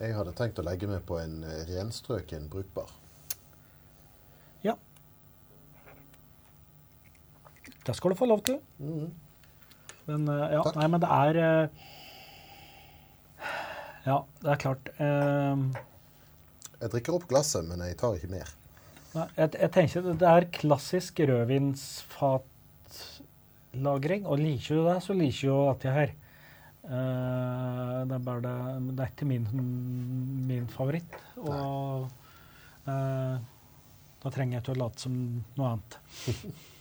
Jeg 0.00 0.14
hadde 0.16 0.32
tenkt 0.38 0.59
å 0.59 0.64
legge 0.64 0.88
meg 0.88 1.05
på 1.07 1.18
en 1.20 1.42
eh, 1.46 1.61
renstrøken 1.68 2.48
brukbar. 2.50 2.88
Ja. 4.64 4.74
Det 7.84 7.94
skal 7.94 8.14
du 8.14 8.16
få 8.18 8.26
lov 8.30 8.40
til. 8.48 8.57
Mm. 8.80 9.12
Men 10.09 10.24
uh, 10.32 10.46
ja, 10.57 10.64
nei, 10.80 10.88
men 10.96 11.05
det 11.05 11.12
er 11.20 11.38
uh, 11.44 11.84
Ja, 14.09 14.18
det 14.40 14.50
er 14.55 14.59
klart. 14.64 14.90
Jeg 16.80 16.90
drikker 16.92 17.16
opp 17.20 17.28
glasset, 17.30 17.64
men 17.68 17.84
jeg 17.84 17.96
tar 18.00 18.16
ikke 18.16 18.32
mer. 18.32 18.48
nei, 19.14 19.28
jeg, 19.36 19.55
jeg 19.61 19.70
tenker 19.76 20.11
det- 20.11 20.32
er 20.32 20.48
klassisk 20.57 21.20
rødvinsfatlagring, 23.74 24.26
og 24.26 24.38
liker 24.38 24.76
du 24.76 24.86
det, 24.88 25.02
så 25.02 25.14
liker 25.14 25.48
du 25.48 25.72
dette 25.72 25.94
her. 25.94 26.14
Uh, 26.84 28.04
det 28.04 28.12
er 28.12 28.24
bare 28.24 28.42
det 28.44 28.96
Det 28.96 29.00
er 29.00 29.10
ikke 29.10 29.26
min, 29.26 29.46
min 30.46 30.68
favoritt. 30.68 31.16
Og 31.36 32.08
uh, 32.86 33.38
da 34.22 34.30
trenger 34.30 34.58
jeg 34.58 34.62
ikke 34.62 34.74
å 34.74 34.82
late 34.84 35.00
som 35.00 35.14
noe 35.56 35.70
annet. 35.70 35.98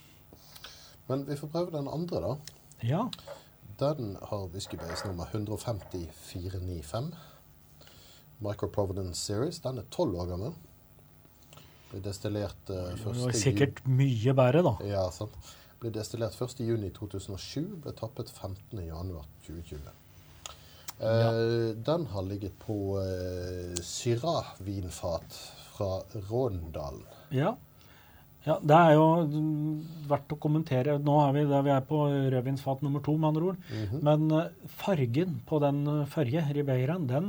Men 1.07 1.25
vi 1.27 1.35
får 1.35 1.51
prøve 1.51 1.71
den 1.71 1.87
andre, 1.87 2.19
da. 2.19 2.35
Ja. 2.83 3.07
den 3.79 4.17
har 4.21 4.47
whiskybase 4.51 5.07
nummer 5.07 5.25
150495. 5.31 7.13
Micro 8.39 8.67
Providence 8.67 9.21
Series. 9.21 9.59
Den 9.59 9.77
er 9.77 9.87
tolv 9.89 10.19
år 10.19 10.27
gammel. 10.27 10.53
Destillert 11.93 12.69
uh, 12.69 12.91
Det 12.91 13.05
var 13.05 13.35
sikkert 13.37 13.83
mye 13.85 14.33
bedre, 14.33 14.63
da. 14.65 14.77
Ja, 14.87 15.03
sant. 15.11 15.35
Ble 15.83 15.91
destillert 15.91 16.37
1.6.2007. 16.39 17.65
Ble 17.83 17.91
tappet 17.97 18.31
15.1.2020. 18.31 19.91
Eh, 21.03 21.75
Den 21.75 22.05
har 22.13 22.23
ligget 22.23 22.55
på 22.63 22.95
eh, 23.01 23.75
Syrah-vinfat 23.83 25.37
fra 25.73 25.91
Råndalen. 26.29 27.03
Ja. 27.35 27.55
ja. 28.45 28.55
Det 28.61 28.77
er 28.77 28.93
jo 28.95 29.07
mm, 29.27 29.81
verdt 30.07 30.35
å 30.35 30.37
kommentere. 30.39 30.95
Nå 31.03 31.17
er 31.25 31.33
vi 31.35 31.43
vi 31.49 31.73
er 31.73 31.83
på 31.89 31.99
rødvinsfat 32.31 32.85
nummer 32.85 33.03
to, 33.03 33.17
med 33.17 33.33
andre 33.33 33.49
ord. 33.51 33.65
Mhm. 33.73 34.03
Men 34.07 34.37
eh, 34.39 34.69
fargen 34.83 35.41
på 35.49 35.59
den 35.65 35.81
eh, 35.97 36.05
forrige, 36.13 36.45
Ribeiraen, 36.59 37.09
den, 37.11 37.27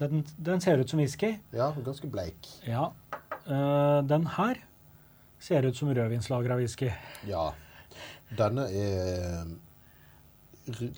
den, 0.00 0.24
den 0.50 0.64
ser 0.64 0.82
ut 0.82 0.90
som 0.90 0.98
whisky. 0.98 1.36
Ja, 1.54 1.70
ganske 1.78 2.10
bleik. 2.10 2.50
Ja. 2.66 2.90
Eh, 3.46 4.00
den 4.10 4.26
her 4.34 4.64
ser 5.40 5.64
ut 5.66 5.76
som 5.76 5.88
rødvinslagra 5.96 6.56
whisky. 6.60 6.90
Ja. 7.28 7.46
Denne 8.38 8.66
er 8.70 9.48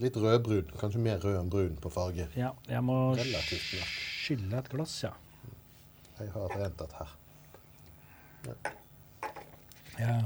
litt 0.02 0.16
rødbrun. 0.20 0.68
Kanskje 0.80 1.00
mer 1.00 1.22
rød 1.22 1.38
enn 1.40 1.50
brun 1.52 1.76
på 1.80 1.90
farge. 1.94 2.26
Ja, 2.36 2.50
jeg 2.68 2.82
må 2.84 2.96
skylle 3.16 4.58
et 4.58 4.68
glass, 4.72 4.98
ja. 5.06 5.12
Jeg 6.18 6.30
har 6.34 6.52
rent 6.58 6.80
et 6.84 6.92
her. 6.98 7.14
ja. 9.98 10.18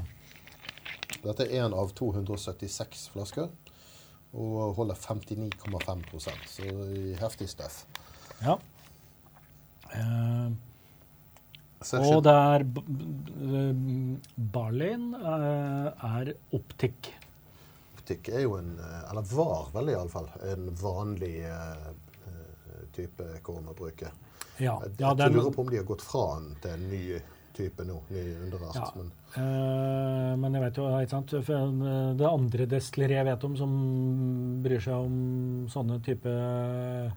Dette 1.22 1.46
er 1.46 1.64
én 1.64 1.74
av 1.74 1.92
276 1.96 3.08
flasker. 3.14 3.48
Og 4.36 4.74
holder 4.76 4.98
59,5% 5.00 6.48
så 6.50 6.64
heftig 7.22 7.48
støff. 7.48 7.84
ja. 8.42 8.56
Eh, 9.94 10.50
Ser 10.50 10.75
og 12.00 12.22
det 12.24 12.32
er 12.32 12.64
b- 12.64 12.82
b- 12.88 14.18
Barleyen 14.56 15.10
eh, 15.14 16.06
er 16.08 16.32
optikk. 16.56 17.10
Optikk 17.96 18.30
er 18.32 18.46
jo 18.46 18.56
en 18.58 18.78
eh, 18.80 19.02
Eller 19.10 19.26
var 19.32 19.68
vel 19.74 19.92
iallfall 19.92 20.28
en 20.52 20.70
vanlig 20.80 21.34
eh, 21.44 21.88
type 22.96 23.28
bruke. 23.76 24.08
Ja, 24.56 24.78
Jeg, 24.82 24.94
jeg 24.98 25.16
den, 25.20 25.34
lurer 25.36 25.52
på 25.52 25.66
om 25.66 25.70
de 25.70 25.76
har 25.82 25.88
gått 25.88 26.04
fra 26.06 26.26
den 26.38 26.54
til 26.64 26.70
en 26.78 26.86
ny 26.88 27.02
type 27.56 27.84
nå. 27.84 28.00
Ny 28.12 28.26
underart. 28.46 28.80
Ja. 28.80 28.90
Men 28.96 29.12
Uh, 29.36 30.32
men 30.40 30.54
jeg 30.54 30.62
vet 30.62 30.78
jo, 30.80 30.84
ikke 30.96 31.12
sant, 31.12 31.32
det 32.16 32.24
andre 32.24 32.66
destilleriet 32.70 33.18
jeg 33.18 33.26
vet 33.26 33.42
om 33.44 33.56
som 33.58 33.72
bryr 34.64 34.80
seg 34.80 34.94
om 34.96 35.66
sånne 35.68 35.98
type 36.06 36.30
eh, 36.30 37.10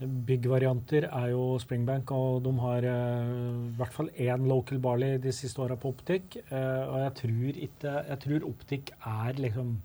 byggvarianter, 0.00 1.06
er 1.08 1.30
jo 1.32 1.56
Springbank, 1.62 2.10
og 2.12 2.42
de 2.44 2.52
har 2.60 2.84
uh, 2.84 3.70
i 3.70 3.76
hvert 3.78 3.94
fall 3.94 4.10
én 4.20 4.44
local 4.48 4.80
barley 4.82 5.16
de 5.22 5.32
siste 5.32 5.62
åra 5.64 5.78
på 5.80 5.94
optikk. 5.94 6.36
Uh, 6.50 6.84
og 6.90 6.98
jeg 7.06 7.14
tror 7.22 7.60
ikke 7.68 7.94
Jeg 8.10 8.18
tror 8.26 8.48
optikk 8.50 8.92
er 9.00 9.40
liksom 9.40 9.76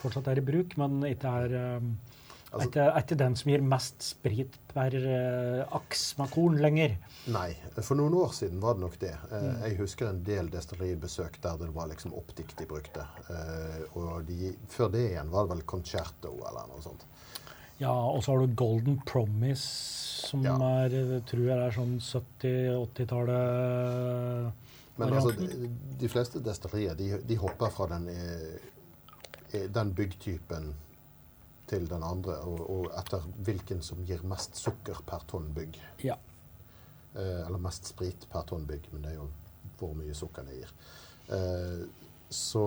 fortsatt 0.00 0.30
er 0.32 0.40
i 0.40 0.46
bruk, 0.46 0.78
men 0.80 1.02
ikke 1.10 1.34
er 1.44 1.54
eh, 1.58 1.90
Altså- 2.50 2.66
ikke, 2.98 3.14
den 3.14 3.36
som 3.36 3.50
gir 3.52 3.62
mest 3.62 4.02
sprit 4.02 4.56
per 4.72 4.94
uh, 4.96 5.76
aks 5.76 6.16
med 6.18 6.30
korn 6.32 6.56
lenger. 6.58 6.96
nei, 7.30 7.52
for 7.76 7.94
noen 7.94 8.14
år 8.18 8.32
siden 8.34 8.58
var 8.60 8.74
det 8.74 8.80
nok 8.86 8.96
det. 8.98 9.12
Uh, 9.30 9.36
Mm. 9.40 9.60
Jeg 9.62 9.76
husker 9.78 10.08
en 10.08 10.22
del 10.24 10.48
destilleribesøk 10.50 11.38
der 11.42 11.58
det 11.58 11.68
var 11.74 11.86
liksom 11.86 12.14
optikk 12.14 12.56
de 12.58 12.66
brukte. 12.66 13.04
Og 13.94 14.24
de, 14.26 14.54
før 14.68 14.90
det 14.90 15.10
igjen 15.10 15.30
var 15.30 15.46
det 15.46 15.56
vel 15.56 15.62
Concerto 15.66 16.32
eller 16.48 16.66
noe 16.72 16.82
sånt. 16.82 17.06
Ja, 17.80 17.92
og 17.92 18.20
så 18.24 18.32
har 18.34 18.40
du 18.44 18.54
Golden 18.60 18.98
Promise, 19.08 19.64
som 20.28 20.42
Ja. 20.44 20.56
er, 20.84 20.90
tror 21.26 21.46
jeg 21.48 21.58
er 21.58 21.70
sånn 21.72 21.96
70-80-tallet. 22.00 24.52
Men 25.00 25.12
altså, 25.16 25.30
de, 25.32 25.70
de 26.00 26.08
fleste 26.12 26.40
destillerier 26.44 26.94
de, 26.98 27.06
de 27.24 27.36
hopper 27.40 27.70
fra 27.72 27.86
den, 27.94 28.04
eh, 28.12 28.56
eh, 29.56 29.64
den 29.72 29.94
byggtypen 29.96 30.74
til 31.70 31.86
den 31.88 32.02
andre, 32.04 32.36
og, 32.44 32.60
og 32.70 32.90
etter 32.98 33.20
hvilken 33.46 33.80
som 33.86 34.02
gir 34.04 34.20
mest 34.28 34.56
sukker 34.60 35.00
per 35.06 35.20
tonn 35.30 35.48
bygg. 35.56 35.78
Ja. 36.04 36.16
Eh, 37.14 37.46
eller 37.46 37.58
mest 37.62 37.86
sprit 37.94 38.26
per 38.30 38.42
tonn 38.50 38.66
bygg, 38.68 38.84
men 38.92 39.02
det 39.06 39.10
er 39.14 39.18
jo 39.22 39.28
hvor 39.80 39.94
mye 39.96 40.14
sukker 40.14 40.42
det 40.50 40.56
gir. 40.60 40.70
Eh, 41.32 41.82
så 42.30 42.66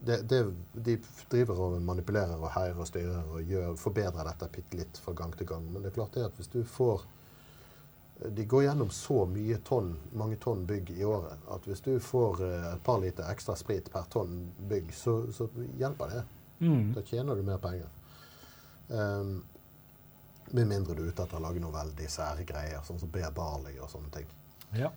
det, 0.00 0.22
det, 0.22 0.54
de 0.72 0.98
driver 1.30 1.60
og 1.60 1.82
manipulerer 1.82 2.38
og 2.38 2.52
heier 2.54 2.78
og 2.78 2.86
styrer 2.86 3.30
og 3.34 3.50
gjør, 3.50 3.74
forbedrer 3.80 4.28
dette 4.30 4.50
bitte 4.54 4.78
litt 4.78 5.00
fra 5.02 5.14
gang 5.18 5.34
til 5.36 5.48
gang. 5.48 5.64
Men 5.72 5.82
det 5.82 5.90
er 5.90 5.96
klart 5.98 6.14
det 6.14 6.26
at 6.28 6.38
hvis 6.38 6.52
du 6.52 6.62
får 6.64 7.06
De 8.18 8.44
går 8.50 8.64
gjennom 8.64 8.88
så 8.90 9.24
mye 9.30 9.60
tonn, 9.62 9.92
mange 10.18 10.36
tonn 10.42 10.64
bygg 10.66 10.88
i 10.90 11.04
året 11.06 11.44
at 11.54 11.66
hvis 11.70 11.84
du 11.84 12.00
får 12.02 12.40
eh, 12.42 12.64
et 12.72 12.80
par 12.82 12.98
liter 12.98 13.28
ekstra 13.30 13.54
sprit 13.56 13.90
per 13.92 14.08
tonn 14.10 14.40
bygg, 14.58 14.90
så, 14.90 15.20
så 15.32 15.46
hjelper 15.78 16.10
det. 16.10 16.22
Mm. 16.58 16.88
Da 16.96 17.04
tjener 17.06 17.38
du 17.38 17.44
mer 17.46 17.60
penger. 17.62 17.86
Um, 18.88 19.44
med 20.50 20.66
mindre 20.66 20.96
du 20.96 21.04
er 21.04 21.12
ute 21.12 21.28
etter 21.28 21.38
å 21.38 21.44
lage 21.44 21.62
noe 21.62 21.70
veldig 21.76 22.10
sære 22.10 22.48
greier, 22.48 22.82
sånn 22.82 22.98
som 22.98 23.12
Bear 23.14 23.30
Barley 23.36 23.78
og 23.78 23.90
sånne 23.92 24.10
ting. 24.18 24.26
ja. 24.74 24.90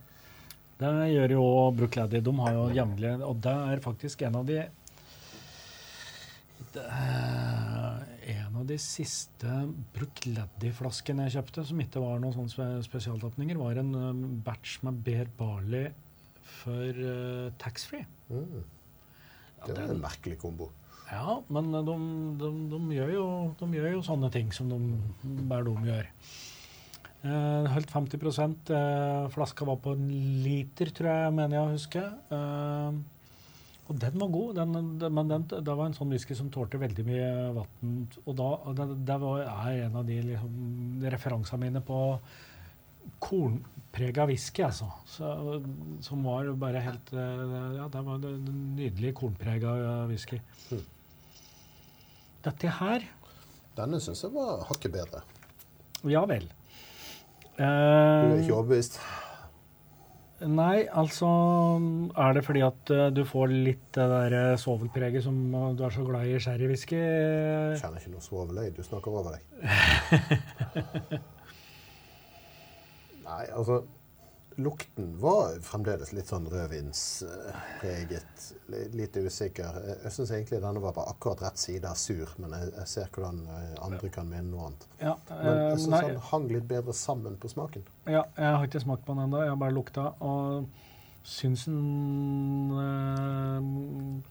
Det 0.82 0.90
gjør 1.12 1.34
jo 1.36 1.42
Brookladdy. 1.78 2.20
De 2.26 2.32
har 2.40 2.54
jo 2.56 2.62
jevnlig 2.74 3.10
Og 3.22 3.36
det 3.44 3.52
er 3.54 3.82
faktisk 3.84 4.22
en 4.26 4.40
av 4.40 4.46
de 4.48 4.56
En 6.80 8.58
av 8.58 8.66
de 8.68 8.78
siste 8.80 9.56
Brookladdy-flaskene 9.96 11.26
jeg 11.26 11.36
kjøpte, 11.38 11.64
som 11.68 11.82
ikke 11.82 12.02
var 12.02 12.22
noen 12.22 12.48
sånne 12.50 12.84
spesialtapninger, 12.86 13.58
var 13.60 13.80
en 13.82 13.90
um, 13.94 14.22
batch 14.46 14.78
med 14.86 15.02
Bear 15.04 15.28
Barley 15.38 15.90
for 16.62 17.02
uh, 17.02 17.50
taxfree. 17.60 18.06
Mm. 18.30 18.62
Ja, 19.58 19.66
Det 19.66 19.76
er 19.82 19.92
en 19.92 20.02
merkelig 20.02 20.38
kombo. 20.42 20.70
Ja, 21.12 21.40
men 21.52 21.68
de, 21.74 21.96
de, 22.40 22.48
de, 22.72 22.80
gjør 22.96 23.12
jo, 23.12 23.26
de 23.60 23.68
gjør 23.76 23.98
jo 23.98 24.06
sånne 24.06 24.30
ting 24.32 24.52
som 24.54 24.70
de, 24.72 24.78
bare 25.50 25.66
de 25.66 25.90
gjør. 25.90 26.08
Eh, 27.22 27.66
Holdt 27.70 27.92
50 27.94 28.16
eh, 28.74 29.28
Flaska 29.30 29.66
var 29.68 29.78
på 29.82 29.92
en 29.94 30.08
liter, 30.42 30.90
tror 30.90 31.10
jeg, 31.12 31.34
mener 31.36 31.58
jeg 31.58 31.62
å 31.62 31.74
huske. 31.76 32.02
Eh, 32.34 32.96
og 33.90 33.98
den 33.98 34.14
var 34.20 34.30
god, 34.30 34.54
den, 34.56 34.76
den, 35.00 35.14
men 35.14 35.28
den, 35.32 35.44
det 35.50 35.74
var 35.74 35.88
en 35.88 35.96
sånn 35.96 36.12
whisky 36.14 36.36
som 36.38 36.50
tålte 36.54 36.78
veldig 36.80 37.04
mye 37.04 37.30
vann. 37.56 37.96
Og 38.22 38.36
da, 38.38 38.48
det, 38.78 38.86
det 39.08 39.16
var, 39.20 39.42
er 39.42 39.80
en 39.88 39.98
av 39.98 40.06
de 40.08 40.20
liksom, 40.28 40.54
referansene 41.12 41.60
mine 41.64 41.82
på 41.84 41.98
kornprega 43.22 44.26
whisky, 44.30 44.62
altså. 44.62 44.86
Så, 45.10 45.32
som 46.06 46.22
var 46.24 46.52
bare 46.62 46.82
helt 46.84 47.10
eh, 47.12 47.42
Ja, 47.80 47.88
det 47.90 48.04
var 48.06 48.22
en 48.30 48.46
nydelig 48.78 49.12
kornprega 49.18 49.74
whisky. 50.10 50.38
Mm. 50.70 50.84
Dette 52.42 52.72
her 52.78 53.04
Denne 53.76 53.98
syns 54.04 54.22
jeg 54.24 54.34
var 54.34 54.64
hakket 54.68 54.92
bedre. 54.94 55.22
Ja 56.10 56.24
vel. 56.28 56.46
Du 57.56 57.62
er 57.62 58.32
Eh, 58.32 58.42
ikke 58.42 58.54
overbevist? 58.56 58.96
Nei, 60.48 60.86
altså 60.88 61.28
Er 62.18 62.34
det 62.36 62.44
fordi 62.46 62.62
at 62.66 62.92
uh, 62.94 63.08
du 63.14 63.22
får 63.28 63.52
litt 63.52 63.88
det 63.96 64.06
der 64.10 64.56
sovelpreget 64.60 64.60
svovelpreget 64.60 65.24
som 65.26 65.36
uh, 65.54 65.70
du 65.76 65.84
er 65.86 65.94
så 65.94 66.04
glad 66.06 66.26
i 66.28 66.38
sherrywhisky? 66.42 67.00
Kjenner 67.80 67.98
ikke 68.00 68.14
noe 68.14 68.24
svovel, 68.24 68.62
jeg. 68.62 68.74
Du 68.76 68.82
snakker 68.86 69.10
over 69.12 69.36
deg. 69.36 69.42
Nei, 73.26 73.44
altså 73.54 73.82
Lukten 74.56 75.14
var 75.20 75.56
fremdeles 75.64 76.12
litt 76.12 76.28
sånn 76.28 76.46
rødvinspreget. 76.50 78.44
Litt 78.96 79.16
usikker. 79.16 79.78
Jeg 80.04 80.12
syns 80.14 80.32
egentlig 80.34 80.60
denne 80.62 80.82
var 80.82 80.94
på 80.96 81.04
akkurat 81.08 81.44
rett 81.46 81.60
side 81.60 81.88
av 81.88 81.98
sur, 82.00 82.30
men 82.42 82.54
jeg, 82.58 82.70
jeg 82.76 82.90
ser 82.92 83.10
hvordan 83.14 83.42
eh, 83.46 83.74
andre 83.86 84.12
kan 84.12 84.28
mene 84.28 84.50
noe 84.50 84.68
annet. 84.68 84.86
Ja, 85.00 85.16
Men 85.30 85.48
jeg 85.48 85.66
eh, 85.72 85.82
syns 85.84 86.06
den 86.08 86.22
hang 86.30 86.48
litt 86.52 86.68
bedre 86.70 86.96
sammen 86.96 87.40
på 87.40 87.50
smaken. 87.52 87.84
ja, 88.06 88.24
jeg 88.36 88.56
har 88.58 88.68
ikke 88.68 88.84
smakt 88.84 89.06
på 89.06 89.16
den 89.16 89.26
ennå, 89.26 89.44
jeg 89.44 89.54
har 89.54 89.60
bare 89.60 89.76
lukta. 89.76 90.08
Og 90.24 90.68
syns 91.22 91.64
den 91.70 92.72
øh, 92.74 93.66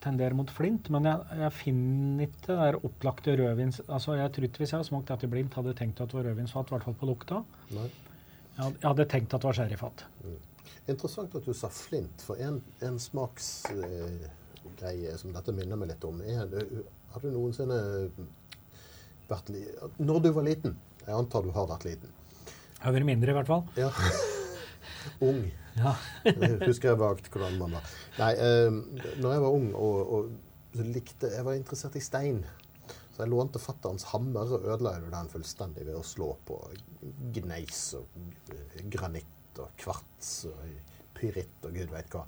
tenderer 0.03 0.35
mot 0.35 0.51
flint, 0.51 0.89
men 0.91 1.07
jeg, 1.07 1.39
jeg 1.39 1.55
finner 1.55 2.27
ikke 2.27 2.45
det 2.49 2.57
der 2.59 2.79
opplagte 2.83 3.35
rødvins... 3.39 3.81
Altså, 3.87 4.17
jeg 4.19 4.33
tror 4.35 4.47
ikke 4.47 4.63
hvis 4.63 4.73
jeg 4.73 4.81
hadde 4.81 4.89
smakt 4.89 5.11
dette 5.13 5.29
blindt, 5.31 5.55
hadde 5.55 5.71
jeg 5.71 5.79
tenkt 5.85 6.01
at 6.03 6.11
det 6.11 6.19
var 6.19 6.27
rødvinsfat, 6.29 6.67
i 6.67 6.75
hvert 6.75 6.87
fall 6.89 6.97
på 6.99 7.11
lukta. 7.13 7.43
Nei. 7.77 7.87
Jeg 8.57 8.73
hadde, 8.83 9.05
tenkt 9.09 9.33
at 9.33 9.41
det 9.41 9.47
var 9.47 9.53
sherryfat. 9.57 10.03
Interessant 10.91 11.35
at 11.37 11.45
du 11.45 11.53
sa 11.55 11.69
flint, 11.71 12.21
for 12.25 12.35
en, 12.41 12.61
en 12.83 12.99
smaksgreie 12.99 15.17
som 15.21 15.33
dette 15.35 15.51
minner 15.55 15.77
meg 15.79 15.87
litt 15.93 16.03
om, 16.07 16.21
er 16.21 16.47
Har 17.11 17.19
du 17.23 17.29
noensinne 17.31 17.77
vært 19.29 19.47
Når 19.99 20.19
du 20.25 20.29
var 20.35 20.43
liten 20.47 20.73
Jeg 21.05 21.15
antar 21.15 21.41
du 21.45 21.51
har 21.55 21.67
vært 21.69 21.85
liten. 21.87 22.09
Jeg 22.75 22.83
har 22.83 22.93
vært 22.97 23.07
mindre, 23.07 23.31
i 23.31 23.37
hvert 23.37 23.49
fall. 23.49 23.63
Ja. 23.77 23.89
ung. 25.29 25.41
Ja. 25.77 25.93
Jeg 26.25 26.57
husker 26.65 26.89
jeg 26.91 26.99
vagt 26.99 27.29
hvordan 27.31 27.59
man 27.61 27.71
var. 27.77 27.83
Nei, 28.19 28.33
eh, 28.35 28.71
når 29.21 29.29
jeg 29.35 29.41
var 29.45 29.51
ung 29.55 29.69
og, 29.77 29.97
og 30.17 30.21
likte 30.87 31.27
Jeg 31.31 31.43
var 31.45 31.53
interessert 31.59 31.95
i 31.99 32.03
stein. 32.03 32.39
Så 33.11 33.23
jeg 33.23 33.31
lånte 33.33 33.59
fatterens 33.59 34.07
hammer 34.13 34.53
og 34.55 34.65
ødela 34.65 34.95
jo 35.01 35.11
den 35.11 35.31
fullstendig 35.31 35.85
ved 35.87 35.99
å 35.99 36.05
slå 36.05 36.31
på 36.47 36.57
gneis 37.35 37.83
og 37.99 38.21
granitt 38.93 39.59
og 39.59 39.73
kvarts 39.79 40.31
og 40.51 40.61
pyritt 41.17 41.67
og 41.67 41.75
gud 41.75 41.91
veit 41.91 42.15
hva. 42.15 42.23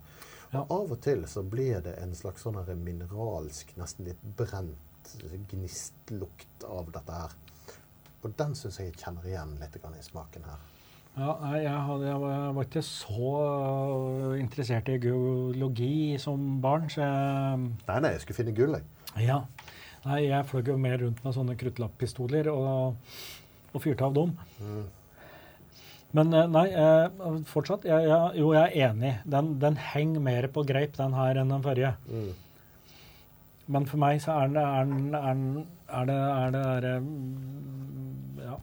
Ja. 0.54 0.62
Og 0.66 0.74
av 0.76 0.92
og 0.98 1.00
til 1.02 1.24
så 1.30 1.42
blir 1.48 1.80
det 1.86 1.96
en 2.02 2.14
slags 2.18 2.44
sånn 2.46 2.60
mineralsk, 2.84 3.72
nesten 3.80 4.10
litt 4.10 4.28
brent 4.38 5.16
gnistlukt 5.50 6.68
av 6.68 6.92
dette 6.94 7.24
her. 7.24 7.34
Og 8.24 8.36
den 8.40 8.54
syns 8.56 8.80
jeg 8.80 8.92
jeg 8.92 9.00
kjenner 9.02 9.26
igjen 9.28 9.58
litt 9.60 9.76
i 9.76 10.06
smaken 10.06 10.46
her. 10.48 10.62
Ja, 11.14 11.34
nei, 11.44 11.60
jeg, 11.62 11.74
hadde, 11.88 12.06
jeg, 12.08 12.22
var, 12.58 12.64
ikke 12.66 12.82
så 12.82 13.32
øh, 13.38 14.40
interessert 14.40 14.88
i 14.90 14.96
geologi 14.98 16.18
som 16.18 16.56
barn, 16.62 16.88
så 16.90 17.04
jeg 17.04 17.60
Nei, 17.62 17.98
nei, 18.02 18.16
jeg 18.16 18.24
skulle 18.24 18.38
finne 18.40 18.56
gull, 18.58 18.74
jeg. 18.80 18.88
Ja. 19.28 19.44
Nei, 20.04 20.20
jeg 20.28 20.46
fløy 20.50 20.66
jo 20.68 20.76
mer 20.84 20.98
rundt 21.00 21.22
med 21.24 21.36
sånne 21.36 21.56
kruttlapppistoler 21.60 22.50
og, 22.52 22.96
og 23.72 23.84
fyrte 23.84 24.04
av 24.08 24.16
dem. 24.18 24.34
Men 26.14 26.34
eh, 26.38 26.50
nei, 26.52 26.66
eh, 26.78 27.38
fortsatt. 27.50 27.88
Jeg, 27.90 28.06
jeg, 28.10 28.34
jo, 28.42 28.50
jeg 28.54 28.68
er 28.84 28.90
enig. 28.92 29.14
Den, 29.26 29.54
den 29.64 29.78
henger 29.80 30.22
mer 30.28 30.48
på 30.54 30.66
greip, 30.70 30.98
den 31.00 31.16
her, 31.18 31.40
enn 31.42 31.54
den 31.56 31.64
forrige. 31.66 31.94
Men 33.74 33.88
for 33.88 34.02
meg 34.04 34.20
så 34.20 34.36
er 34.42 34.52
den, 34.52 34.60
er, 34.60 34.92
den- 34.92 35.16
er, 35.16 35.40
den- 35.40 35.72
er 35.88 36.06
det, 36.10 36.18
er 36.20 36.52
det 36.52 36.62
derre 36.68 36.94
mm, 37.00 38.40
ja, 38.44 38.56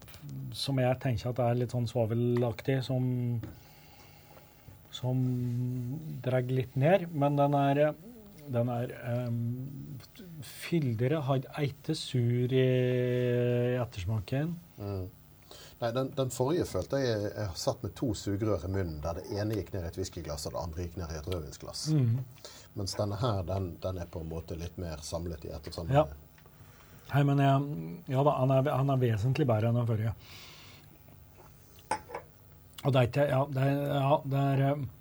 Som 0.61 0.81
jeg 0.83 0.99
tenker 1.01 1.31
at 1.31 1.39
er 1.45 1.55
litt 1.61 1.73
sånn 1.73 1.87
svovelaktig, 1.89 2.81
som 2.85 3.07
Som 4.93 5.21
drar 6.25 6.43
litt 6.53 6.77
ned. 6.77 7.07
Men 7.15 7.39
den 7.41 7.55
er 7.57 7.83
den 8.51 8.69
er 8.75 8.93
um, 9.29 9.39
fyldigere, 10.43 11.21
har 11.29 11.45
ikke 11.65 11.95
sur 11.99 12.53
i 12.57 12.67
ettersmaken. 13.81 14.55
Nei, 15.81 15.91
den, 15.97 16.11
den 16.13 16.29
forrige 16.35 16.67
følte 16.69 16.99
jeg 17.01 17.31
jeg 17.31 17.53
satt 17.57 17.81
med 17.87 17.95
to 17.97 18.11
sugerør 18.19 18.67
i 18.69 18.73
munnen, 18.75 18.99
der 19.01 19.17
det 19.21 19.25
ene 19.33 19.57
gikk 19.57 19.71
ned 19.73 19.87
i 19.87 19.89
et 19.93 19.97
whiskyglass, 20.01 20.45
og 20.51 20.53
det 20.57 20.61
andre 20.65 20.85
gikk 20.85 20.99
ned 21.01 21.15
i 21.15 21.21
et 21.23 21.31
rødvinsglass. 21.33 21.87
Mens 22.77 22.95
denne 22.99 23.17
her, 23.23 23.41
den, 23.49 23.71
den 23.83 23.99
er 24.03 24.11
på 24.13 24.21
en 24.23 24.29
måte 24.31 24.59
litt 24.61 24.77
mer 24.79 25.01
samlet 25.03 25.47
i 25.49 25.55
ett 25.57 25.71
og 25.73 25.79
samme 25.79 25.97
Ja. 25.97 26.05
Hei, 27.11 27.25
men 27.27 27.41
jeg, 27.43 27.57
ja 28.13 28.21
da, 28.23 28.37
han 28.39 28.53
er, 28.55 28.69
han 28.71 28.93
er 28.95 29.01
vesentlig 29.03 29.47
bedre 29.49 29.73
enn 29.73 29.81
den 29.81 29.89
forrige. 29.89 30.13
Og 32.85 32.93
det 32.95 33.01
er 33.01 33.09
ikke 33.09 33.25
Ja, 33.29 33.41
det 33.51 33.65
er, 33.67 33.81
ja, 34.01 34.15
det 34.33 34.43
er 34.53 34.63
eh, 34.69 34.85
f- 34.85 35.00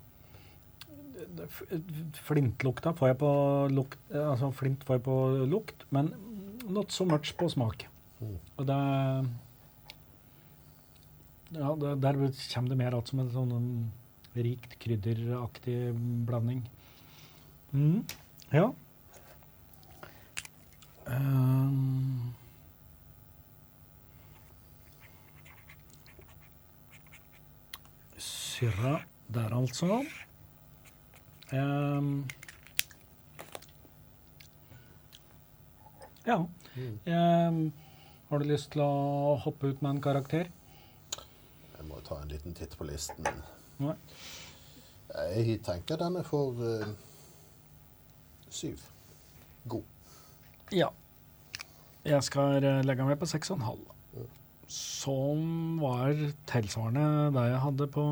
Flintlukta 2.26 2.92
får 2.98 3.12
jeg 3.12 3.18
på 3.20 3.30
lukt 3.70 4.14
Altså 4.16 4.50
flint 4.56 4.82
får 4.86 4.98
jeg 4.98 5.04
på 5.06 5.16
lukt, 5.50 5.84
men 5.94 6.10
not 6.66 6.92
so 6.92 7.06
much 7.08 7.34
på 7.38 7.48
smak. 7.52 7.86
Og 8.20 8.66
det 8.66 8.80
Ja, 11.50 11.74
det, 11.74 11.96
der 12.02 12.12
kommer 12.54 12.68
det 12.68 12.76
mer 12.76 12.94
att 12.94 13.08
som 13.08 13.20
en 13.20 13.30
sånn 13.30 13.90
rikt 14.38 14.76
krydderaktig 14.78 15.90
blanding. 16.26 16.62
Mm. 17.72 18.04
Ja. 18.54 18.68
Um, 21.10 22.34
Syrra 28.16 29.00
der, 29.26 29.50
altså. 29.56 30.04
Um, 31.52 32.28
ja. 36.26 36.46
Um, 37.06 37.72
har 38.28 38.38
du 38.38 38.46
lyst 38.46 38.70
til 38.74 38.84
å 38.84 39.34
hoppe 39.42 39.72
ut 39.72 39.82
med 39.82 39.96
en 39.96 40.02
karakter? 40.04 40.50
Jeg 41.74 41.88
må 41.88 41.98
ta 42.06 42.20
en 42.22 42.30
liten 42.30 42.54
titt 42.54 42.76
på 42.78 42.86
listen. 42.86 43.26
Nei. 43.82 43.96
Jeg 45.34 45.58
tenker 45.66 45.98
den 45.98 46.20
er 46.20 46.26
for 46.28 46.54
uh, 46.62 46.86
syv. 48.50 48.84
God. 49.66 49.82
Ja. 50.70 50.92
Jeg 52.06 52.22
skal 52.24 52.62
eh, 52.64 52.78
legge 52.86 53.04
meg 53.04 53.18
på 53.20 53.26
6,5. 53.28 53.82
Som 54.70 55.80
var 55.82 56.14
tilsvarende 56.48 57.32
det 57.34 57.42
jeg 57.50 57.62
hadde 57.64 57.88
på 57.90 58.04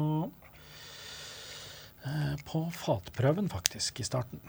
på 2.48 2.64
fatprøven, 2.74 3.48
faktisk, 3.52 4.00
i 4.00 4.06
starten. 4.06 4.42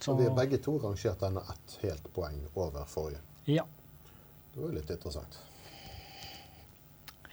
Så 0.00 0.14
vi 0.16 0.24
har 0.24 0.36
begge 0.36 0.58
to 0.64 0.78
rangert 0.80 1.20
denne 1.20 1.42
ett 1.52 1.78
helt 1.82 2.06
poeng 2.16 2.38
over 2.54 2.84
forrige. 2.88 3.20
Ja. 3.44 3.66
Det 4.52 4.60
var 4.60 4.70
jo 4.70 4.76
litt 4.78 4.90
interessant. 4.90 5.40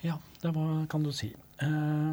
Ja, 0.04 0.18
det 0.42 0.52
var, 0.56 0.86
kan 0.92 1.04
du 1.04 1.14
si. 1.16 1.32
Eh, 1.64 2.12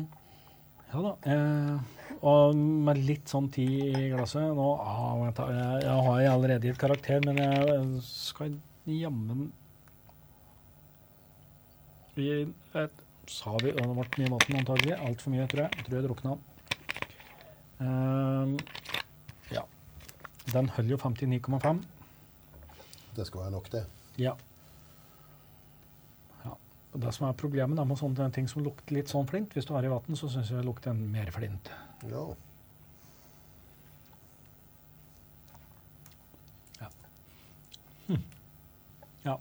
ja 0.92 1.02
da. 1.02 1.12
Eh, 1.32 2.14
og 2.24 2.54
med 2.56 3.02
litt 3.02 3.28
sånn 3.28 3.50
tid 3.52 3.96
i 3.98 4.08
glasset 4.12 4.54
Nå 4.54 4.66
ah, 4.78 5.18
jeg, 5.24 5.34
jeg 5.82 5.96
har 6.06 6.20
jeg 6.22 6.30
allerede 6.30 6.68
gitt 6.70 6.80
karakter, 6.80 7.24
men 7.26 7.40
jeg 7.40 8.02
skal 8.06 8.54
jammen 8.86 9.48
Vi 12.14 12.28
et, 12.78 13.04
sa 13.26 13.56
vi 13.58 13.72
Det 13.74 13.84
ble 13.88 14.06
mye 14.22 14.32
vann 14.36 14.58
antagelig. 14.60 14.96
Altfor 15.00 15.34
mye, 15.34 15.48
tror 15.50 15.66
jeg. 15.66 15.80
Jeg 15.80 15.88
tror 15.88 15.98
jeg 15.98 16.06
drukna. 16.06 16.36
Eh, 17.84 18.56
ja. 19.54 19.64
Den 20.52 20.68
holder 20.68 20.90
jo 20.90 20.96
59,5. 20.96 21.84
Det 23.16 23.26
skal 23.26 23.40
være 23.40 23.50
nok, 23.50 23.70
det. 23.72 23.84
Ja. 24.18 24.34
ja. 26.44 26.54
Og 26.92 27.00
det 27.02 27.14
som 27.14 27.28
er 27.28 27.38
problemet 27.38 27.78
da, 27.78 27.84
med 27.86 28.00
sånne 28.00 28.30
ting 28.34 28.48
som 28.50 28.64
lukter 28.64 28.96
litt 28.96 29.10
sånn 29.10 29.28
flint 29.30 29.54
Hvis 29.54 29.66
du 29.68 29.74
har 29.76 29.86
i 29.86 29.92
vann, 29.92 30.18
så 30.18 30.30
syns 30.30 30.50
jeg 30.50 30.60
det 30.60 30.66
lukter 30.66 30.94
en 30.94 31.02
mer 31.12 31.30
flint. 31.34 31.70
Ja. 32.10 32.26
Ja. 36.82 36.90
ja 39.24 39.38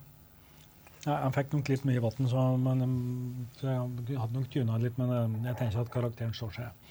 Ja, 1.03 1.17
jeg 1.25 1.33
fikk 1.35 1.55
nok 1.57 1.69
litt 1.73 1.87
mye 1.87 2.01
vann, 2.03 2.27
så, 2.31 2.43
men, 2.55 2.83
um, 2.85 3.47
så 3.59 3.73
jeg 3.73 4.19
hadde 4.21 4.37
nok 4.37 4.51
tuna 4.53 4.77
litt, 4.79 4.99
men 5.01 5.09
um, 5.11 5.39
jeg 5.49 5.59
tenker 5.59 5.81
at 5.81 5.91
karakteren 5.91 6.35
står 6.37 6.53
seg. 6.61 6.85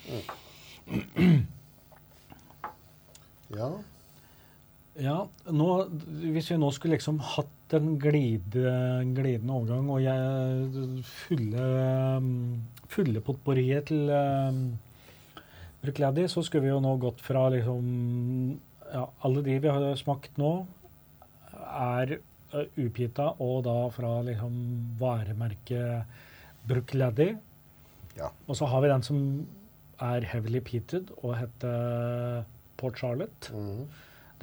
Ja. 3.58 3.70
Ja, 5.00 5.22
nå, 5.48 5.68
hvis 6.34 6.50
vi 6.52 6.58
nå 6.60 6.68
skulle 6.76 6.98
liksom 6.98 7.20
hatt 7.24 7.72
en 7.78 7.94
glide, 8.00 8.72
glidende 9.16 9.54
overgang 9.56 9.86
og 9.88 10.02
jeg 10.04 11.04
fulle, 11.08 11.68
fulle 12.92 13.22
potpourriet 13.24 13.88
til 13.88 14.10
um, 14.12 14.58
Bruichladdich, 15.80 16.28
så 16.28 16.44
skulle 16.44 16.66
vi 16.66 16.74
jo 16.74 16.82
nå 16.84 16.92
gått 17.00 17.24
fra 17.24 17.46
liksom 17.54 17.86
ja, 18.92 19.06
Alle 19.24 19.44
de 19.46 19.56
vi 19.64 19.72
har 19.72 19.96
smakt 19.96 20.36
nå, 20.36 20.52
er 21.72 22.18
uh, 22.52 22.66
utgitta, 22.76 23.32
og 23.40 23.64
da 23.64 23.78
fra 23.96 24.18
liksom 24.28 24.52
varemerket 25.00 26.04
Bruichladdich. 26.68 27.40
Ja. 28.20 28.28
Og 28.44 28.60
så 28.60 28.68
har 28.68 28.84
vi 28.84 28.92
den 28.92 29.08
som 29.08 29.24
er 30.02 30.26
heavily 30.32 30.62
peated 30.64 31.12
og 31.20 31.36
heter 31.38 32.42
Port 32.80 32.98
Charlotte. 32.98 33.52
Mm. 33.54 33.86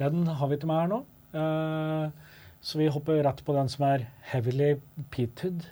Den 0.00 0.26
har 0.26 0.48
vi 0.48 0.56
ikke 0.56 0.70
med 0.70 0.80
her 0.80 0.92
nå. 0.94 1.02
Uh, 1.34 2.38
så 2.60 2.80
vi 2.80 2.88
hopper 2.92 3.22
rett 3.24 3.44
på 3.44 3.56
den 3.56 3.68
som 3.72 3.86
er 3.88 4.08
heavily 4.32 4.74
peated. 5.12 5.68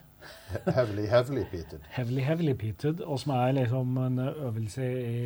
Heavily, 0.67 1.07
heavily 1.09 1.45
peated. 1.49 1.81
Heavily, 1.95 2.23
heavily 2.25 2.55
peated, 2.59 3.01
og 3.05 3.21
som 3.23 3.35
er 3.37 3.57
liksom 3.61 3.97
en 4.03 4.19
øvelse 4.29 4.85
i 4.85 5.19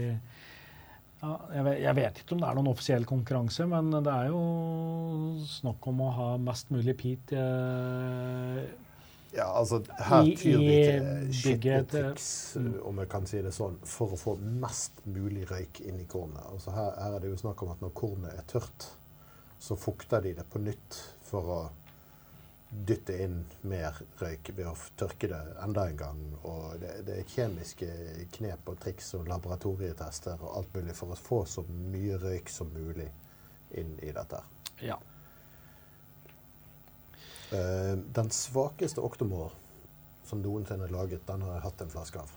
ja, 1.22 1.36
jeg, 1.54 1.64
vet, 1.64 1.76
jeg 1.84 1.96
vet 1.96 2.16
ikke 2.18 2.34
om 2.34 2.40
det 2.42 2.48
er 2.48 2.56
noen 2.58 2.70
offisiell 2.72 3.04
konkurranse, 3.06 3.66
men 3.70 3.92
det 3.94 4.10
er 4.10 4.32
jo 4.32 4.40
snakk 5.46 5.86
om 5.86 6.00
å 6.02 6.08
ha 6.16 6.30
mest 6.42 6.72
mulig 6.74 6.96
peat 6.98 7.34
eh, 7.38 8.64
Ja, 9.32 9.46
altså, 9.56 9.80
her 9.96 10.26
tyr 10.36 10.58
vi 10.60 10.78
til 10.84 11.04
bygget 11.04 11.36
skitne 11.36 11.84
triks, 11.88 12.26
om 12.84 12.98
jeg 13.00 13.08
kan 13.12 13.28
si 13.28 13.40
det 13.44 13.54
sånn, 13.56 13.78
for 13.88 14.12
å 14.12 14.18
få 14.20 14.34
mest 14.40 15.00
mulig 15.08 15.46
røyk 15.48 15.80
inn 15.86 16.02
i 16.02 16.08
kornet. 16.08 16.42
Altså, 16.52 16.74
her, 16.76 16.90
her 17.00 17.16
er 17.16 17.24
det 17.24 17.30
jo 17.32 17.38
snakk 17.40 17.62
om 17.64 17.72
at 17.72 17.80
når 17.84 17.94
kornet 17.96 18.34
er 18.36 18.44
tørt, 18.50 18.90
så 19.62 19.78
fukter 19.78 20.20
de 20.24 20.34
det 20.36 20.44
på 20.52 20.60
nytt 20.60 20.98
for 21.24 21.54
å 21.54 21.60
dytte 22.72 23.16
inn 23.24 23.38
mer 23.68 23.96
røyk 24.20 24.50
ved 24.56 24.66
å 24.68 24.74
tørke 25.00 25.28
det 25.32 25.40
enda 25.64 25.86
en 25.88 25.98
gang. 26.00 26.20
Og 26.48 26.80
det, 26.80 26.94
det 27.08 27.18
er 27.20 27.32
kjemiske 27.32 27.88
knep 28.36 28.68
og 28.72 28.80
triks 28.84 29.12
og 29.18 29.28
laboratorietester 29.32 30.40
og 30.40 30.58
alt 30.58 30.76
mulig 30.76 30.96
for 30.96 31.12
å 31.12 31.20
få 31.20 31.42
så 31.48 31.64
mye 31.68 32.20
røyk 32.20 32.52
som 32.52 32.72
mulig 32.72 33.08
inn 33.80 33.94
i 34.00 34.12
dette. 34.12 34.40
Ja. 34.82 34.98
Eh, 37.52 37.96
den 38.16 38.30
svakeste 38.30 39.02
Octomore 39.04 39.50
som 40.24 40.40
noensinne 40.42 40.86
er 40.86 40.92
laget, 40.94 41.26
den 41.26 41.42
har 41.44 41.58
jeg 41.58 41.62
hatt 41.66 41.82
en 41.84 41.90
flaske 41.92 42.20
av. 42.22 42.30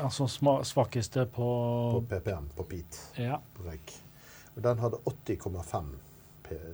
Altså 0.00 0.26
svakeste 0.26 1.26
på, 1.30 1.44
På 1.94 2.00
PPM, 2.08 2.48
på 2.56 2.64
peat, 2.66 2.98
Ja. 3.20 3.36
på 3.54 3.62
røyk. 3.68 3.92
Og 4.56 4.62
den 4.62 4.78
hadde 4.78 4.98
80,5 5.06 5.92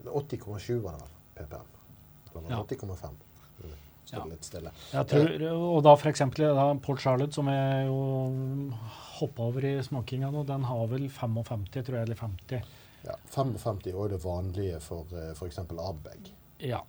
80,7 0.06 0.80
var 0.82 0.92
det 0.92 1.02
vel, 1.02 1.10
ppm. 1.46 1.66
Eller 2.36 2.50
Ja. 2.50 2.62
80,5. 2.64 3.14
Det 3.60 3.68
Står 4.06 4.18
Ja. 4.18 4.24
litt 4.24 4.44
stille. 4.44 4.70
Jeg 4.92 5.06
tror, 5.06 5.76
og 5.76 5.82
da 5.84 5.92
f.eks. 5.96 6.20
Port 6.82 6.98
Charlotte, 7.00 7.32
som 7.34 7.46
jeg 7.46 7.86
jo 7.86 8.72
hoppa 9.20 9.42
over 9.42 9.64
i 9.64 9.82
smakinga 9.82 10.30
nå, 10.32 10.44
den 10.46 10.62
har 10.64 10.86
vel 10.86 11.08
55, 11.08 11.64
tror 11.84 11.94
jeg, 11.94 12.02
eller 12.02 12.16
50. 12.16 12.62
Ja, 13.04 13.14
55 13.30 13.86
er 13.86 13.92
jo 13.92 14.08
det 14.08 14.20
vanlige 14.22 14.80
for 14.80 15.04
f.eks. 15.34 15.58
Ardbeg. 15.58 16.30
Ja. 16.58 16.80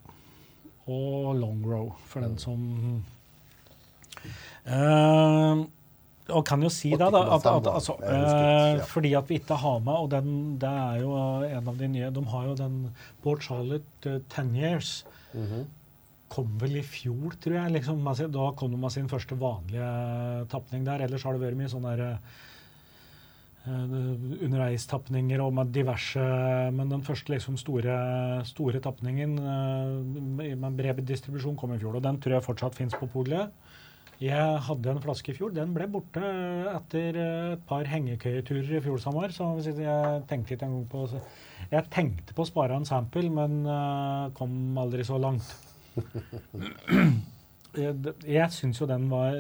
Og 0.88 1.36
long 1.38 1.62
row, 1.66 1.92
for 2.08 2.22
den 2.22 2.32
Mm. 2.32 2.40
som 2.40 3.04
uh, 4.68 5.66
Og 6.32 6.46
kan 6.46 6.62
jo 6.64 6.70
si 6.72 6.92
det, 6.94 7.00
da. 7.12 7.22
At, 7.36 7.46
at, 7.46 7.68
altså, 7.68 7.96
eh, 8.04 8.78
ja. 8.78 8.84
fordi 8.88 9.14
at 9.18 9.28
vi 9.28 9.40
ikke 9.40 9.58
har 9.58 9.80
med 9.84 9.94
Og 9.94 10.10
den, 10.12 10.58
det 10.62 10.70
er 10.70 11.02
jo 11.02 11.12
en 11.44 11.68
av 11.68 11.78
de 11.78 11.88
nye 11.92 12.12
De 12.14 12.24
har 12.32 12.46
jo 12.48 12.54
den 12.56 12.76
Port 13.24 13.44
Charlotte 13.44 14.06
uh, 14.08 14.20
Ten 14.30 14.56
Years. 14.56 15.04
Mhm. 15.34 15.66
Kom 16.32 16.54
vel 16.62 16.78
i 16.80 16.82
fjor, 16.86 17.34
tror 17.44 17.58
jeg. 17.58 17.72
liksom. 17.74 18.06
Da 18.32 18.52
kom 18.56 18.72
de 18.72 18.78
med 18.78 18.92
sin 18.94 19.10
første 19.10 19.36
vanlige 19.36 20.48
tapning 20.48 20.86
der. 20.86 21.02
Ellers 21.04 21.24
har 21.28 21.34
det 21.36 21.42
vært 21.42 21.58
mye 21.60 21.68
sånn 21.68 21.84
der, 21.84 22.00
eh, 22.14 22.18
underveistapninger 23.68 25.42
og 25.44 25.54
med 25.54 25.70
diverse 25.70 26.24
Men 26.74 26.90
den 26.90 27.04
første 27.06 27.30
liksom 27.30 27.60
store, 27.62 27.94
store 28.50 28.82
tapningen 28.82 29.38
eh, 29.38 30.56
med 30.58 30.78
bred 30.78 31.04
distribusjon 31.06 31.58
kom 31.60 31.76
i 31.76 31.80
fjor. 31.82 32.00
Og 32.00 32.04
den 32.04 32.18
tror 32.22 32.40
jeg 32.40 32.48
fortsatt 32.48 32.78
fins 32.78 32.98
på 32.98 33.10
polet. 33.12 33.54
Jeg 34.22 34.58
hadde 34.68 34.90
en 34.92 35.02
flaske 35.02 35.32
i 35.34 35.36
fjor. 35.38 35.54
Den 35.54 35.74
ble 35.74 35.88
borte 35.90 36.22
etter 36.76 37.18
eh, 37.18 37.54
et 37.56 37.64
par 37.70 37.86
hengekøyeturer 37.90 38.78
i 38.78 38.84
fjor 38.86 39.02
sommer. 39.02 39.34
Så 39.34 39.50
jeg 39.66 40.24
tenkte 40.30 40.56
ikke 40.56 40.70
engang 40.70 40.88
på 40.90 41.08
Jeg 41.72 41.90
tenkte 41.94 42.38
på 42.38 42.46
å 42.46 42.50
spare 42.50 42.78
en 42.78 42.86
sample, 42.90 43.30
men 43.34 43.62
eh, 43.66 44.32
kom 44.38 44.78
aldri 44.82 45.06
så 45.06 45.22
langt. 45.22 45.54
Jeg, 47.78 48.14
jeg 48.28 48.52
syns 48.52 48.80
jo 48.82 48.86
den 48.90 49.06
var 49.12 49.38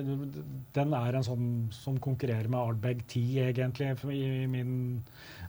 Den 0.76 0.94
er 0.96 1.18
en 1.20 1.26
sånn 1.28 1.48
som 1.76 1.98
konkurrerer 2.00 2.48
med 2.48 2.60
Ardbeg 2.62 3.02
10, 3.12 3.40
egentlig, 3.50 3.90
i, 4.16 4.22
i 4.44 4.48
min 4.48 5.04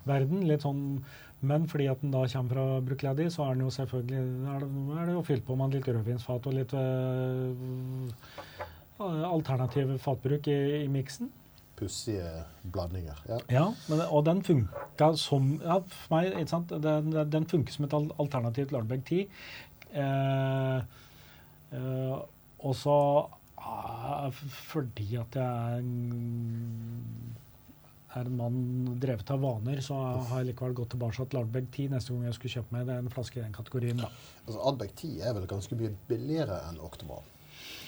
verden. 0.09 0.43
Litt 0.49 0.63
sånn 0.67 1.05
men 1.43 1.65
fordi 1.67 1.89
at 1.91 1.99
den 2.05 2.13
da 2.15 2.21
kommer 2.31 2.55
fra 2.55 2.65
Bruichladdich, 2.87 3.33
så 3.35 3.49
er 3.49 3.57
den 3.57 3.65
jo 3.65 3.71
selvfølgelig 3.75 4.19
er 4.53 4.61
det, 4.63 4.69
er 4.95 5.07
det 5.09 5.15
jo 5.17 5.23
fylt 5.27 5.43
på 5.49 5.57
med 5.59 5.73
litt 5.75 5.89
rødvinsfat 5.91 6.45
og 6.47 6.55
litt 6.55 6.75
øh, 6.79 8.13
alternativ 9.27 9.91
fatbruk 9.99 10.47
i, 10.47 10.85
i 10.85 10.89
miksen. 10.93 11.33
Pussige 11.79 12.29
blandinger. 12.71 13.19
Ja. 13.27 13.39
Ja, 13.51 13.65
men, 13.91 14.05
og 14.07 14.23
den 14.29 14.43
funka 14.47 15.09
som 15.19 15.57
ja, 15.65 15.81
For 15.83 16.15
meg, 16.15 16.31
ikke 16.39 16.53
sant, 16.55 16.71
den, 16.85 17.11
den- 17.11 17.33
den 17.35 17.49
funker 17.51 17.75
som 17.75 17.89
et 17.89 17.97
alternativ 18.23 18.69
til 18.71 18.79
Ardbeg 18.79 19.03
10. 19.09 19.27
Eh, 19.99 20.79
eh, 21.75 22.15
og 22.63 22.75
så 22.79 22.97
ah, 23.59 24.29
fordi 24.71 25.17
at 25.21 25.35
jeg 25.39 25.43
er 25.43 25.79
en, 25.83 27.35
er 28.15 28.29
en 28.29 28.37
mann 28.39 28.63
drevet 29.01 29.31
av 29.33 29.41
vaner, 29.43 29.81
så 29.85 29.97
har 29.97 30.43
jeg 30.43 30.51
likevel 30.53 30.75
gått 30.83 30.91
tilbake 30.95 31.25
til 31.33 31.41
Ardbeg 31.43 31.69
10 31.73 31.93
neste 31.95 32.13
gang 32.13 32.27
jeg 32.29 32.37
skulle 32.39 32.57
kjøpe 32.59 32.77
meg 32.77 32.87
det 32.89 32.95
er 32.97 33.05
en 33.05 33.13
flaske 33.13 33.39
i 33.41 33.45
den 33.45 33.55
kategorien. 33.57 34.03
da. 34.03 34.11
Altså, 34.47 34.59
Ardbeg 34.69 34.93
10 34.99 35.13
er 35.21 35.37
vel 35.39 35.47
ganske 35.51 35.79
mye 35.81 35.95
billigere 36.11 36.59
enn 36.69 36.81
Octomore. 36.85 37.25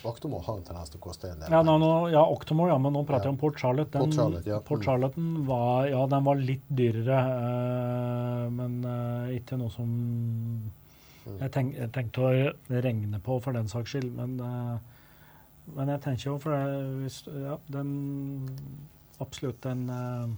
Octomore 0.04 0.44
har 0.44 0.58
en 0.60 0.64
tendens 0.66 0.90
til 0.92 1.00
å 1.00 1.04
koste 1.06 1.30
en 1.32 1.40
del. 1.40 1.52
Ja, 1.54 1.62
nå, 1.64 1.78
nå, 1.80 1.90
ja 2.12 2.20
Octomore, 2.28 2.74
ja, 2.74 2.78
men 2.78 2.92
nå 2.92 3.04
prater 3.08 3.30
jeg 3.30 3.32
Ja. 3.32 3.36
om 3.36 3.40
Port 3.40 3.56
Charlotte. 3.60 3.90
Den, 3.94 4.02
Port 4.04 4.14
Charlotte, 4.18 4.50
ja. 4.50 4.58
Port 4.60 4.84
Charlotte 4.84 5.16
var, 5.48 5.86
ja, 5.88 6.02
den 6.12 6.24
var 6.26 6.36
litt 6.40 6.66
dyrere, 6.68 7.20
øh, 7.36 8.50
men 8.52 8.80
øh, 8.84 9.30
ikke 9.38 9.56
noe 9.60 9.72
som. 9.72 9.90
Jeg, 11.24 11.50
tenk, 11.54 11.74
jeg 11.78 11.92
tenkte 11.94 12.24
å 12.24 12.32
regne 12.84 13.20
på 13.24 13.38
for 13.44 13.56
den 13.56 13.70
saks 13.70 13.94
skyld, 13.94 14.10
men, 14.16 14.34
eh, 14.44 14.74
men 15.76 15.92
jeg 15.94 16.02
tenker 16.04 16.30
jo 16.30 16.34
for 16.42 16.56
det, 16.56 16.82
hvis, 17.02 17.20
ja, 17.44 17.56
den 17.72 17.94
absolutt 19.22 19.66
en 19.70 19.86
eh, 19.94 20.34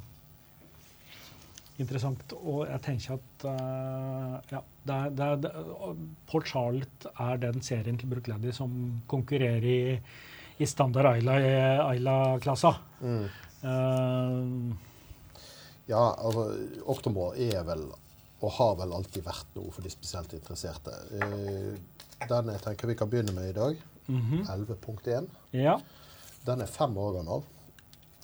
interessant. 1.82 2.32
Og 2.38 2.64
jeg 2.64 2.82
tenker 2.86 3.18
at 3.18 3.46
uh, 3.50 4.36
ja, 4.52 4.62
det 4.88 4.94
er, 4.96 5.10
det 5.12 5.26
er, 5.26 5.42
det, 5.44 5.50
Port 6.30 6.48
Charlotte 6.48 7.12
er 7.20 7.42
den 7.42 7.60
serien 7.64 7.98
til 8.00 8.08
Bruichladdich 8.08 8.56
som 8.56 8.72
konkurrerer 9.10 9.66
i, 9.68 9.80
i 10.56 10.68
standard 10.70 11.20
Ayla-klassa. 11.20 12.72
Mm. 13.04 13.26
Uh, 13.60 14.86
Ja, 15.86 16.02
altså, 16.18 16.48
Octomore 16.90 17.38
er 17.38 17.62
vel, 17.66 17.84
og 18.42 18.50
har 18.52 18.74
vel 18.76 18.92
alltid 18.92 19.24
vært 19.24 19.54
noe 19.56 19.70
for 19.72 19.82
de 19.82 19.90
spesielt 19.90 20.32
interesserte. 20.36 20.92
Eh, 21.16 21.76
den 22.28 22.48
jeg 22.52 22.60
tenker 22.64 22.86
vi 22.88 22.94
kan 22.94 23.08
begynne 23.10 23.32
med 23.36 23.50
i 23.50 23.52
dag, 23.56 23.76
mhm. 24.08 24.44
11.1, 24.46 25.28
Ja. 25.52 25.78
den 26.46 26.60
er 26.60 26.66
fem 26.66 26.96
år 26.96 27.12
gammel. 27.20 27.42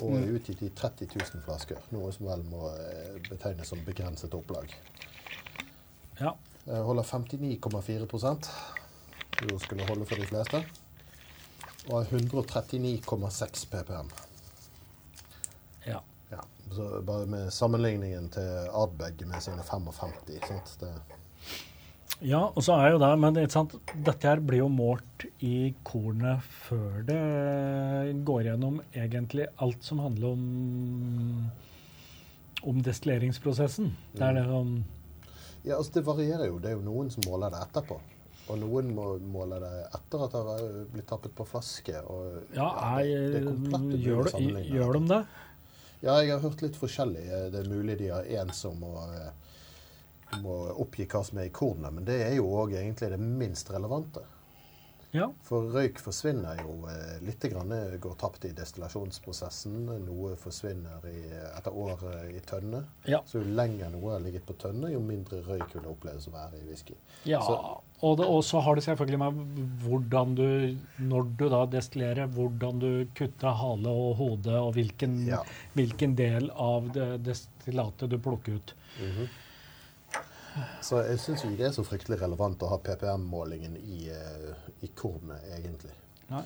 Og 0.02 0.14
er 0.16 0.24
Mm. 0.26 0.34
utgitt 0.36 0.62
i 0.62 0.68
30 0.74 1.06
000 1.14 1.42
flasker, 1.44 1.76
noe 1.92 2.10
som 2.12 2.26
vel 2.26 2.42
må 2.50 2.66
eh, 2.74 3.20
betegnes 3.28 3.68
som 3.68 3.78
begrenset 3.84 4.34
opplag. 4.34 4.72
ja. 6.20 6.32
Jeg 6.66 6.82
holder 6.82 7.02
59,4% 7.02 8.48
Jo 9.50 9.58
skulle 9.58 9.86
holde 9.88 10.06
for 10.06 10.14
de 10.16 10.26
fleste. 10.26 10.64
Og 11.88 12.04
har 12.04 12.04
139,6 12.18 13.66
ppm. 13.70 14.10
Ja. 16.78 16.86
Ja, 16.86 16.94
så 16.96 17.02
bare 17.04 17.26
med 17.26 17.52
sammenligningen 17.52 18.30
til 18.32 18.70
Ardbeg 18.72 19.26
med 19.28 19.42
sine 19.44 19.62
55. 19.62 20.14
Sant? 20.48 20.76
Det, 20.80 20.92
Ja, 22.22 22.44
og 22.54 22.62
så 22.62 22.76
er 22.78 22.92
jo 22.92 22.98
det, 23.02 23.10
men 23.18 23.34
dette 23.34 24.28
her 24.28 24.40
blir 24.40 24.62
jo 24.62 24.68
målt 24.70 25.24
i 25.42 25.74
kornet 25.82 26.44
før 26.68 27.02
det 27.08 27.18
går 28.24 28.46
gjennom 28.46 28.78
egentlig 28.94 29.48
alt 29.64 29.82
som 29.82 29.98
handler 30.04 30.36
om, 30.36 31.50
om 32.62 32.82
destilleringsprosessen. 32.86 33.90
Det 34.14 34.22
er 34.28 34.38
det 34.38 34.46
som 34.46 34.76
ja, 35.62 35.76
altså 35.76 35.92
det 35.94 36.06
varierer 36.06 36.48
jo. 36.50 36.58
Det 36.58 36.72
er 36.72 36.74
jo 36.74 36.82
noen 36.82 37.10
som 37.10 37.22
måler 37.28 37.52
det 37.54 37.60
etterpå. 37.62 38.00
Og 38.50 38.58
noen 38.58 38.88
må 38.94 39.04
måler 39.22 39.62
det 39.62 39.72
etter 39.94 40.24
at 40.24 40.32
det 40.34 40.40
har 40.48 40.64
blitt 40.90 41.06
tappet 41.10 41.34
på 41.38 41.46
flaske. 41.46 42.00
Og, 42.10 42.40
Ja, 42.56 42.68
det, 42.98 43.12
det 43.14 43.38
er 43.38 43.44
er, 43.44 43.46
komplett 43.46 43.76
umulig 43.78 44.02
gjør, 44.02 44.30
gjør 44.74 44.98
de 44.98 45.02
det? 45.12 45.20
Ja, 46.02 46.16
jeg 46.18 46.32
har 46.34 46.40
hørt 46.42 46.62
litt 46.64 46.74
forskjellig. 46.74 47.28
Det 47.54 47.60
er 47.60 47.68
mulig 47.70 47.94
de 48.00 48.08
har 48.10 48.26
én 48.26 48.48
som 48.58 48.74
må, 48.82 48.96
eh, 49.14 50.38
må 50.42 50.56
oppgi 50.82 51.06
hva 51.06 51.20
som 51.22 51.38
er 51.38 51.46
i 51.46 51.54
kornet, 51.54 51.94
men 51.94 52.06
det 52.08 52.16
er 52.24 52.32
jo 52.40 52.48
òg 52.58 52.74
egentlig 52.74 53.12
det 53.12 53.20
minst 53.22 53.70
relevante. 53.70 54.24
Ja. 55.12 55.26
For 55.44 55.66
røyk 55.74 55.98
forsvinner 56.00 56.56
jo 56.62 56.74
eh, 56.88 57.18
litt 57.26 57.44
grann, 57.52 57.72
går 58.00 58.14
tapt 58.20 58.46
i 58.48 58.52
destillasjonsprosessen. 58.56 59.74
Noe 60.06 60.34
forsvinner 60.40 61.04
i, 61.10 61.18
etter 61.52 61.74
år 61.76 62.00
eh, 62.08 62.30
i 62.38 62.40
tønne. 62.48 62.80
Ja. 63.08 63.20
Så 63.28 63.42
jo 63.42 63.52
lenger 63.58 63.92
noe 63.92 64.14
har 64.14 64.22
ligget 64.24 64.46
på 64.48 64.56
tønne, 64.62 64.88
jo 64.94 65.02
mindre 65.04 65.42
røyk 65.44 65.74
vil 65.74 65.84
det 65.84 65.90
oppleves 65.92 66.28
å 66.30 66.34
være 66.36 66.62
i 66.62 66.64
whisky. 66.70 66.96
Ja, 67.28 67.42
Så- 67.44 67.58
og, 68.02 68.16
det, 68.18 68.26
så 68.48 68.58
har 68.66 68.74
det 68.74 68.82
selvfølgelig 68.82 69.18
med 69.20 69.60
hvordan 69.84 70.32
du, 70.34 70.46
når 70.98 71.28
du 71.38 71.44
da 71.52 71.60
destillerer, 71.70 72.26
hvordan 72.34 72.80
du 72.82 72.88
kutter 73.14 73.52
hale 73.60 73.92
og 73.92 74.16
hode, 74.18 74.56
og 74.58 74.72
hvilken, 74.74 75.20
Ja. 75.28 75.42
hvilken 75.76 76.16
del 76.18 76.50
av 76.56 76.88
destillatet 77.22 78.08
du 78.10 78.18
plukker 78.18 78.56
ut. 78.58 78.74
Mhm. 78.98 79.28
Så 80.84 80.98
jeg 81.06 81.16
syns 81.22 81.44
ikke 81.46 81.56
det 81.62 81.66
er 81.70 81.72
så 81.72 81.84
fryktelig 81.86 82.18
relevant 82.20 82.60
å 82.60 82.68
ha 82.68 82.76
PPM-målingen 82.84 83.76
i, 83.80 84.10
eh, 84.82 84.88
i 84.88 84.92
kornet, 84.98 85.46
egentlig. 85.56 85.94
Nei. 86.32 86.44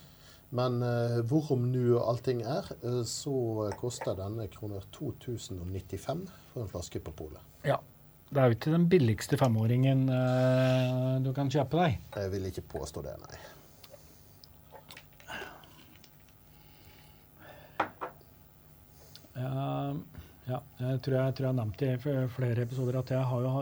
Men 0.55 0.79
uh, 0.79 1.19
hvorom 1.27 1.65
nå 1.73 1.99
allting 2.07 2.45
er, 2.47 2.69
uh, 2.85 3.03
så 3.09 3.67
koster 3.81 4.15
denne 4.19 4.47
kroner 4.53 4.85
2095 4.95 6.23
for 6.53 6.63
en 6.63 6.71
flaske 6.71 7.03
på 7.03 7.15
polet. 7.25 7.43
Ja. 7.67 7.81
Det 8.27 8.43
er 8.43 8.51
jo 8.51 8.57
ikke 8.57 8.73
den 8.73 8.89
billigste 8.91 9.39
femåringen 9.39 10.09
uh, 10.11 11.19
du 11.23 11.31
kan 11.35 11.51
kjøpe 11.51 11.79
deg. 11.79 12.01
Jeg 12.17 12.33
vil 12.33 12.49
ikke 12.49 12.65
påstå 12.75 13.05
det, 13.07 13.15
nei. 13.23 13.37
Ja, 19.37 19.93
ja, 20.47 20.61
jeg 20.79 21.01
tror 21.03 21.17
jeg, 21.19 21.35
tror 21.35 21.45
jeg 21.47 21.53
har 21.53 21.59
nevnt 21.59 21.83
i 21.83 21.93
flere 22.31 22.63
episoder 22.63 22.99
at 23.01 23.09
jeg 23.11 23.25
har 23.27 23.47
jo 23.47 23.53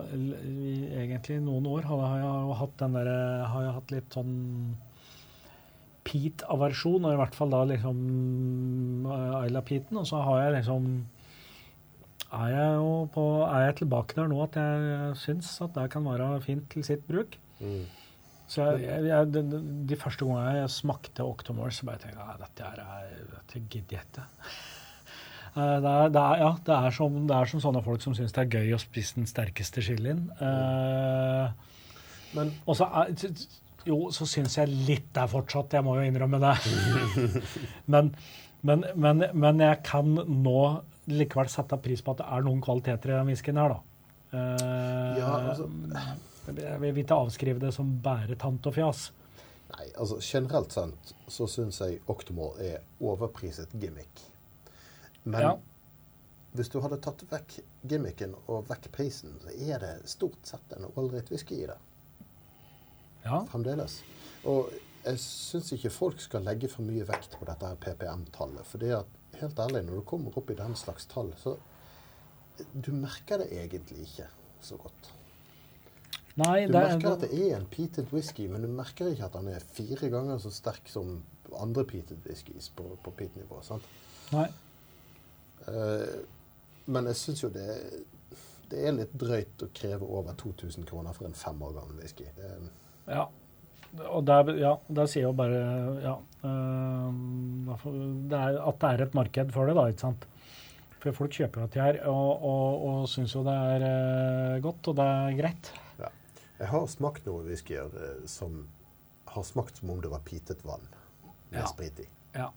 i 0.44 0.74
egentlig 1.04 1.38
noen 1.40 1.64
år 1.70 1.86
har 1.88 2.02
jeg 2.18 2.26
jo 2.26 2.56
hatt 2.60 2.74
den 2.82 2.98
der, 2.98 3.08
har 3.48 3.62
jeg 3.64 3.76
hatt 3.78 3.94
litt 3.94 4.18
sånn 4.18 4.34
peat-aversjon, 6.04 7.06
og 7.08 7.14
i 7.14 7.18
hvert 7.20 7.36
fall 7.38 7.52
da 7.54 7.62
liksom 7.70 7.98
eh, 9.08 9.36
Ayla-peaten. 9.40 9.96
Og 10.02 10.06
så 10.10 10.20
har 10.26 10.42
jeg 10.44 10.56
liksom 10.58 10.88
er 12.34 12.50
jeg 12.50 12.70
jo 12.80 12.92
på, 13.14 13.24
er 13.46 13.68
jeg 13.68 13.76
tilbake 13.84 14.16
der 14.18 14.28
nå 14.32 14.40
at 14.42 14.56
jeg 14.58 15.16
syns 15.22 15.52
at 15.64 15.76
det 15.76 15.86
kan 15.94 16.04
være 16.08 16.32
fint 16.44 16.66
til 16.72 16.84
sitt 16.86 17.04
bruk. 17.08 17.36
Mm. 17.62 17.84
Så 18.50 18.66
jeg, 18.82 19.04
jeg, 19.08 19.28
de- 19.32 19.60
de 19.88 19.96
første 19.96 20.26
gangene 20.26 20.58
jeg 20.60 20.72
smakte 20.74 21.24
Octomore, 21.24 21.72
så 21.72 21.86
bare 21.88 22.02
tenkte 22.02 22.20
jeg 22.20 22.34
at 22.34 22.42
dette, 22.42 22.72
er, 22.74 23.20
dette 23.38 23.62
gidder 23.72 23.96
jeg 24.00 24.08
ikke. 24.10 24.26
Eh, 25.54 25.76
det 25.82 25.90
er, 25.90 26.08
det 26.10 26.22
er, 26.22 26.40
ja, 26.40 26.50
det 26.66 26.76
er, 26.76 26.94
som, 26.94 27.18
det 27.28 27.36
er 27.36 27.50
som 27.50 27.62
sånne 27.62 27.82
folk 27.84 28.02
som 28.02 28.14
syns 28.16 28.34
det 28.34 28.42
er 28.42 28.56
gøy 28.58 28.74
å 28.74 28.80
spise 28.82 29.20
den 29.20 29.28
sterkeste 29.30 29.84
chilien. 29.86 30.24
Uh, 30.40 31.52
og 32.66 32.74
så 32.74 32.88
jo, 33.86 33.98
så 34.14 34.26
syns 34.26 34.56
jeg 34.58 34.72
litt 34.88 35.10
der 35.14 35.30
fortsatt, 35.30 35.76
jeg 35.76 35.86
må 35.86 35.94
jo 36.00 36.08
innrømme 36.08 36.40
det. 36.42 36.56
men, 37.92 38.10
men, 38.66 38.84
men, 38.96 39.26
men, 39.30 39.62
jeg 39.62 39.82
kan 39.86 40.10
nå 40.16 40.60
likevel 41.12 41.50
sette 41.52 41.78
pris 41.84 42.02
på 42.02 42.14
at 42.14 42.24
det 42.24 42.28
er 42.34 42.46
noen 42.46 42.62
kvaliteter 42.64 43.12
i 43.12 43.18
den 43.18 43.30
whiskyen 43.30 43.60
her, 43.60 43.76
da. 43.76 43.82
Uh, 44.34 45.18
ja, 45.20 45.32
altså, 45.52 45.68
jeg 46.50 46.80
vil 46.82 47.04
ikke 47.04 47.22
avskrive 47.28 47.62
det 47.62 47.70
som 47.76 47.94
bare 48.02 48.34
tant 48.40 48.66
og 48.66 48.74
fjas. 48.74 49.06
Nei, 49.74 49.86
altså 49.94 50.18
generelt 50.18 50.74
sett 50.74 51.14
så 51.30 51.46
syns 51.50 51.78
jeg 51.84 52.02
Octomore 52.10 52.72
er 52.74 52.82
overpriset 53.04 53.70
gimmick. 53.78 54.33
Men 55.24 55.40
ja. 55.40 55.52
hvis 56.56 56.70
du 56.72 56.78
hadde 56.84 57.00
tatt 57.04 57.24
vekk 57.30 57.58
gimmicken 57.88 58.36
og 58.44 58.68
vekk 58.68 58.90
prisen, 58.94 59.36
så 59.42 59.52
er 59.54 59.80
det 59.82 59.92
stort 60.10 60.40
sett 60.48 60.76
en 60.76 60.88
ålreit 60.94 61.32
whisky 61.32 61.62
i 61.64 61.68
det. 61.70 61.78
Ja. 63.24 63.40
Fremdeles. 63.48 64.02
Og 64.44 64.72
jeg 65.04 65.20
syns 65.20 65.72
ikke 65.76 65.92
folk 65.92 66.20
skal 66.20 66.44
legge 66.46 66.68
for 66.72 66.84
mye 66.86 67.04
vekt 67.08 67.36
på 67.38 67.48
dette 67.48 67.72
PPM-tallet. 67.84 68.64
For 68.68 68.80
det 68.80 68.92
at, 69.00 69.20
helt 69.40 69.60
ærlig, 69.60 69.84
når 69.84 70.00
du 70.00 70.06
kommer 70.08 70.36
opp 70.38 70.52
i 70.52 70.58
den 70.58 70.76
slags 70.78 71.08
tall, 71.10 71.32
så 71.40 71.58
Du 72.54 72.92
merker 72.94 73.40
det 73.42 73.48
egentlig 73.50 74.04
ikke 74.04 74.28
så 74.62 74.76
godt. 74.78 75.08
Nei, 76.38 76.66
du 76.66 76.72
merker 76.76 77.16
at 77.16 77.24
det 77.24 77.34
er 77.34 77.56
en 77.56 77.66
peated 77.66 78.12
whisky, 78.12 78.46
men 78.46 78.62
du 78.62 78.68
merker 78.70 79.10
ikke 79.10 79.26
at 79.26 79.34
den 79.34 79.48
er 79.50 79.64
fire 79.74 80.06
ganger 80.10 80.38
så 80.38 80.52
sterk 80.54 80.86
som 80.86 81.16
andre 81.58 81.82
peated 81.84 82.22
whiskys 82.28 82.68
på, 82.74 82.86
på 83.02 83.10
peat-nivå. 83.18 83.58
sant? 83.66 83.82
Nei. 84.30 84.46
Uh, 85.68 86.24
men 86.92 87.08
jeg 87.10 87.20
syns 87.20 87.44
jo 87.44 87.50
det, 87.52 87.68
det, 88.70 88.82
er 88.82 88.96
litt 88.96 89.14
drøyt 89.16 89.64
å 89.64 89.70
kreve 89.76 90.04
over 90.04 90.36
2000 90.40 90.84
kroner 90.88 91.16
for 91.16 91.28
en 91.28 91.36
fem 91.38 91.62
år 91.64 91.78
gammel 91.78 92.02
whisky. 92.02 92.26
Ja. 93.08 93.28
Og 94.10 94.24
der, 94.26 94.50
ja, 94.58 94.74
der 94.90 95.08
sier 95.10 95.28
jo 95.28 95.34
bare 95.38 95.60
ja, 96.02 96.14
uh, 96.44 97.84
det 98.28 98.40
er, 98.40 98.58
at 98.58 98.80
det 98.82 98.90
er 98.90 99.04
et 99.06 99.16
marked 99.16 99.54
for 99.54 99.70
det, 99.70 99.76
da. 99.78 99.86
ikke 99.92 100.06
sant? 100.08 100.28
For 100.98 101.14
folk 101.14 101.36
kjøper 101.36 101.60
jo 101.60 101.68
dette 101.68 101.84
her 101.84 102.00
og, 102.10 102.44
og, 102.48 102.84
og 102.88 103.08
syns 103.12 103.36
jo 103.36 103.44
det 103.46 103.54
er 103.54 103.86
uh, 103.86 104.60
godt, 104.64 104.90
og 104.90 104.98
det 105.00 105.08
er 105.14 105.38
greit. 105.38 105.72
Ja. 106.00 106.10
Jeg 106.58 106.72
har 106.72 106.90
smakt 106.90 107.28
noen 107.28 107.48
whiskyer 107.48 107.94
som 108.30 108.64
har 109.34 109.46
smakt 109.46 109.80
som 109.80 109.90
om 109.90 110.02
det 110.02 110.10
var 110.12 110.22
pitet 110.26 110.62
vann 110.66 110.84
med 111.50 111.60
ja. 111.60 111.66
sprit 111.70 112.04
i. 112.04 112.06
Ja. 112.34 112.50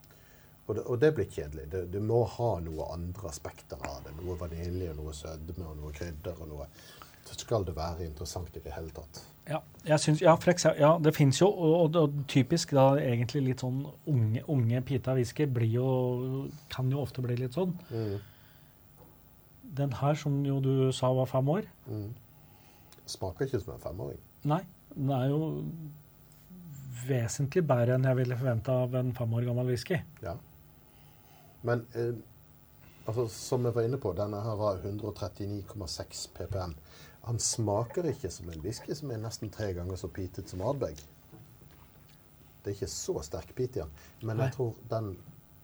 Og 0.67 0.75
det, 0.75 0.83
og 0.83 0.99
det 0.99 1.13
blir 1.15 1.27
kjedelig. 1.31 1.69
Det, 1.71 1.85
du 1.93 2.01
må 2.03 2.25
ha 2.27 2.51
noe 2.59 2.89
andre 2.91 3.29
aspekter 3.29 3.79
av 3.87 4.01
det. 4.03 4.11
Noe 4.19 4.35
vanilje, 4.39 4.93
noe 4.97 5.13
sødme 5.15 5.63
og 5.63 5.77
noe 5.79 5.93
krydder. 5.95 6.35
og 6.43 6.51
noe 6.51 6.67
så 7.27 7.35
skal 7.35 7.65
det 7.67 7.75
være 7.75 8.05
interessant 8.07 8.55
i 8.55 8.61
det 8.63 8.71
hele 8.71 8.91
tatt. 8.95 9.19
Ja, 9.47 9.97
synes, 9.99 10.21
ja, 10.21 10.33
eksempel, 10.35 10.79
ja 10.79 10.93
det 11.03 11.13
fins 11.15 11.41
jo, 11.41 11.47
og, 11.47 11.95
og, 11.95 12.15
typisk 12.27 12.73
da 12.75 12.87
egentlig 12.99 13.43
litt 13.45 13.63
sånn 13.63 13.81
unge, 14.07 14.43
unge 14.51 14.81
pita 14.87 15.15
whisky 15.15 15.47
blir 15.51 15.71
jo, 15.71 15.87
kan 16.73 16.91
jo 16.91 17.03
ofte 17.03 17.23
bli 17.23 17.37
litt 17.39 17.55
sånn. 17.55 17.73
Mm. 17.91 18.17
Den 19.77 19.95
her, 19.99 20.15
som 20.19 20.39
jo 20.47 20.59
du 20.63 20.71
sa 20.95 21.11
var 21.13 21.27
fem 21.29 21.49
år 21.51 21.65
mm. 21.91 22.07
Smaker 23.07 23.47
ikke 23.47 23.59
som 23.61 23.75
en 23.75 23.83
femåring. 23.83 24.19
Nei. 24.47 24.61
Den 24.95 25.11
er 25.15 25.27
jo 25.29 25.41
vesentlig 27.07 27.63
bedre 27.67 27.95
enn 27.95 28.07
jeg 28.07 28.17
ville 28.17 28.39
forvente 28.39 28.73
av 28.73 28.95
en 28.99 29.13
fem 29.15 29.35
år 29.37 29.47
gammel 29.47 29.69
whisky. 29.71 29.99
Ja. 30.23 30.33
Men 31.67 31.83
eh, 31.99 32.15
altså, 33.05 33.27
som 33.33 33.65
jeg 33.67 33.75
var 33.75 33.87
inne 33.87 33.99
på, 33.99 34.13
denne 34.15 34.39
her 34.43 34.55
var 34.59 34.79
139,6 34.79 36.27
ppm. 36.37 36.75
Han 37.27 37.39
smaker 37.43 38.07
ikke 38.07 38.31
som 38.31 38.49
en 38.49 38.61
whisky 38.63 38.95
som 38.95 39.11
er 39.11 39.19
nesten 39.19 39.51
tre 39.51 39.73
ganger 39.75 39.99
så 39.99 40.07
pitet 40.07 40.47
som 40.47 40.63
Ardbeg. 40.63 41.01
Det 42.63 42.71
er 42.71 42.77
ikke 42.77 42.91
så 42.91 43.17
sterk 43.23 43.51
pit 43.55 43.75
i 43.75 43.81
den, 43.81 43.91
men 44.27 44.39
jeg 44.43 44.55
tror 44.55 44.79
den 44.91 45.11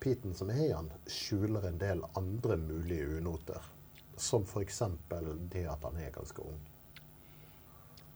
piten 0.04 0.36
som 0.36 0.51
er 0.51 0.60
i 0.66 0.74
den, 0.74 0.91
skjuler 1.08 1.70
en 1.70 1.80
del 1.80 2.04
andre 2.20 2.58
mulige 2.60 3.08
unoter. 3.18 3.64
Som 4.20 4.43
f.eks. 4.43 4.82
det 5.51 5.64
at 5.72 5.88
han 5.88 5.97
er 6.04 6.12
ganske 6.16 6.43
ung. 6.43 6.60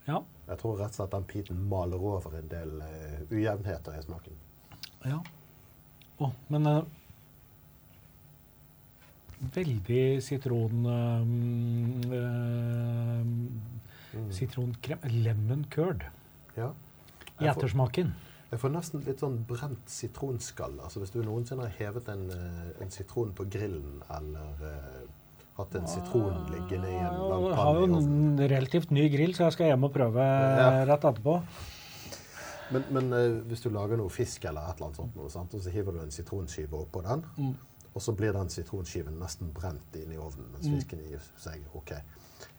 Ja. 0.06 0.22
Jeg 0.48 0.60
tror 0.60 0.78
rett 0.80 0.92
og 0.94 1.00
slett 1.00 1.16
den 1.16 1.28
piten 1.28 1.64
maler 1.72 2.04
over 2.04 2.36
en 2.38 2.52
del 2.52 2.78
uh, 2.84 3.24
ujevnheter 3.32 3.96
i 3.96 4.04
smaken. 4.04 4.38
Ja. 5.04 5.18
Oh, 6.24 6.36
men 6.48 6.68
uh, 6.68 6.84
veldig 9.54 10.22
sitron 10.26 10.86
uh, 10.90 11.22
mm. 14.18 14.32
Sitronkrem 14.34 15.04
Lemon 15.24 15.66
curd. 15.70 16.08
Ja. 16.58 16.72
I 17.38 17.52
ettersmaken. 17.52 18.16
Jeg 18.48 18.62
får 18.62 18.72
nesten 18.72 19.04
litt 19.04 19.22
sånn 19.22 19.42
brent 19.48 19.92
sitronskall. 19.92 20.78
Altså 20.80 21.02
Hvis 21.04 21.12
du 21.14 21.20
noensinne 21.20 21.68
har 21.68 21.74
hevet 21.82 22.08
en, 22.14 22.30
eh, 22.32 22.70
en 22.84 22.94
sitron 22.94 23.34
på 23.36 23.46
grillen 23.52 24.00
eller 24.16 24.62
uh, 24.64 25.02
hatt 25.58 25.76
en 25.76 25.90
sitron 25.92 26.46
liggende 26.54 26.88
i 26.88 27.00
en 27.02 27.18
lang 27.18 27.44
panne 27.44 27.50
Jeg 27.50 27.58
har 27.60 27.80
jo 27.82 27.88
en 27.90 28.44
relativt 28.54 28.94
ny 28.96 29.08
grill, 29.12 29.36
så 29.36 29.48
jeg 29.48 29.58
skal 29.58 29.74
hjem 29.74 29.88
og 29.90 29.92
prøve 29.94 30.24
ja. 30.24 30.70
rett 30.88 31.10
etterpå. 31.10 31.36
Men, 32.72 32.88
men 32.96 33.12
uh, 33.12 33.38
hvis 33.52 33.66
du 33.66 33.70
lager 33.76 34.00
noe 34.00 34.12
fisk 34.16 34.48
eller 34.48 34.64
et 34.64 34.80
eller 34.80 34.90
annet 34.90 35.02
sånt, 35.04 35.20
noe, 35.20 35.34
sant? 35.34 35.54
og 35.54 35.64
så 35.64 35.74
hiver 35.74 35.98
du 35.98 36.06
en 36.06 36.16
sitronskive 36.16 36.80
oppå 36.88 37.04
den, 37.04 37.28
mm. 37.36 37.54
Og 37.94 38.04
så 38.04 38.14
blir 38.14 38.36
den 38.36 38.50
sitronskiven 38.54 39.18
nesten 39.22 39.50
brent 39.56 39.96
inn 39.98 40.12
i 40.14 40.20
ovnen 40.22 40.52
mens 40.54 40.68
mm. 40.68 40.76
fisken 40.76 41.04
gir 41.08 41.24
seg. 41.42 41.64
ok. 41.78 41.96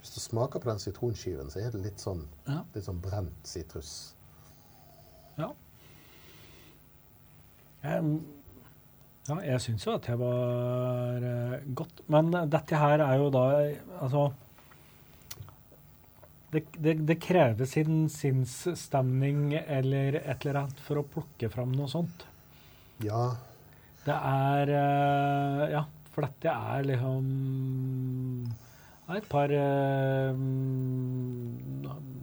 Hvis 0.00 0.14
du 0.14 0.20
smaker 0.20 0.62
på 0.62 0.70
den 0.70 0.82
sitronskiven, 0.82 1.50
så 1.52 1.62
er 1.62 1.70
det 1.74 1.84
litt 1.84 2.02
sånn, 2.02 2.24
ja. 2.48 2.62
litt 2.74 2.86
sånn 2.86 2.98
brent 3.02 3.46
sitrus. 3.46 3.92
Ja. 5.38 5.52
Jeg, 7.84 8.18
ja, 9.28 9.38
jeg 9.52 9.62
syns 9.62 9.86
jo 9.86 9.94
at 9.94 10.08
det 10.08 10.18
var 10.18 11.24
uh, 11.28 11.56
godt. 11.78 12.02
Men 12.10 12.32
dette 12.50 12.80
her 12.80 13.04
er 13.04 13.20
jo 13.20 13.28
da 13.30 13.44
Altså 14.00 14.24
det, 16.50 16.62
det, 16.80 16.94
det 17.04 17.18
krever 17.20 17.68
sin 17.68 18.06
sinnsstemning 18.08 19.52
eller 19.58 20.16
et 20.22 20.46
eller 20.46 20.62
annet 20.62 20.80
for 20.80 21.00
å 21.00 21.04
plukke 21.04 21.50
fram 21.52 21.74
noe 21.76 21.90
sånt. 21.92 22.24
Ja, 23.04 23.36
det 24.08 24.16
er 24.16 24.72
uh, 24.72 25.62
Ja, 25.72 25.84
for 26.14 26.26
dette 26.26 26.54
er 26.54 26.88
liksom 26.88 27.28
et 29.08 29.24
par 29.30 29.48
uh, 29.48 30.34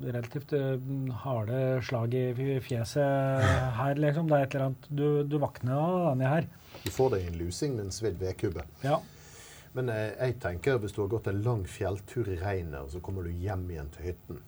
relativt 0.06 0.54
uh, 0.54 0.78
harde 1.24 1.62
slag 1.88 2.14
i 2.14 2.60
fjeset 2.62 3.48
her, 3.80 3.98
liksom. 3.98 4.30
Det 4.30 4.38
er 4.38 4.46
et 4.46 4.54
eller 4.54 4.68
annet 4.68 4.88
Du, 4.90 5.08
du 5.26 5.40
våkner 5.42 5.80
av 5.80 6.12
denne 6.12 6.30
her. 6.30 6.50
Du 6.84 6.92
får 6.94 7.16
deg 7.16 7.30
en 7.32 7.40
lusing 7.42 7.74
med 7.78 7.88
en 7.88 7.96
svidd 7.96 8.20
vedkubbe. 8.22 8.68
Ja. 8.86 9.00
Men 9.76 9.90
eh, 9.92 10.12
jeg 10.14 10.38
tenker 10.44 10.78
hvis 10.80 10.94
du 10.96 11.02
har 11.04 11.10
gått 11.12 11.28
en 11.28 11.42
lang 11.44 11.66
fjelltur 11.68 12.30
i 12.32 12.38
regnet, 12.40 12.80
og 12.86 12.94
så 12.94 13.02
kommer 13.04 13.26
du 13.26 13.34
hjem 13.34 13.66
igjen 13.74 13.90
til 13.96 14.12
hytten 14.12 14.44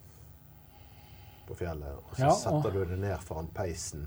på 1.48 1.56
fjellet, 1.56 1.98
og 2.00 2.14
så 2.16 2.28
ja, 2.28 2.36
setter 2.36 2.70
og... 2.70 2.78
du 2.78 2.94
deg 2.94 3.02
ned 3.02 3.26
foran 3.26 3.50
peisen 3.56 4.06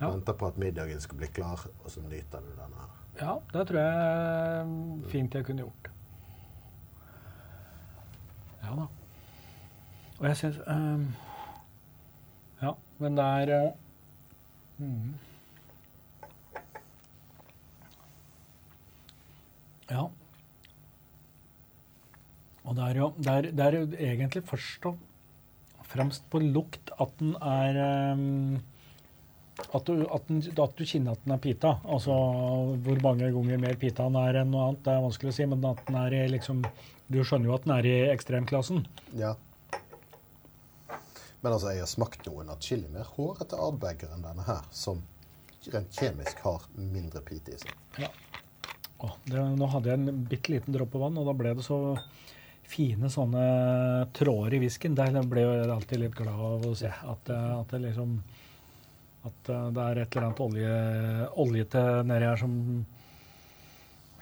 ja. 0.00 0.08
Venter 0.08 0.32
på 0.32 0.48
at 0.48 0.58
middagen 0.58 1.00
skal 1.00 1.20
bli 1.20 1.28
klar, 1.34 1.66
og 1.84 1.90
så 1.90 2.00
nyter 2.00 2.40
du 2.40 2.52
denne 2.56 2.80
her. 2.80 2.96
Ja, 3.20 3.34
det 3.52 3.66
tror 3.68 3.80
jeg 3.80 5.08
fint 5.12 5.34
jeg 5.34 5.44
kunne 5.44 5.66
gjort. 5.66 5.90
Ja 8.62 8.76
da. 8.78 8.86
Og 10.20 10.26
jeg 10.28 10.36
syns 10.36 10.60
um, 10.68 11.08
Ja, 12.60 12.72
men 13.00 13.16
det 13.16 13.24
er 13.24 13.52
uh, 13.56 14.86
mm. 14.86 15.12
Ja. 19.90 20.06
Og 22.64 22.76
det 22.76 22.84
er 22.86 22.98
jo 23.00 23.12
det 23.18 23.32
er, 23.32 23.40
det 23.50 23.66
er 23.66 23.78
egentlig 24.12 24.44
først 24.46 24.84
og 24.86 24.98
fremst 25.90 26.28
på 26.30 26.38
lukt 26.38 26.92
at 27.00 27.16
den 27.18 27.34
er 27.42 27.80
um, 28.12 28.60
at 29.72 29.86
du, 29.86 30.06
at, 30.06 30.26
den, 30.28 30.40
at 30.40 30.78
du, 30.78 30.84
kjenner 30.86 31.16
at 31.16 31.26
den 31.26 31.34
er 31.36 31.42
pita. 31.42 31.74
Altså 31.84 32.14
hvor 32.84 33.02
mange 33.04 33.30
ganger 33.34 33.60
mer 33.62 33.76
pita 33.80 34.08
den 34.08 34.18
er 34.20 34.40
enn 34.42 34.50
noe 34.52 34.70
annet, 34.70 34.82
det 34.86 34.94
er 34.94 35.04
vanskelig 35.04 35.32
å 35.32 35.36
si. 35.36 35.46
Men 35.50 35.68
at 35.70 35.84
den 35.86 36.00
er 36.00 36.16
i 36.16 36.24
liksom 36.36 36.64
Du 37.10 37.20
skjønner 37.26 37.50
jo 37.50 37.54
at 37.56 37.64
den 37.66 37.74
er 37.74 37.88
i 37.90 37.94
ekstremklassen. 38.12 38.84
Ja. 39.18 39.34
Men 41.40 41.54
altså, 41.54 41.72
jeg 41.72 41.82
har 41.82 41.90
smakt 41.90 42.26
noen 42.28 42.52
atskillig 42.52 42.90
mer 42.92 43.08
hårete 43.16 43.58
Ardbegger 43.58 44.12
enn 44.14 44.26
denne 44.26 44.44
her, 44.46 44.66
som 44.70 45.00
rent 45.72 45.96
kjemisk 45.96 46.42
har 46.44 46.66
mindre 46.76 47.22
pite 47.24 47.56
i 47.56 47.60
seg. 47.60 47.72
Ja. 48.00 48.10
Åh, 49.00 49.14
det, 49.24 49.44
nå 49.56 49.68
hadde 49.72 49.88
jeg 49.88 50.00
en 50.00 50.24
bitte 50.28 50.52
liten 50.52 50.76
dråpe 50.76 51.00
vann, 51.00 51.16
og 51.16 51.28
da 51.28 51.34
ble 51.36 51.54
det 51.56 51.64
så 51.64 51.80
fine 52.70 53.08
sånne 53.10 53.44
tråder 54.16 54.56
i 54.56 54.60
whiskyen. 54.62 54.96
Der 54.98 55.16
ble 55.26 55.46
jeg 55.46 55.70
alltid 55.72 56.04
litt 56.04 56.16
glad 56.18 56.44
av 56.50 56.68
å 56.68 56.74
se 56.78 56.90
at, 56.92 57.32
at 57.32 57.72
det 57.72 57.82
liksom 57.88 58.18
at 59.28 59.50
uh, 59.52 59.68
det 59.74 59.84
er 59.84 60.00
et 60.00 60.16
eller 60.16 60.26
annet 60.28 60.42
olje, 60.44 60.74
oljete 61.44 61.84
nedi 62.08 62.28
her 62.28 62.40
som 62.40 62.54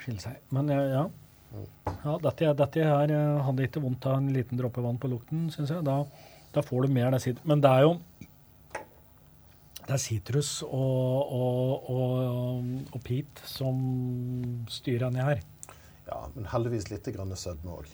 skiller 0.03 0.25
seg. 0.25 0.41
Men 0.55 0.73
ja, 0.73 1.05
ja. 1.55 2.17
dette, 2.25 2.55
dette 2.59 2.87
her 2.87 3.13
eh, 3.15 3.43
hadde 3.47 3.69
ikke 3.69 3.83
vondt 3.83 4.09
av 4.11 4.19
en 4.21 4.33
liten 4.35 4.61
dråpe 4.61 4.83
vann 4.85 4.99
på 5.01 5.11
lukten, 5.11 5.49
syns 5.55 5.73
jeg. 5.75 5.85
Da, 5.87 6.01
da, 6.55 6.65
får 6.65 6.87
du 6.87 6.97
mer 6.97 7.15
det. 7.15 7.37
Men 7.49 7.63
det 7.65 7.73
er 7.73 7.87
jo 7.87 7.95
det 9.89 9.95
er 9.97 10.03
sitrus 10.03 10.51
og, 10.67 11.31
og, 11.33 11.87
og, 11.89 12.67
og 12.93 13.01
pit 13.07 13.41
som 13.49 13.79
styrer 14.69 15.09
inni 15.09 15.25
her. 15.25 15.41
Ja, 16.09 16.27
men 16.35 16.49
heldigvis 16.53 16.91
litt 16.93 17.09
grann 17.15 17.33
sødme 17.37 17.79
òg. 17.79 17.89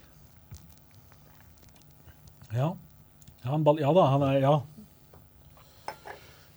Ja. 2.55 2.73
Ja, 3.45 3.59
ja, 3.61 3.93
da, 3.93 4.07
han 4.15 4.25
er 4.27 4.41
Ja. 4.43 4.55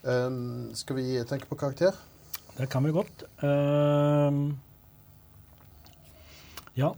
Um, 0.07 0.71
skal 0.71 0.95
vi 0.95 1.17
tenke 1.27 1.49
på 1.49 1.57
karakter? 1.59 1.91
Det 2.55 2.69
kan 2.71 2.85
vi 2.87 2.93
godt. 2.95 3.25
Uh, 3.43 4.55
ja. 6.79 6.93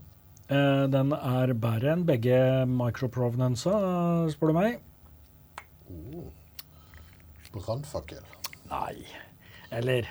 Uh, 0.50 0.86
den 0.90 1.10
er 1.16 1.50
bedre 1.58 1.90
enn 1.96 2.06
begge 2.06 2.38
microprovenanza, 2.70 3.74
spør 4.30 4.52
du 4.52 4.58
meg. 4.60 4.78
Oh. 5.90 6.30
Brannfakkel. 7.50 8.22
Nei. 8.70 9.02
Eller 9.74 10.06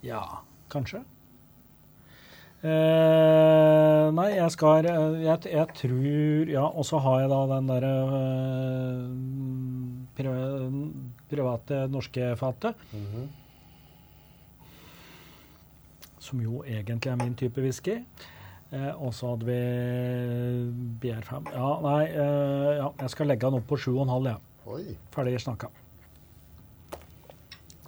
Ja, 0.00 0.22
kanskje. 0.72 1.04
Uh, 2.64 4.08
nei, 4.16 4.30
jeg 4.34 4.50
skal 4.50 4.82
jeg, 4.88 5.36
jeg, 5.46 5.66
tror 5.78 6.48
Ja, 6.50 6.64
og 6.66 6.84
så 6.88 6.98
har 7.04 7.20
jeg 7.20 7.30
da 7.30 7.38
den 7.52 7.68
derre 7.70 7.92
private 11.30 11.86
norske 11.88 12.36
fatet. 12.36 12.74
Mm 12.92 13.04
-hmm. 13.04 13.28
Som 16.18 16.40
jo 16.40 16.62
egentlig 16.62 17.10
er 17.10 17.16
min 17.16 17.34
type 17.34 17.60
whisky. 17.60 18.04
Eh, 18.70 19.02
og 19.02 19.14
så 19.14 19.30
hadde 19.30 19.46
vi 19.46 19.58
BR5. 21.00 21.52
Ja, 21.54 21.80
nei, 21.80 22.04
ja, 22.76 22.88
jeg 23.00 23.10
skal 23.10 23.26
legge 23.26 23.46
den 23.46 23.54
opp 23.54 23.66
på 23.66 23.76
7,5, 23.76 24.24
jeg. 24.24 24.36
Ja. 24.66 24.94
Ferdig 25.10 25.40
snakka. 25.40 25.70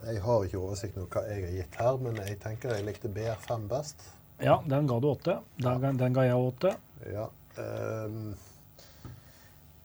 Jeg 0.06 0.22
har 0.22 0.44
ikke 0.44 0.58
oversikt 0.58 0.96
over 0.96 1.10
hva 1.12 1.26
jeg 1.28 1.44
har 1.44 1.56
gitt 1.58 1.76
her, 1.76 1.98
men 2.00 2.16
jeg 2.16 2.38
tenker 2.40 2.72
jeg 2.72 2.86
likte 2.86 3.10
BR5 3.12 3.66
best. 3.68 4.06
Ja, 4.40 4.56
den 4.64 4.86
ga 4.88 4.96
du 5.00 5.10
åtte. 5.10 5.40
Den, 5.60 5.82
ja. 5.84 5.92
den, 5.92 6.14
ga 6.16 6.24
jeg 6.24 6.36
åtte. 6.36 6.72
Ja. 7.12 7.26
Um, 7.60 8.30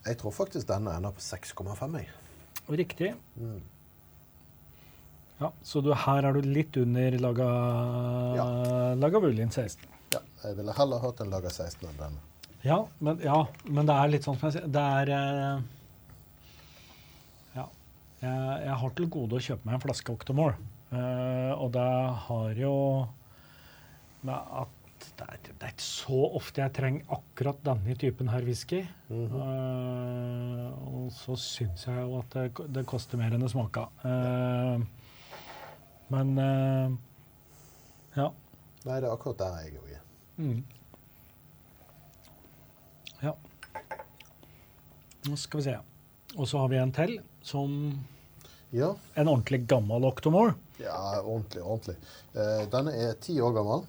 jeg 0.06 0.20
tror 0.22 0.32
faktisk 0.32 0.70
denne 0.70 0.94
ender 0.96 1.12
på 1.12 1.24
6,5. 1.24 1.98
Riktig. 2.68 3.14
Mm. 3.38 3.62
Ja, 5.38 5.52
Så 5.62 5.82
du, 5.84 5.92
her 5.94 6.24
er 6.24 6.38
du 6.38 6.48
litt 6.48 6.78
under 6.80 7.18
laga, 7.20 7.48
ja. 8.38 8.46
laga 8.96 9.20
Wulin 9.20 9.52
16. 9.52 9.84
Ja, 10.16 10.22
jeg 10.46 10.58
ville 10.60 10.76
heller 10.78 11.04
hatt 11.04 11.20
en 11.22 11.34
laga 11.34 11.52
16 11.52 11.90
enn 11.90 12.00
denne. 12.00 12.24
Ja 12.66 12.80
men, 12.98 13.20
ja, 13.22 13.42
men 13.68 13.86
det 13.86 13.94
er 13.94 14.10
litt 14.10 14.26
sånn 14.26 14.40
som 14.40 14.48
jeg 14.48 14.56
sier 14.56 14.70
Det 14.74 14.84
er 15.00 15.12
eh, 15.14 15.58
Ja. 17.60 17.66
Jeg, 18.24 18.40
jeg, 18.64 18.78
har 18.82 18.96
til 18.98 19.12
gode 19.14 19.38
å 19.38 19.44
kjøpe 19.50 19.68
meg 19.68 19.78
en 19.78 19.84
flaske 19.84 20.16
Octomore. 20.16 20.56
Uh, 20.96 21.52
og 21.60 21.74
det 21.76 21.92
har 22.26 22.58
jo 22.58 22.74
at 24.26 24.75
det 25.20 25.26
er, 25.32 25.40
det 25.48 25.64
er, 25.64 25.72
ikke 25.74 25.86
så 25.86 26.18
ofte 26.38 26.62
jeg 26.62 26.74
trenger 26.76 27.16
akkurat 27.16 27.60
denne 27.64 27.96
typen 28.00 28.30
her 28.32 28.44
whisky. 28.44 28.82
Mm 29.08 29.28
-hmm. 29.28 29.42
uh, 29.42 30.96
og 30.96 31.12
så 31.12 31.36
syns 31.36 31.88
jeg 31.88 32.02
jo 32.02 32.20
at 32.20 32.34
det, 32.34 32.74
det, 32.76 32.86
koster 32.86 33.18
mer 33.18 33.34
enn 33.34 33.42
det 33.42 33.52
smaker. 33.52 33.88
Uh, 34.04 34.82
men 36.10 36.38
uh, 36.38 36.92
ja. 38.18 38.30
Nei, 38.86 39.00
det 39.02 39.08
er 39.08 39.12
akkurat 39.12 39.40
der 39.40 39.58
jeg 39.64 39.80
òg 39.80 39.90
er. 39.94 40.02
Mm. 40.38 40.64
Ja. 43.24 43.32
Nå 45.30 45.36
skal 45.36 45.58
vi 45.58 45.64
se. 45.64 45.78
Og 46.38 46.48
så 46.48 46.58
har 46.58 46.68
vi 46.68 46.78
en 46.78 46.92
til 46.92 47.20
som 47.42 48.00
ja. 48.72 48.96
En 49.16 49.28
ordentlig 49.28 49.68
gammel 49.68 50.04
Octomore. 50.04 50.54
Ja, 50.80 51.22
ordentlig, 51.22 51.64
ordentlig. 51.64 51.96
denne 52.72 52.92
er 52.92 53.14
ti 53.14 53.40
år 53.40 53.54
gammel. 53.54 53.86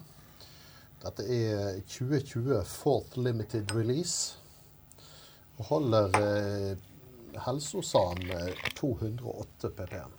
Dette 0.97 1.23
er 1.29 1.81
2020 1.85 2.63
Fourth 2.65 3.17
Limited 3.19 3.71
Release. 3.75 4.37
Og 5.57 5.65
holder 5.65 6.17
eh, 6.21 6.77
Helsosan 7.45 8.23
208 8.75 9.69
ppm. 9.77 10.15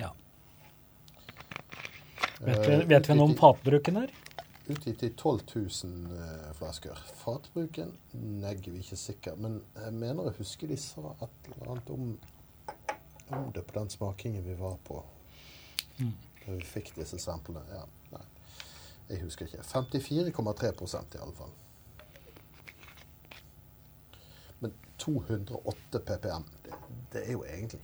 Ja. 0.00 0.12
Vet 2.40 2.68
vi, 2.68 2.76
vet 2.92 3.08
vi 3.08 3.16
noe 3.16 3.30
om 3.30 3.36
fatbruken 3.36 4.02
her? 4.02 4.12
Utgitt 4.70 5.02
i 5.02 5.10
12 5.10 5.40
000 5.56 6.14
uh, 6.14 6.50
flasker. 6.60 7.04
Fatbruken 7.24 7.96
negger 8.12 8.76
vi 8.76 8.84
ikke 8.84 9.00
sikker, 9.00 9.36
men 9.40 9.62
jeg 9.80 9.96
mener 9.96 10.28
jeg 10.28 10.42
husker 10.44 10.70
de 10.70 10.78
sa 10.80 11.16
et 11.16 11.52
eller 11.54 11.72
annet 11.72 11.92
om, 11.96 12.10
om 13.34 13.52
det 13.56 13.64
på 13.66 13.80
den 13.80 13.92
smakingen 13.92 14.44
vi 14.46 14.56
var 14.60 14.76
på. 14.86 15.02
Mm 15.98 16.18
når 16.46 16.60
vi 16.60 16.66
fikk 16.66 16.94
disse 16.96 17.18
samplene. 17.22 17.62
Ja, 17.72 17.84
nei, 18.14 18.24
jeg 19.10 19.22
husker 19.24 19.48
ikke. 19.48 19.64
54,3% 19.66 21.16
i 21.16 21.22
alle 21.24 21.36
fall. 21.38 21.54
Men 24.60 24.74
208 25.02 26.02
ppm, 26.06 26.50
det, 26.64 26.82
det 27.12 27.24
er 27.26 27.32
jo 27.32 27.46
egentlig 27.46 27.80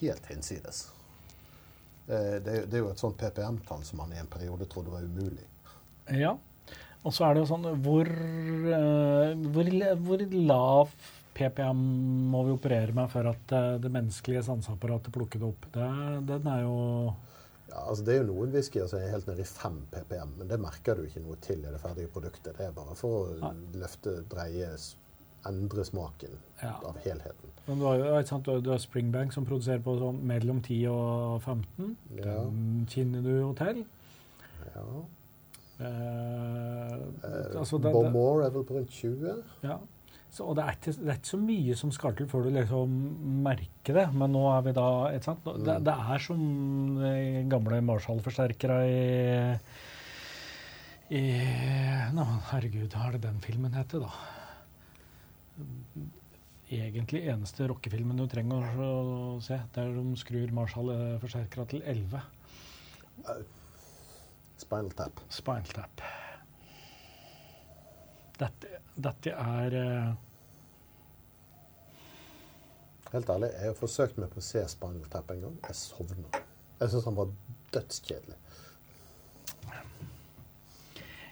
helt 0.00 0.26
hinsides. 0.26 0.86
Eh, 2.06 2.36
det, 2.44 2.66
det, 2.68 2.76
er 2.76 2.82
jo 2.82 2.92
et 2.92 3.00
sånt 3.00 3.16
PPM-tall 3.20 3.84
som 3.86 4.02
man 4.02 4.12
i 4.12 4.20
en 4.20 4.30
periode 4.30 4.68
trodde 4.70 4.92
var 4.92 5.04
umulig. 5.06 5.46
Ja, 6.12 6.34
og 7.04 7.12
så 7.12 7.26
er 7.26 7.34
det 7.34 7.44
jo 7.44 7.48
sånn 7.48 7.64
Hvor, 7.84 8.08
eh, 8.08 9.30
hvor, 9.54 9.70
hvor 10.04 10.24
lav 10.34 10.92
PPM 11.34 11.80
må 12.30 12.44
vi 12.46 12.54
operere 12.54 12.94
med 12.96 13.08
for 13.12 13.30
at 13.32 13.54
eh, 13.56 13.70
det 13.82 13.92
menneskelige 13.92 14.44
sanseapparatet 14.46 15.14
plukker 15.14 15.40
det 15.40 15.48
opp? 15.48 15.68
Det, 15.74 15.88
den 16.28 16.50
er 16.52 16.66
jo 16.66 16.76
ja, 17.68 17.80
altså 17.88 18.04
Det 18.04 18.14
er 18.14 18.20
jo 18.20 18.28
noen 18.28 18.52
whiskyer 18.54 18.88
som 18.90 19.00
er 19.00 19.14
helt 19.14 19.26
nede 19.30 19.44
i 19.44 19.48
5 19.48 19.78
PPM, 19.94 20.36
men 20.40 20.50
det 20.50 20.60
merker 20.60 20.98
du 20.98 21.06
ikke 21.06 21.22
noe 21.24 21.38
til 21.44 21.64
i 21.64 21.72
det 21.72 21.80
ferdige 21.80 22.12
produktet. 22.12 22.52
Det 22.58 22.68
er 22.68 22.76
bare 22.76 22.96
for 22.98 23.32
å 23.32 23.50
løfte, 23.80 24.18
dreie, 24.30 24.68
endre 25.48 25.84
smaken 25.84 26.38
ja. 26.62 26.76
av 26.88 27.00
helheten. 27.04 27.50
Men 27.66 27.80
du 27.80 27.86
har 27.88 27.98
jo 27.98 28.06
ikke 28.12 28.30
sant, 28.30 28.48
du 28.64 28.70
har 28.70 28.80
Springbank 28.80 29.34
som 29.34 29.44
produserer 29.48 29.82
på 29.84 29.96
sånn 30.00 30.22
mellom 30.28 30.62
10 30.64 30.86
og 30.92 31.42
15. 31.42 31.90
Ja. 32.20 32.38
Den 32.46 32.86
kjenner 32.92 33.24
du 33.24 33.32
jo 33.32 33.50
til. 33.58 33.82
Ja. 34.74 34.86
Eh, 35.84 36.94
altså, 37.58 37.80
Bomore 37.82 38.46
er 38.46 38.54
vel 38.54 38.64
på 38.64 38.78
rundt 38.78 38.94
20? 38.94 39.42
Ja. 39.64 39.80
Så, 40.34 40.42
og 40.50 40.56
det 40.58 40.64
er, 40.64 40.74
ikke, 40.74 40.92
det 40.98 41.10
er, 41.12 41.18
ikke, 41.20 41.30
så 41.30 41.38
mye 41.38 41.74
som 41.78 41.90
skal 41.94 42.14
til 42.18 42.26
før 42.26 42.48
du 42.48 42.54
liksom 42.56 42.94
merker 43.44 43.98
det. 44.00 44.06
Men 44.18 44.32
nå 44.34 44.42
er 44.50 44.64
vi 44.66 44.72
da 44.74 44.86
ikke 45.14 45.28
sant? 45.28 45.44
Det, 45.46 45.76
mm. 45.78 45.84
det 45.86 45.94
er 45.94 46.24
som 46.24 46.40
de 46.98 47.12
gamle 47.52 47.78
Marshall-forsterkere 47.86 48.78
i, 48.88 48.96
i 51.20 51.22
no, 52.16 52.26
Herregud, 52.50 52.88
hva 52.90 53.06
er 53.06 53.14
det 53.14 53.22
den 53.28 53.38
filmen 53.46 53.78
heter, 53.78 54.02
da? 54.02 54.10
Egentlig 56.74 57.22
eneste 57.30 57.70
rockefilmen 57.70 58.18
du 58.18 58.26
trenger 58.26 58.74
å 58.82 58.90
se. 59.44 59.60
Der 59.78 59.94
de 59.94 60.18
skrur 60.18 60.50
Marshall-forsterkere 60.58 61.70
til 61.76 61.86
11. 61.94 62.26
Spinal 64.58 64.90
Tap. 64.98 65.22
Spinal 65.30 65.70
Tap. 65.78 66.02
Dette, 68.34 68.78
dette 68.98 69.30
er 69.30 69.74
uh, 69.78 70.23
Helt 73.14 73.28
ærlig, 73.30 73.52
jeg 73.54 73.70
har 73.70 73.76
forsøkt 73.78 74.16
meg 74.18 74.32
på 74.32 74.40
å 74.42 74.44
se 74.44 74.60
Spinal 74.66 75.04
Tap 75.10 75.28
en 75.30 75.44
gang. 75.44 75.58
Jeg 75.68 75.78
sovna. 75.78 76.40
Jeg 76.80 76.90
syns 76.90 77.04
han 77.06 77.18
var 77.18 77.28
dødskjedelig. 77.76 78.38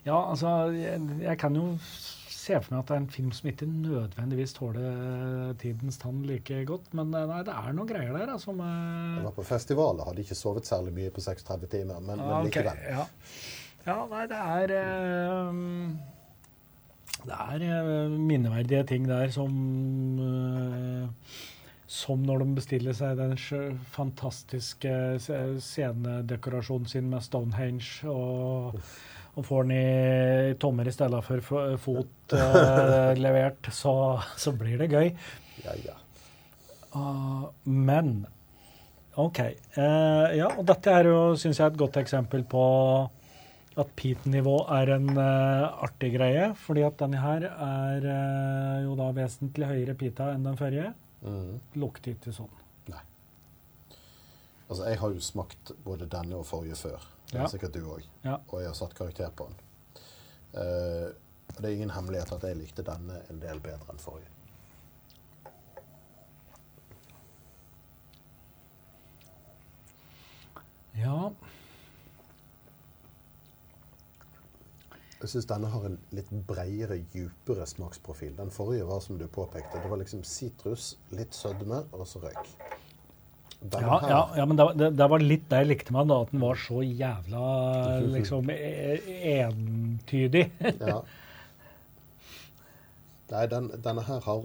Ja, 0.06 0.18
altså 0.18 0.52
jeg, 0.74 1.00
jeg, 1.22 1.38
kan 1.38 1.56
jo 1.58 1.64
se 1.82 2.58
for 2.62 2.72
meg 2.72 2.80
at 2.80 2.88
det 2.88 2.94
er 2.94 3.02
en 3.02 3.10
film 3.16 3.32
som 3.34 3.50
ikke 3.50 3.66
nødvendigvis 3.70 4.54
tåler 4.54 5.52
tidens 5.62 5.98
tann 6.02 6.24
like 6.26 6.62
godt. 6.70 6.88
Men 6.94 7.10
eh, 7.18 7.26
nei, 7.30 7.42
det 7.46 7.54
er 7.58 7.74
noen 7.74 7.90
greier 7.90 8.14
der. 8.14 8.30
Altså, 8.34 8.54
med 8.54 9.18
Jeg 9.18 9.26
var 9.26 9.36
på 9.36 9.46
festival 9.50 9.98
og 9.98 10.10
hadde 10.10 10.24
ikke 10.24 10.38
sovet 10.38 10.70
særlig 10.70 10.94
mye 10.96 11.14
på 11.14 11.22
36 11.22 11.70
timer, 11.74 12.02
men, 12.02 12.18
ah, 12.18 12.32
men 12.36 12.50
likevel. 12.50 12.78
Okay, 12.78 12.94
ja. 12.94 13.06
ja. 13.86 13.96
nei, 14.10 14.26
det 14.30 14.42
er 14.56 14.76
eh, 14.78 15.62
Det 17.22 17.38
er 17.38 17.66
uh, 17.70 18.14
minneverdige 18.18 18.86
ting 18.90 19.10
der 19.10 19.30
som 19.34 19.50
uh, 20.18 21.42
som 21.92 22.22
når 22.24 22.42
de 22.42 22.56
bestiller 22.56 22.96
seg 22.96 23.18
den 23.18 23.34
fantastiske 23.92 24.92
scenedekorasjonen 25.20 26.88
sin 26.88 27.10
med 27.12 27.24
Stonehenge 27.24 28.08
og, 28.08 28.78
og 29.36 29.46
får 29.46 29.68
den 29.68 29.74
i 29.76 30.54
tommer 30.60 30.88
i 30.88 30.94
stedet 30.94 31.20
for 31.26 31.76
fot 31.84 32.36
eh, 32.36 33.12
levert, 33.24 33.68
så, 33.76 33.94
så, 34.40 34.54
blir 34.56 34.80
det 34.80 34.92
gøy. 34.92 35.12
Ja, 35.66 35.76
ja. 35.84 35.98
Uh, 36.92 37.48
men 37.64 38.24
OK. 39.20 39.40
Uh, 39.76 40.32
ja, 40.36 40.48
og 40.48 40.64
dette 40.68 40.92
er 40.92 41.08
jo, 41.08 41.18
syns 41.40 41.60
jeg, 41.60 41.72
et 41.72 41.80
godt 41.80 42.00
eksempel 42.00 42.44
på 42.48 42.64
at 43.80 43.92
peat-nivå 43.96 44.56
er 44.80 44.94
en 44.96 45.12
uh, 45.16 45.84
artig 45.84 46.12
greie. 46.16 46.50
Fordi 46.64 46.84
at 46.88 46.98
denne 47.00 47.20
her 47.20 47.46
er 47.52 48.08
eh, 48.16 48.82
jo 48.86 48.96
da 48.98 49.08
vesentlig 49.16 49.68
høyere 49.70 49.96
pita 49.98 50.32
enn 50.32 50.44
den 50.48 50.58
forrige. 50.60 50.92
Mm. 51.22 51.60
Lukter 51.78 52.12
ikke 52.16 52.32
sånn. 52.34 52.50
Nei. 52.90 53.00
Altså, 54.68 54.84
jeg 54.88 54.98
har 54.98 55.12
jo 55.14 55.20
smakt 55.22 55.72
både 55.84 56.08
denne 56.10 56.36
og 56.40 56.46
forrige 56.48 56.74
før. 56.76 57.04
Det 57.30 57.38
Ja. 57.40 57.46
sikkert 57.48 57.72
du 57.74 57.80
òg. 57.86 58.02
Ja. 58.24 58.38
Og 58.48 58.60
jeg 58.60 58.68
har 58.68 58.74
satt 58.74 58.94
karakter 58.94 59.30
på 59.30 59.46
den. 59.46 59.56
Uh, 60.54 61.12
det 61.58 61.64
er 61.64 61.74
ingen 61.76 61.90
hemmelighet 61.90 62.32
at 62.32 62.42
jeg 62.42 62.56
likte 62.56 62.82
denne 62.84 63.22
en 63.30 63.40
del 63.40 63.60
bedre 63.60 63.88
enn 63.92 63.98
forrige. 63.98 64.28
Ja. 70.94 71.32
Jeg 75.22 75.30
syns 75.30 75.46
denne 75.46 75.68
har 75.70 75.84
en 75.86 75.98
litt 76.16 76.30
bredere, 76.48 76.96
djupere 77.14 77.62
smaksprofil. 77.70 78.32
Den 78.34 78.48
forrige 78.50 78.86
var 78.88 78.98
som 79.04 79.18
du 79.20 79.28
påpekte, 79.30 79.78
det 79.78 79.90
var 79.92 80.00
liksom 80.00 80.24
sitrus, 80.26 80.96
litt 81.14 81.36
sødme 81.38 81.84
og 81.94 82.02
så 82.10 82.22
røyk. 82.24 82.48
Ja, 83.70 83.98
ja, 84.10 84.22
ja, 84.40 84.44
men 84.50 84.56
det, 84.58 84.64
var- 84.66 84.74
det, 84.74 84.88
det 84.98 85.06
var 85.12 85.22
litt 85.22 85.44
det 85.52 85.60
jeg 85.62 85.68
likte 85.70 85.94
med 85.94 86.08
den, 86.10 86.16
at 86.24 86.32
den 86.34 86.40
var 86.42 86.58
så 86.58 86.80
jævla 86.82 87.42
liksom 88.16 88.50
e- 88.50 89.36
entydig. 89.38 90.48
Ja. 90.82 90.98
Nei, 93.32 93.46
den, 93.48 93.70
denne 93.86 94.02
her 94.04 94.18
har 94.26 94.42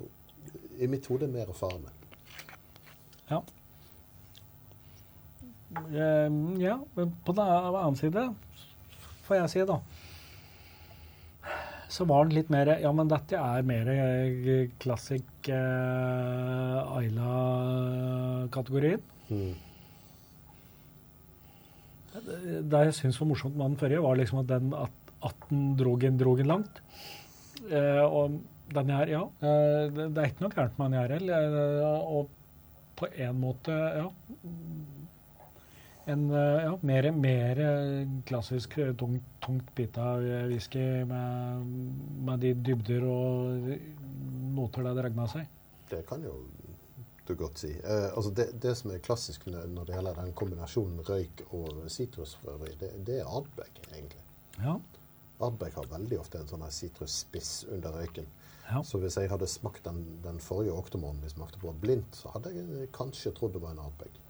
i 0.80 0.88
mitt 0.88 1.10
hode 1.10 1.28
mer 1.28 1.50
å 1.52 1.56
fare 1.58 1.80
med. 1.82 2.06
Ja. 3.34 3.42
Eh, 5.92 6.30
ja, 6.62 6.78
men 6.96 7.12
på 7.26 7.34
den 7.36 7.50
annen 7.50 7.98
side, 8.00 8.30
får 9.28 9.42
jeg 9.42 9.50
si, 9.58 9.66
da 9.74 9.82
Så 11.90 12.06
var 12.08 12.26
den 12.26 12.36
litt 12.36 12.50
mer 12.52 12.68
Ja, 12.82 12.92
men 12.96 13.08
dette 13.12 13.36
er 13.40 13.62
mer 13.68 13.88
eh, 13.92 14.70
classic 14.82 15.24
eh, 15.48 16.98
Ayla-kategorien. 16.98 19.02
Mm. 19.32 19.56
Det 22.68 22.80
jeg 22.88 22.96
syns 22.98 23.20
var 23.22 23.30
morsomt 23.30 23.56
med 23.56 23.66
den 23.70 23.80
forrige, 23.80 24.04
var 24.04 24.16
liksom 24.20 24.40
at 24.42 24.50
den 24.52 24.66
at, 24.76 24.96
at 25.30 25.38
den 25.52 25.62
drog 25.80 26.00
en, 26.08 26.20
drog 26.20 26.38
en 26.42 26.52
langt. 26.56 26.76
Eh, 27.70 28.04
og 28.04 28.24
den 28.74 28.90
her, 28.92 29.08
ja. 29.12 29.24
Eh, 29.40 29.94
det, 29.94 30.16
det 30.16 30.22
er 30.22 30.28
ikke 30.32 30.46
noe 30.46 30.56
gærent 30.56 30.78
med 30.80 30.86
den 30.90 31.00
her 31.00 31.10
heller. 31.16 31.42
Eh, 31.64 32.02
og 32.18 32.24
på 32.98 33.06
en 33.14 33.36
måte, 33.40 33.72
ja 33.72 34.08
En 36.08 36.30
eh, 36.32 36.64
ja, 36.64 36.74
mer, 36.88 37.10
mer 37.12 37.60
klassisk 38.30 38.78
eh, 38.80 38.94
tungt, 38.96 39.74
bit 39.76 39.98
av 40.00 40.24
whisky 40.48 40.86
med, 41.10 41.74
med 42.30 42.46
de 42.46 42.54
dybder 42.70 43.04
og 43.12 43.68
noter 44.56 44.88
det 44.88 44.96
drar 45.02 45.18
med 45.20 45.34
seg. 45.36 45.52
Det 45.92 46.02
kan 46.08 46.24
jo 46.24 46.38
du 47.28 47.36
godt 47.36 47.60
si. 47.60 47.72
Eh, 47.84 48.10
altså 48.16 48.32
det, 48.32 48.48
det 48.62 48.74
som 48.80 48.92
er 48.92 49.04
klassisk 49.04 49.48
når 49.52 49.88
det 49.88 49.96
gjelder 49.96 50.20
den 50.22 50.34
kombinasjonen 50.38 51.04
røyk 51.08 51.44
og 51.50 51.84
sitrus 51.92 52.38
for 52.40 52.56
øvrig, 52.56 52.78
det, 52.80 52.94
det 53.08 53.20
er 53.22 53.32
Ardbeg, 53.40 53.82
egentlig. 53.92 54.24
Ja. 54.62 54.78
Ardbeg 55.44 55.76
har 55.76 55.90
veldig 55.92 56.20
ofte 56.22 56.40
en 56.42 56.50
sånn 56.50 56.64
sitrusspiss 56.74 57.52
under 57.74 58.00
røyken. 58.00 58.30
ja. 58.70 58.82
Så 58.84 59.02
hvis 59.04 59.20
jeg 59.20 59.32
hadde 59.32 59.50
smakt 59.52 59.84
den, 59.86 60.02
den 60.24 60.40
forrige 60.44 60.76
oktomoren 60.76 61.20
vi 61.24 61.34
smakte 61.34 61.60
på 61.62 61.76
blindt, 61.82 62.16
så 62.16 62.32
hadde 62.36 62.56
jeg 62.56 62.90
kanskje 62.96 63.36
trodd 63.36 63.54
det 63.58 63.64
var 63.64 63.76
en 63.76 63.84
Ardbeg. 63.86 64.24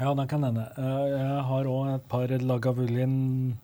Ja, 0.00 0.14
det 0.14 0.28
kan 0.30 0.42
hende. 0.42 0.64
Eh, 0.76 1.08
Jeg 1.14 1.42
har 1.48 1.64
òg 1.70 1.94
et 1.94 2.08
par 2.10 2.26
Lagavulin 2.26 3.54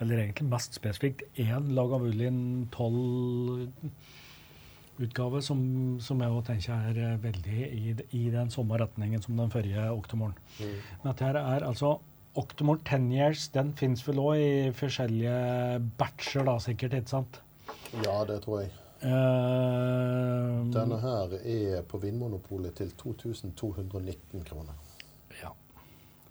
Eller 0.00 0.16
egentlig 0.18 0.48
mest 0.50 0.74
spesifikt 0.74 1.22
én 1.38 1.68
Lagavulin 1.74 2.68
12-utgave 2.74 5.42
som, 5.42 5.98
som 6.00 6.20
jeg 6.22 6.30
òg 6.30 6.44
tenker 6.46 6.72
er 6.90 6.98
eh, 7.02 7.16
veldig 7.22 7.66
i, 7.66 7.94
i 8.14 8.30
den 8.30 8.50
samme 8.50 8.78
retningen 8.78 9.22
som 9.22 9.36
den 9.38 9.50
forrige 9.50 9.90
Oktomoren. 9.90 10.34
Men 10.58 11.12
dette 11.12 11.24
her 11.26 11.34
er 11.40 11.64
altså 11.66 11.98
Octomore 12.38 12.78
10 12.86 13.10
Years 13.16 13.48
den 13.54 13.72
fins 13.74 14.04
vel 14.06 14.18
òg 14.22 14.36
i 14.38 14.70
forskjellige 14.76 15.80
batcher, 15.98 16.44
da 16.46 16.58
sikkert, 16.62 16.94
ikke 17.00 17.10
sant? 17.10 17.40
Ja, 18.04 18.20
det 18.28 18.42
tror 18.44 18.60
jeg. 18.62 18.70
Uh, 19.02 20.66
Denne 20.74 20.98
her 21.02 21.28
er 21.38 21.82
på 21.86 21.98
Vinmonopolet 22.02 22.74
til 22.78 22.90
2219 22.98 24.44
kroner. 24.46 24.74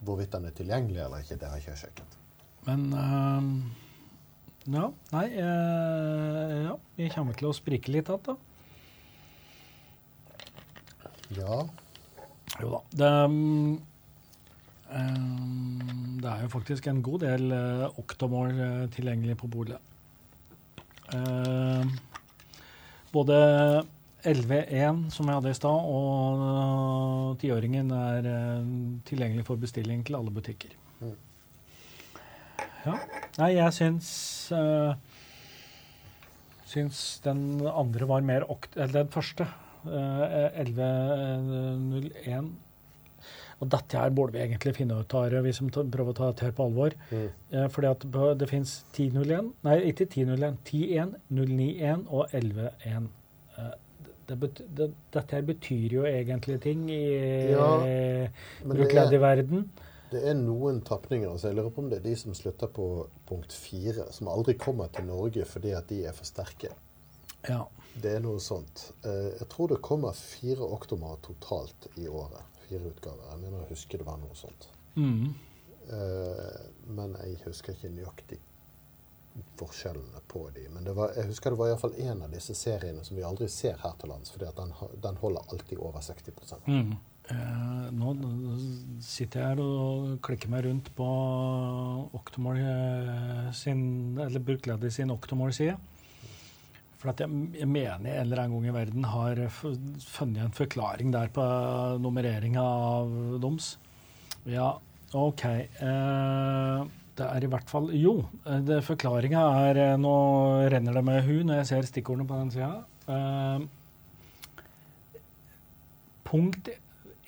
Hvorvidt 0.05 0.33
den 0.35 0.45
er 0.45 0.55
tilgjengelig 0.55 1.01
eller 1.03 1.23
ikke, 1.23 1.39
det 1.41 1.49
har 1.49 1.61
ikke 1.61 1.73
jeg 1.73 1.81
sjekket. 1.81 2.17
Men 2.67 2.83
um, 2.93 3.51
ja, 4.67 4.89
nei 5.13 5.25
uh, 5.39 6.55
Ja, 6.67 6.75
vi 6.99 7.09
kommer 7.13 7.37
til 7.37 7.49
å 7.49 7.55
sprike 7.55 7.91
litt 7.93 8.11
igjen, 8.11 8.23
da. 8.27 8.35
Ja, 11.37 11.61
Jo 12.61 12.69
da. 12.71 12.79
Det, 12.99 13.11
um, 13.27 13.79
det 16.21 16.29
er 16.31 16.45
jo 16.45 16.53
faktisk 16.53 16.87
en 16.87 17.03
god 17.05 17.25
del 17.25 17.51
uh, 17.51 17.87
oktomål 17.99 18.53
uh, 18.61 18.85
tilgjengelig 18.93 19.37
på 19.41 19.49
bolig. 19.51 19.79
Uh, 21.13 21.83
både 23.13 23.37
11.1, 24.27 25.07
som 25.13 25.29
jeg 25.29 25.39
hadde 25.39 25.53
i 25.53 25.57
stad, 25.57 25.87
og 25.97 26.43
eh, 26.47 27.37
tiåringen 27.43 27.91
er 27.95 28.29
eh, 28.31 28.67
tilgjengelig 29.07 29.45
for 29.47 29.61
bestilling 29.61 30.03
til 30.07 30.19
alle 30.19 30.33
butikker. 30.35 30.75
Mm. 31.01 31.15
Ja. 32.87 32.95
Nei, 33.37 33.51
jeg 33.57 33.73
syns 33.75 34.09
uh, 34.55 34.93
Syns 36.67 37.01
den 37.23 37.61
andre 37.67 38.07
var 38.09 38.23
mer 38.27 38.45
okt... 38.51 38.73
Eller 38.75 39.03
den 39.05 39.11
første. 39.11 39.47
Uh, 39.87 40.23
11.01. 40.63 42.49
Og 43.57 43.69
dette 43.73 43.97
her 43.97 44.13
burde 44.13 44.35
vi 44.35 44.43
egentlig 44.43 44.75
finne 44.77 44.99
ut 44.99 45.13
av, 45.17 45.33
vi 45.43 45.53
som 45.55 45.69
prøver 45.73 46.11
å 46.11 46.17
ta 46.17 46.29
dette 46.29 46.45
her 46.45 46.53
på 46.57 46.67
alvor. 46.67 46.93
Mm. 47.09 47.27
Eh, 47.51 47.67
fordi 47.73 47.89
at 47.89 48.05
det 48.37 48.49
fins 48.51 48.73
10.01 48.93 49.49
Nei, 49.65 49.77
ikke 49.89 50.05
10.01. 50.05 50.59
10.1, 50.67 51.15
091 51.33 52.05
og 52.13 52.35
11.1. 52.37 53.07
Eh, 53.57 53.73
det 54.27 54.37
det, 54.75 54.87
dette 55.13 55.35
her 55.37 55.41
betyr 55.47 55.93
jo 55.99 56.05
egentlig 56.09 56.59
ting 56.61 56.85
i 56.91 57.01
Ja, 57.51 57.67
det 57.83 57.91
er, 57.91 58.31
brukleddig-verden. 58.67 59.69
det 60.11 60.23
er 60.29 60.33
noen 60.39 60.81
tapninger. 60.87 61.37
Så 61.37 61.47
jeg 61.49 61.55
lurer 61.57 61.69
på 61.75 61.81
om 61.83 61.89
det 61.89 61.99
er 61.99 62.05
de 62.09 62.15
som 62.15 62.33
slutter 62.35 62.67
på 62.67 63.07
punkt 63.27 63.53
fire, 63.53 64.07
som 64.11 64.27
aldri 64.31 64.53
kommer 64.59 64.87
til 64.91 65.05
Norge 65.09 65.45
fordi 65.45 65.71
at 65.75 65.87
de 65.89 66.03
er 66.05 66.13
for 66.15 66.25
sterke. 66.27 66.73
Ja. 67.47 67.63
Det 67.97 68.11
er 68.15 68.19
noe 68.21 68.39
sånt. 68.43 68.91
Eh, 69.05 69.31
Jeg 69.39 69.47
tror 69.49 69.67
det 69.71 69.81
kommer 69.81 70.13
fire 70.13 70.61
oktomer 70.67 71.17
totalt 71.23 71.87
i 71.97 72.07
året. 72.07 72.43
Fire 72.67 72.83
utgaver. 72.91 73.23
Jeg 73.31 73.39
mener 73.41 73.63
å 73.63 73.69
huske 73.69 73.97
det 73.97 74.05
var 74.05 74.17
noe 74.21 74.35
sånt. 74.35 74.67
Mm. 74.95 75.33
Eh, 75.89 76.59
Men 76.87 77.15
jeg 77.23 77.39
husker 77.45 77.73
ikke 77.73 77.89
nøyaktig 77.95 78.39
forskjellene 79.59 80.21
på 80.27 80.45
de. 80.55 80.67
Men 80.73 80.87
var, 80.95 81.13
jeg 81.17 81.29
husker 81.31 81.53
det 81.53 81.59
var 81.59 81.71
iallfall 81.71 81.97
en 82.03 82.23
av 82.25 82.33
disse 82.33 82.55
seriene 82.57 83.03
som 83.05 83.17
vi 83.17 83.25
aldri 83.27 83.49
ser 83.51 83.77
her 83.83 83.93
til 83.99 84.11
lands, 84.13 84.33
fordi 84.33 84.49
den, 84.57 84.73
den 85.03 85.21
holder 85.21 85.53
alltid 85.53 85.77
over 85.77 86.03
60 86.03 86.33
Mm. 86.67 86.97
Eh, 87.27 87.87
nå 87.91 88.13
sitter 89.03 89.41
jeg 89.41 89.49
her 89.49 89.59
og 89.59 90.11
klikker 90.23 90.51
meg 90.51 90.63
rundt 90.63 90.93
på 90.95 91.07
Octomore 92.15 92.63
eh, 92.63 93.49
sin, 93.55 93.81
eller 94.23 94.43
Brukledig 94.43 94.93
sin 94.95 95.11
Octomore-side. 95.11 95.75
For 96.97 97.11
at 97.11 97.21
jeg, 97.21 97.29
jeg 97.59 97.69
mener 97.69 97.99
en 97.99 98.21
eller 98.23 98.41
annen 98.41 98.55
gang 98.55 98.69
i 98.71 98.77
verden 98.77 99.09
har 99.11 99.41
funnet 99.51 100.45
en 100.45 100.55
forklaring 100.55 101.11
der 101.13 101.29
på 101.33 101.43
nummereringa 102.01 102.63
av 102.63 103.11
doms. 103.43 103.75
Ja, 104.47 104.71
OK. 105.13 105.43
Eh, 105.45 106.87
det 107.17 107.27
er 107.27 107.45
i 107.45 107.49
hvert 107.51 107.71
fall 107.71 107.89
Jo, 107.97 108.19
eh, 108.49 108.77
forklaringa 108.85 109.43
er 109.67 109.79
eh, 109.83 109.95
Nå 109.99 110.13
renner 110.71 110.97
det 110.97 111.03
med 111.07 111.23
hu 111.25 111.41
når 111.47 111.61
jeg 111.61 111.69
ser 111.71 111.89
stikkordene 111.89 112.27
på 112.29 112.39
den 112.39 112.51
sida. 112.53 112.83
Uh, 113.07 113.63
punkt 116.27 116.69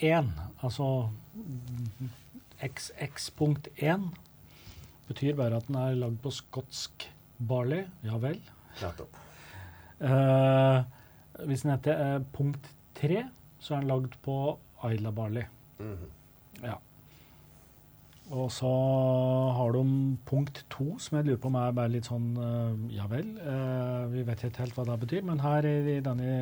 1, 0.04 0.28
altså 0.60 1.10
XX.1, 2.60 4.10
betyr 5.08 5.38
bare 5.40 5.62
at 5.62 5.70
den 5.70 5.80
er 5.80 5.96
lagd 5.96 6.20
på 6.24 6.34
skotsk 6.36 7.08
barley. 7.40 7.86
Ja 8.04 8.20
vel. 8.20 8.42
Nettopp. 8.82 9.22
Uh, 10.04 10.84
hvis 11.48 11.64
den 11.64 11.74
heter 11.78 12.04
uh, 12.20 12.28
punkt 12.36 12.68
3, 13.00 13.24
så 13.64 13.78
er 13.78 13.86
den 13.86 13.92
lagd 13.94 14.20
på 14.26 14.36
Isla 14.92 15.16
barley. 15.16 15.48
Mhm. 15.80 16.12
Ja. 16.64 16.76
Og 18.30 18.52
så 18.54 18.70
har 19.58 19.74
de 19.74 19.84
punkt 20.30 20.62
to, 20.70 20.92
som 21.02 21.18
jeg 21.18 21.26
lurer 21.26 21.40
på 21.42 21.50
om 21.50 21.56
er 21.58 21.74
bare 21.74 21.90
litt 21.96 22.06
sånn 22.06 22.28
eh, 22.38 22.84
Ja 23.00 23.08
vel, 23.10 23.32
eh, 23.42 24.04
vi 24.12 24.22
vet 24.28 24.44
ikke 24.46 24.68
helt 24.68 24.78
hva 24.78 24.86
det 24.86 24.98
betyr, 25.02 25.24
men 25.26 25.42
her 25.42 25.66
i, 25.66 25.98
denne, 26.06 26.36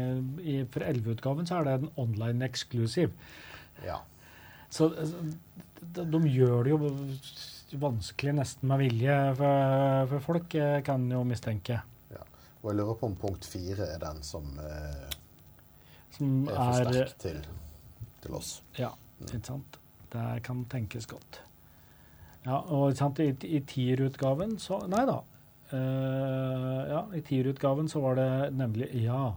i, 0.43 0.57
for 0.73 0.83
11-utgaven 0.83 1.47
så 1.47 1.61
er 1.61 1.69
det 1.69 1.77
en 1.77 1.93
online 2.03 2.43
exclusive. 2.49 3.15
Ja. 3.85 4.01
Så 4.67 4.89
de, 4.91 6.03
de 6.03 6.21
gjør 6.27 6.67
det 6.67 6.75
jo 6.75 6.91
vanskelig 7.79 8.35
nesten 8.35 8.67
med 8.67 8.83
vilje 8.83 9.15
for, 9.39 10.11
for 10.11 10.27
folk, 10.27 10.59
eh, 10.59 10.81
kan 10.83 11.07
jo 11.11 11.23
mistenke. 11.27 11.79
Ja. 12.11 12.27
Og 12.61 12.71
jeg 12.73 12.81
lurer 12.81 12.99
på 12.99 13.13
om 13.13 13.17
punkt 13.23 13.47
fire 13.47 13.93
er 13.93 14.03
den 14.03 14.19
som 14.27 14.51
eh, 14.59 15.17
Som 16.19 16.37
er 16.51 16.55
for 16.55 16.83
er 16.83 16.91
sterk 16.91 17.19
til, 17.23 17.43
til 18.27 18.39
oss. 18.43 18.57
Ja, 18.75 18.91
ikke 19.23 19.45
sant. 19.53 19.79
Det 20.11 20.29
kan 20.43 20.67
tenkes 20.67 21.07
godt. 21.07 21.46
Ja, 22.47 22.61
og 22.71 22.95
sant, 22.95 23.19
i, 23.19 23.33
i 23.47 23.59
tierutgaven 23.67 24.55
så 24.61 24.79
Nei 24.87 25.03
da. 25.09 25.19
Uh, 25.67 26.83
ja, 26.87 27.01
i 27.17 27.19
tierutgaven 27.27 27.89
så 27.91 27.99
var 28.03 28.15
det 28.19 28.31
nemlig 28.55 28.87
Ja. 29.03 29.35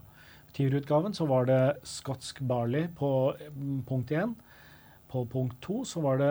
I 0.50 0.54
tierutgaven 0.54 1.14
så 1.14 1.26
var 1.30 1.46
det 1.46 1.62
skotsk 1.86 2.40
barley 2.46 2.88
på 2.98 3.10
mm, 3.54 3.82
punkt 3.86 4.10
én. 4.14 4.36
På 5.10 5.24
punkt 5.26 5.58
to 5.62 5.82
så 5.86 6.02
var 6.02 6.18
det 6.22 6.30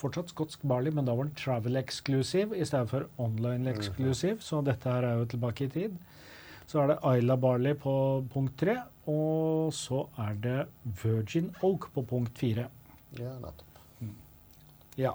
fortsatt 0.00 0.32
skotsk 0.32 0.64
barley, 0.68 0.92
men 0.92 1.04
da 1.08 1.14
var 1.16 1.28
den 1.28 1.36
travel 1.36 1.76
exclusive 1.80 2.56
i 2.56 2.64
stedet 2.68 2.88
for 2.90 3.08
online 3.20 3.72
exclusive, 3.72 4.40
så 4.44 4.62
dette 4.64 4.88
her 4.92 5.04
er 5.08 5.20
jo 5.20 5.28
tilbake 5.32 5.68
i 5.68 5.72
tid. 5.72 5.96
Så 6.66 6.82
er 6.82 6.90
det 6.90 6.98
Isla 7.18 7.36
Barley 7.40 7.76
på 7.78 7.94
punkt 8.32 8.56
tre, 8.60 8.78
og 9.06 9.72
så 9.76 10.06
er 10.20 10.34
det 10.42 10.58
Virgin 11.04 11.52
Oak 11.62 11.88
på 11.94 12.02
punkt 12.02 12.36
fire. 12.40 12.66
Ja, 13.16 13.36
nettopp. 13.40 13.76
Ja. 14.96 15.12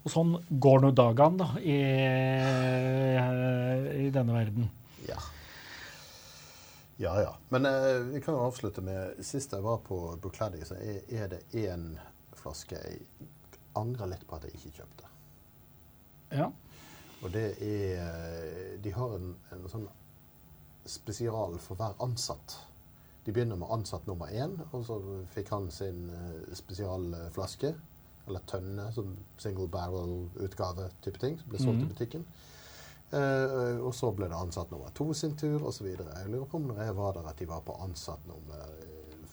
Og 0.00 0.12
sånn 0.12 0.32
går 0.48 0.80
nå 0.84 0.90
dagene, 0.96 1.36
da, 1.42 1.48
i, 1.60 1.76
i 4.06 4.08
denne 4.14 4.36
verden. 4.36 4.70
Ja. 5.08 5.18
Ja, 7.00 7.14
ja. 7.20 7.34
Men 7.48 7.66
eh, 7.66 7.98
vi 8.12 8.20
kan 8.20 8.36
jo 8.36 8.40
avslutte 8.44 8.82
med 8.84 9.20
Sist 9.24 9.52
jeg 9.56 9.64
var 9.64 9.78
på 9.84 9.98
Bukladi, 10.20 10.60
så 10.68 10.76
er, 10.76 10.98
er 11.08 11.30
det 11.32 11.42
én 11.56 11.94
flaske 12.36 12.76
jeg 12.76 13.00
angrer 13.76 14.10
litt 14.10 14.26
på 14.28 14.36
at 14.36 14.44
jeg 14.44 14.58
ikke 14.58 14.82
kjøpte. 14.82 15.08
Ja. 16.36 16.50
Og 17.20 17.32
det 17.32 17.46
er 17.64 18.02
eh, 18.04 18.74
De 18.84 18.92
har 18.92 19.16
en, 19.16 19.32
en 19.52 19.64
sånn 19.72 19.88
spesial 20.88 21.56
for 21.60 21.80
hver 21.80 21.96
ansatt. 22.04 22.58
De 23.24 23.32
begynner 23.32 23.56
med 23.60 23.72
ansatt 23.72 24.06
nummer 24.08 24.28
én, 24.32 24.56
og 24.70 24.84
så 24.84 24.96
fikk 25.32 25.52
han 25.52 25.68
sin 25.72 26.08
eh, 26.12 26.54
spesialflaske. 26.56 27.74
Eller 28.30 28.46
tønne, 28.46 28.86
som 28.94 29.10
single 29.42 29.66
barrel-utgave 29.72 30.86
type 31.02 31.18
ting, 31.18 31.36
som 31.40 31.50
ble 31.50 31.60
solgt 31.60 31.80
mm. 31.80 31.86
i 31.88 31.90
butikken. 31.90 32.26
Uh, 33.10 33.80
og 33.82 33.90
så 33.98 34.12
ble 34.14 34.28
det 34.30 34.38
ansatt 34.38 34.70
nummer 34.70 34.92
to 34.94 35.08
sin 35.18 35.34
tur, 35.38 35.64
osv. 35.66 35.88
Jeg 35.90 36.30
lurer 36.30 36.46
på 36.46 36.60
om 36.60 36.68
når 36.70 36.84
jeg 36.84 36.96
var 37.00 37.16
der, 37.16 37.26
at 37.26 37.42
de 37.42 37.48
var 37.50 37.64
på 37.66 37.74
ansatt 37.82 38.22
nummer 38.30 38.62
eh, 38.70 39.32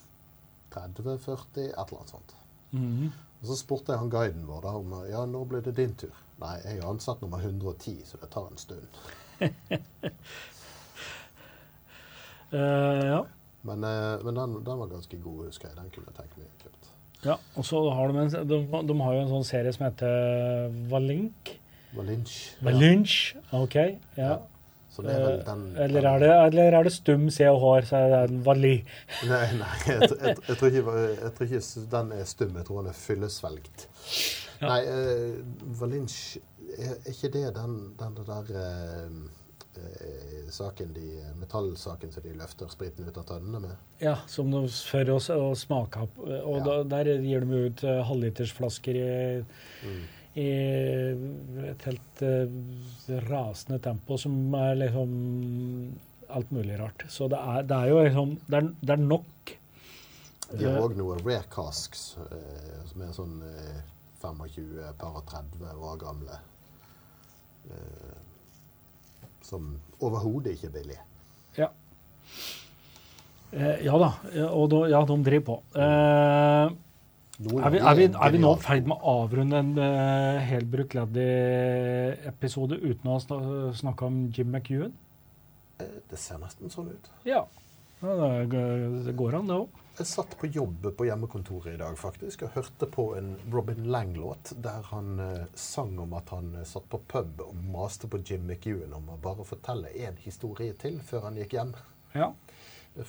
30-40, 0.74 1.68
et 1.68 1.78
eller 1.78 2.00
annet 2.00 2.16
sånt. 2.16 2.34
Mm. 2.72 3.12
Og 3.38 3.46
så 3.52 3.60
spurte 3.60 3.94
jeg 3.94 4.02
han 4.02 4.10
guiden 4.10 4.48
vår 4.50 4.66
da 4.66 4.74
om 4.80 4.96
ja, 5.12 5.22
når 5.30 5.46
blir 5.52 5.62
det 5.68 5.76
din 5.78 5.94
tur. 5.96 6.18
Nei, 6.42 6.56
jeg 6.66 6.82
er 6.82 6.90
ansatt 6.90 7.22
nummer 7.22 7.42
110, 7.42 8.02
så 8.06 8.18
det 8.22 8.32
tar 8.34 8.50
en 8.50 8.62
stund. 8.62 9.02
uh, 12.50 13.06
ja. 13.14 13.22
Men, 13.62 13.84
eh, 13.84 14.24
men 14.24 14.36
den, 14.36 14.64
den 14.66 14.80
var 14.80 14.88
ganske 14.88 15.22
god, 15.22 15.46
husker 15.46 15.70
jeg. 15.70 15.78
Den 15.78 15.90
kunne 15.94 16.10
jeg 16.12 16.18
tenke 16.22 16.42
meg 16.42 16.50
å 16.50 16.62
kjøpt. 16.66 16.87
Ja. 17.28 17.38
Og 17.60 17.68
så 17.68 17.84
har 17.94 18.12
de, 18.12 18.26
en, 18.26 18.50
de, 18.50 18.60
de 18.90 19.00
har 19.04 19.16
jo 19.18 19.24
en 19.24 19.34
sånn 19.36 19.48
serie 19.48 19.74
som 19.76 19.88
heter 19.90 20.70
Valink. 20.92 21.56
Valinch. 21.98 22.38
Valinch, 22.62 23.18
OK. 23.56 23.76
Ja. 24.18 24.38
Så 24.98 25.04
det 25.06 25.14
er 25.14 25.26
Eh, 25.38 25.46
den 25.46 25.78
Eller 25.78 26.06
er 26.10 26.20
det, 26.20 26.30
eller 26.46 26.78
er 26.80 26.84
det 26.84 26.92
stum 26.94 27.30
C 27.30 27.46
og 27.46 27.60
hår, 27.60 27.82
så 27.86 27.96
er 27.96 28.10
det 28.10 28.32
en 28.32 28.46
Vali. 28.46 28.76
Nei, 29.30 29.46
nei 29.60 29.74
jeg, 29.88 30.10
jeg, 30.10 30.36
jeg, 30.48 30.58
tror 30.58 30.68
ikke, 30.68 30.94
jeg 31.22 31.34
tror 31.38 31.46
ikke 31.46 31.86
den 31.92 32.12
er 32.12 32.24
stum. 32.26 32.56
Jeg 32.56 32.66
tror 32.66 32.82
den 32.82 32.92
er 32.92 32.98
fyllesvelgt. 32.98 33.88
Ja. 34.62 34.68
Nei, 34.68 34.80
eh, 34.90 35.36
Valinch 35.80 36.38
er, 36.78 36.96
er 36.96 37.12
ikke 37.14 37.34
det 37.36 37.44
den, 37.56 37.76
den 38.00 38.18
der 38.26 38.50
eh, 38.50 39.04
eh, 39.04 39.37
saken 40.52 40.94
de, 40.96 41.06
metallsaken 41.40 42.12
som 42.12 42.24
de 42.24 42.34
løfter 42.40 42.70
spriten 42.72 43.08
ut 43.08 43.18
av 43.20 43.26
tønnene 43.28 43.60
med? 43.66 43.76
Ja, 44.00 44.16
som 44.32 44.52
de 44.52 44.62
for 44.72 45.10
oss 45.16 45.30
å 45.34 45.52
smake 45.60 46.06
opp. 46.08 46.18
Og 46.24 46.58
Ja. 46.60 46.64
da, 46.64 46.76
der 46.96 47.10
gir 47.22 47.42
de 47.46 47.64
ut 47.68 47.84
uh, 47.84 48.02
halvlitersflasker 48.08 48.96
i, 48.96 49.46
Mm. 49.84 50.04
i 50.38 50.48
et 51.72 51.84
helt 51.90 52.22
uh, 52.22 52.48
rasende 53.30 53.80
tempo, 53.84 54.18
som 54.18 54.54
er 54.56 54.76
liksom 54.76 55.18
alt 56.30 56.52
mulig 56.52 56.80
rart. 56.80 57.06
Så 57.10 57.28
det 57.32 57.38
er, 57.40 57.64
det 57.64 57.76
er 57.78 57.90
jo 57.90 58.04
liksom 58.04 58.38
Det 58.48 58.58
er, 58.62 58.70
det 58.82 58.90
er 58.96 59.04
nok. 59.04 59.58
De 60.52 60.64
har 60.66 60.78
Eh, 60.78 60.84
òg 60.84 60.96
noen 60.96 61.20
rare 61.26 61.44
casks 61.52 62.16
uh, 62.18 62.84
som 62.88 63.02
er 63.04 63.12
sånn 63.16 63.42
eh, 63.44 63.82
25 64.22 64.94
par 64.98 65.18
og 65.20 65.26
30 65.28 65.84
år 65.84 65.98
gamle. 66.00 66.40
Eh, 69.48 69.50
som 69.50 69.80
overhodet 70.04 70.56
ikke 70.56 70.68
er 70.68 70.74
billig. 70.76 70.98
Ja. 71.58 71.70
Eh, 73.54 73.86
ja 73.86 73.96
da. 73.98 74.12
Og 74.52 74.70
da, 74.72 74.84
ja, 74.92 75.06
de 75.08 75.24
driver 75.24 75.46
på. 75.46 75.58
Eh, 75.76 76.76
er, 77.38 77.70
vi, 77.70 77.80
er, 77.80 77.96
vi, 77.96 78.06
er 78.10 78.32
vi 78.34 78.42
nå 78.42 78.56
i 78.58 78.62
ferd 78.62 78.88
med 78.90 78.98
å 78.98 79.12
avrunde 79.24 79.60
en 79.62 79.76
uh, 79.78 80.40
helbrukt 80.42 80.96
Laddy-episode 80.98 82.80
uten 82.82 83.12
å 83.14 83.20
sna 83.22 83.38
snakke 83.78 84.08
om 84.08 84.24
Jim 84.34 84.50
McEwan? 84.50 84.96
Eh, 85.78 86.00
Det 86.10 86.18
ser 86.18 86.42
nesten 86.42 86.74
sånn 86.74 86.90
ut. 86.96 87.12
Ja. 87.30 87.44
det 88.02 89.14
går 89.18 89.38
an, 89.38 89.52
det 89.52 89.60
òg. 89.62 89.84
Jeg 89.98 90.06
satt 90.06 90.36
på 90.38 90.46
jobb 90.54 90.84
på 90.94 91.06
hjemmekontoret 91.08 91.72
i 91.74 91.80
dag 91.80 91.96
faktisk, 91.98 92.44
og 92.46 92.54
hørte 92.54 92.86
på 92.94 93.06
en 93.18 93.32
Robin 93.50 93.88
Lang-låt 93.90 94.52
der 94.62 94.84
han 94.92 95.20
eh, 95.20 95.48
sang 95.58 95.96
om 95.98 96.12
at 96.14 96.30
han 96.30 96.52
eh, 96.60 96.68
satt 96.70 96.86
på 96.92 97.00
pub 97.10 97.42
og 97.42 97.56
maste 97.74 98.06
på 98.06 98.20
Jim 98.22 98.46
McEwan 98.46 98.94
om 98.94 99.10
å 99.10 99.18
bare 99.24 99.46
fortelle 99.48 99.90
én 99.98 100.20
historie 100.22 100.76
til 100.78 101.00
før 101.02 101.26
han 101.26 101.40
gikk 101.42 101.56
hjem. 101.58 101.72
Ja. 102.14 102.28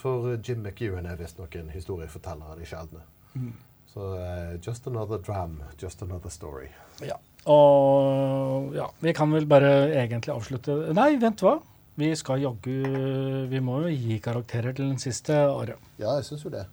For 0.01 0.31
eh, 0.31 0.39
Jim 0.41 0.65
McEwan 0.65 1.11
er 1.11 1.21
visstnok 1.21 1.59
en 1.61 1.69
historieforteller 1.75 2.55
av 2.55 2.63
de 2.63 2.71
sjeldne. 2.73 3.05
Mm. 3.35 3.53
Så 3.93 4.09
eh, 4.23 4.57
just 4.57 4.89
another 4.89 5.21
dram, 5.21 5.61
just 5.77 6.03
another 6.09 6.33
story. 6.33 6.71
ja. 7.05 7.21
Og 7.49 8.73
ja, 8.77 8.89
vi 9.01 9.13
kan 9.17 9.31
vel 9.33 9.47
bare 9.49 9.69
egentlig 9.95 10.33
avslutte 10.35 10.75
Nei, 10.97 11.13
vent, 11.21 11.45
hva? 11.45 11.55
Vi 11.99 12.11
skal 12.19 12.43
jaggu 12.43 13.47
Vi 13.49 13.61
må 13.65 13.79
jo 13.85 13.93
gi 13.95 14.19
karakterer 14.21 14.75
til 14.77 14.91
den 14.91 14.99
siste 15.01 15.37
året. 15.49 15.79
Ja, 16.01 16.17
jeg 16.19 16.27
syns 16.27 16.45
jo 16.45 16.53
det. 16.53 16.67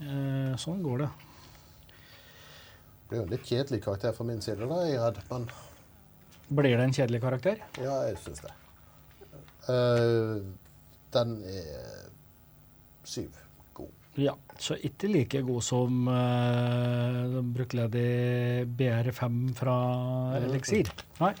Eh, 0.00 0.54
sånn 0.60 0.80
går 0.84 1.02
det. 1.04 1.10
Det 1.90 3.10
blir 3.10 3.18
jo 3.20 3.26
en 3.26 3.34
litt 3.34 3.44
kjedelig 3.50 3.82
karakter 3.84 4.14
fra 4.16 4.24
min 4.24 4.40
side, 4.40 4.64
da, 4.70 4.78
er 4.86 5.02
redd. 5.02 5.20
Men 5.28 5.46
Blir 6.48 6.76
det 6.78 6.86
en 6.86 6.94
kjedelig 6.96 7.20
karakter? 7.22 7.60
ja, 7.82 7.96
jeg 8.08 8.16
syns 8.24 8.40
det. 8.46 8.54
Uh, 9.68 10.40
den 11.14 11.34
er 11.46 12.08
syv. 13.04 13.36
God. 13.76 13.90
Ja, 14.18 14.32
så 14.58 14.78
ikke 14.88 15.10
like 15.10 15.42
god 15.46 15.62
som 15.62 16.08
uh, 16.08 17.36
de 17.92 18.06
BR5 18.80 19.38
fra 19.58 19.76
Elixir. 20.40 20.90
Nei. 21.20 21.34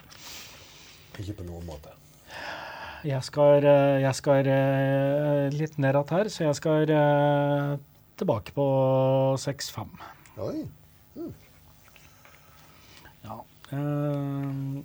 Ikke 1.18 1.40
på 1.40 1.48
noen 1.48 1.64
måte. 1.66 1.96
Jeg 3.08 3.24
skal, 3.24 3.64
jeg 4.04 4.14
skal 4.14 4.48
litt 5.54 5.78
ned 5.80 5.96
igjen 5.96 6.12
her, 6.12 6.28
så 6.28 6.44
jeg 6.44 6.58
skal 6.58 6.90
tilbake 8.20 8.54
på 8.56 8.66
6-5. 9.40 9.90
Oi. 10.46 10.64
Ja. 13.24 13.36
Eh, 13.72 14.80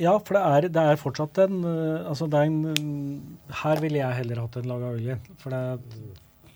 ja, 0.00 0.16
for 0.18 0.36
det 0.36 0.42
er, 0.42 0.68
det 0.72 0.82
er 0.82 1.00
fortsatt 1.00 1.38
en 1.44 1.62
eh, 1.68 2.08
Altså, 2.08 2.26
det 2.30 2.40
er 2.40 2.50
en 2.50 2.58
eh, 2.72 3.54
Her 3.62 3.82
ville 3.84 4.00
jeg 4.00 4.18
heller 4.22 4.42
hatt 4.42 4.58
en 4.58 4.68
Lagavulin. 4.70 5.22
For 5.42 5.54
det, 5.54 5.62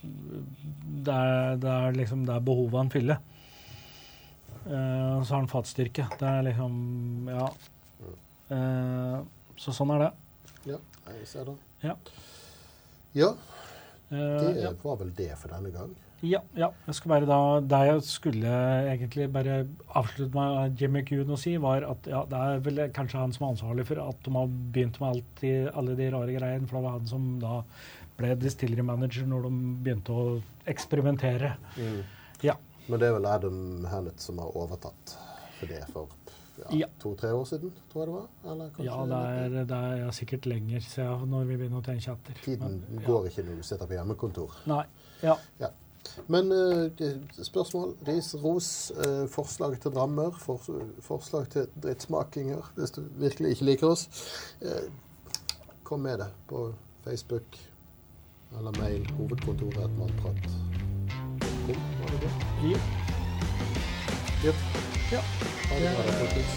det, 0.03 1.15
er, 1.15 1.57
det 1.63 1.73
er 1.73 1.99
liksom 2.01 2.27
det 2.27 2.37
er 2.37 2.47
behovet 2.47 2.81
han 2.81 2.93
fyller. 2.93 3.25
Uh, 4.67 5.23
så 5.23 5.37
har 5.37 5.43
han 5.45 5.51
fatstyrke. 5.51 6.09
Det 6.19 6.27
er 6.27 6.47
liksom 6.49 7.29
Ja. 7.31 7.47
Uh, 8.51 9.21
så 9.59 9.73
sånn 9.75 9.93
er 9.95 10.07
det. 10.07 10.09
Ja, 10.73 10.79
jeg 11.15 11.29
ser 11.31 11.47
det. 11.49 11.55
Ja. 11.87 11.95
Ja, 13.17 13.31
det 14.11 14.63
ja. 14.63 14.73
var 14.83 15.01
vel 15.01 15.15
det 15.17 15.33
for 15.41 15.53
denne 15.55 15.73
gang. 15.75 15.95
Ja, 16.25 16.41
ja. 16.57 16.71
Jeg 16.87 16.97
skal 16.97 17.13
bare 17.13 17.29
da, 17.29 17.39
det 17.61 17.81
jeg 17.91 18.05
skulle 18.09 18.53
egentlig 18.89 19.27
bare 19.35 19.59
avslutte 19.99 20.33
med 20.33 20.81
Jimmy 20.81 21.03
Kuhn 21.05 21.33
å 21.35 21.39
si, 21.41 21.57
var 21.61 21.85
at 21.85 22.09
ja, 22.09 22.23
det 22.31 22.41
er 22.41 22.63
vel 22.65 22.81
kanskje 22.97 23.21
han 23.21 23.35
som 23.37 23.45
er 23.45 23.53
ansvarlig 23.53 23.85
for 23.91 24.01
at 24.01 24.23
de 24.25 24.33
har 24.33 24.55
begynt 24.75 25.01
med 25.03 25.11
alt 25.11 25.43
de, 25.43 25.53
alle 25.77 25.97
de 25.99 26.09
rare 26.15 26.39
greiene. 26.39 26.69
For 26.71 26.79
det 26.79 26.87
var 26.87 26.97
han 26.97 27.11
som 27.11 27.29
da 27.43 27.59
ble 28.17 28.33
distillery 28.41 28.87
manager 28.87 29.29
når 29.29 29.45
de 29.45 29.53
begynte 29.85 30.17
å 30.17 30.27
eksperimentere. 30.73 31.53
Ja. 32.45 32.57
Men 32.87 33.03
det 33.03 33.11
er 33.11 33.19
vel 33.19 33.29
Adam 33.29 33.61
Hannett 33.91 34.23
som 34.23 34.41
har 34.41 34.57
overtatt 34.57 35.17
for 35.59 35.69
det 35.69 35.83
for 35.93 36.09
ja, 36.73 36.89
to-tre 37.01 37.33
år 37.37 37.45
siden, 37.45 37.73
tror 37.93 38.03
jeg 38.03 38.09
det 38.09 38.15
var? 38.15 38.53
Eller 38.53 38.85
Ja, 38.85 39.01
det 39.07 39.23
er, 39.23 39.65
det 39.69 39.81
er 39.81 39.97
ja, 40.05 40.13
sikkert 40.17 40.47
lenger 40.47 40.81
siden 40.81 41.33
når 41.33 41.49
vi 41.51 41.59
begynner 41.61 41.83
å 41.83 41.87
tenke 41.87 42.15
etter. 42.15 42.39
Tiden 42.45 42.79
Men, 42.89 43.03
går 43.07 43.29
ikke 43.31 43.45
når 43.47 43.61
du 43.61 43.67
sitter 43.67 43.91
på 43.91 43.99
hjemmekontor. 43.99 44.57
Nei. 44.71 44.85
Ja. 45.23 45.37
Ja. 45.61 45.73
Men 46.31 46.53
uh, 46.55 46.87
spørsmål, 47.43 47.97
ris, 48.09 48.35
ros, 48.43 48.93
uh, 48.95 49.25
forslag 49.29 49.75
til 49.83 49.95
drammer, 49.95 50.31
for, 50.39 50.63
forslag 51.03 51.49
til 51.51 51.67
drittsmakinger 51.83 52.71
hvis 52.77 52.95
du 52.95 53.03
virkelig 53.19 53.57
ikke 53.57 53.71
liker 53.73 53.95
oss. 53.97 54.07
Uh, 54.63 54.87
kom 55.87 56.07
med 56.07 56.23
det 56.23 56.31
på 56.49 56.69
Facebook 57.05 57.59
eller 58.59 58.81
mail. 58.81 59.11
Hovedkontoret 59.19 59.85
et 59.85 59.99
matprat.com. 59.99 60.77
Var 61.67 62.11
det 62.11 62.21
det? 62.23 62.33
Ja. 64.45 64.55
Ja. 65.13 65.46
Ha 65.69 65.79
det 65.79 65.91
bra, 65.95 66.13
folkens. 66.19 66.57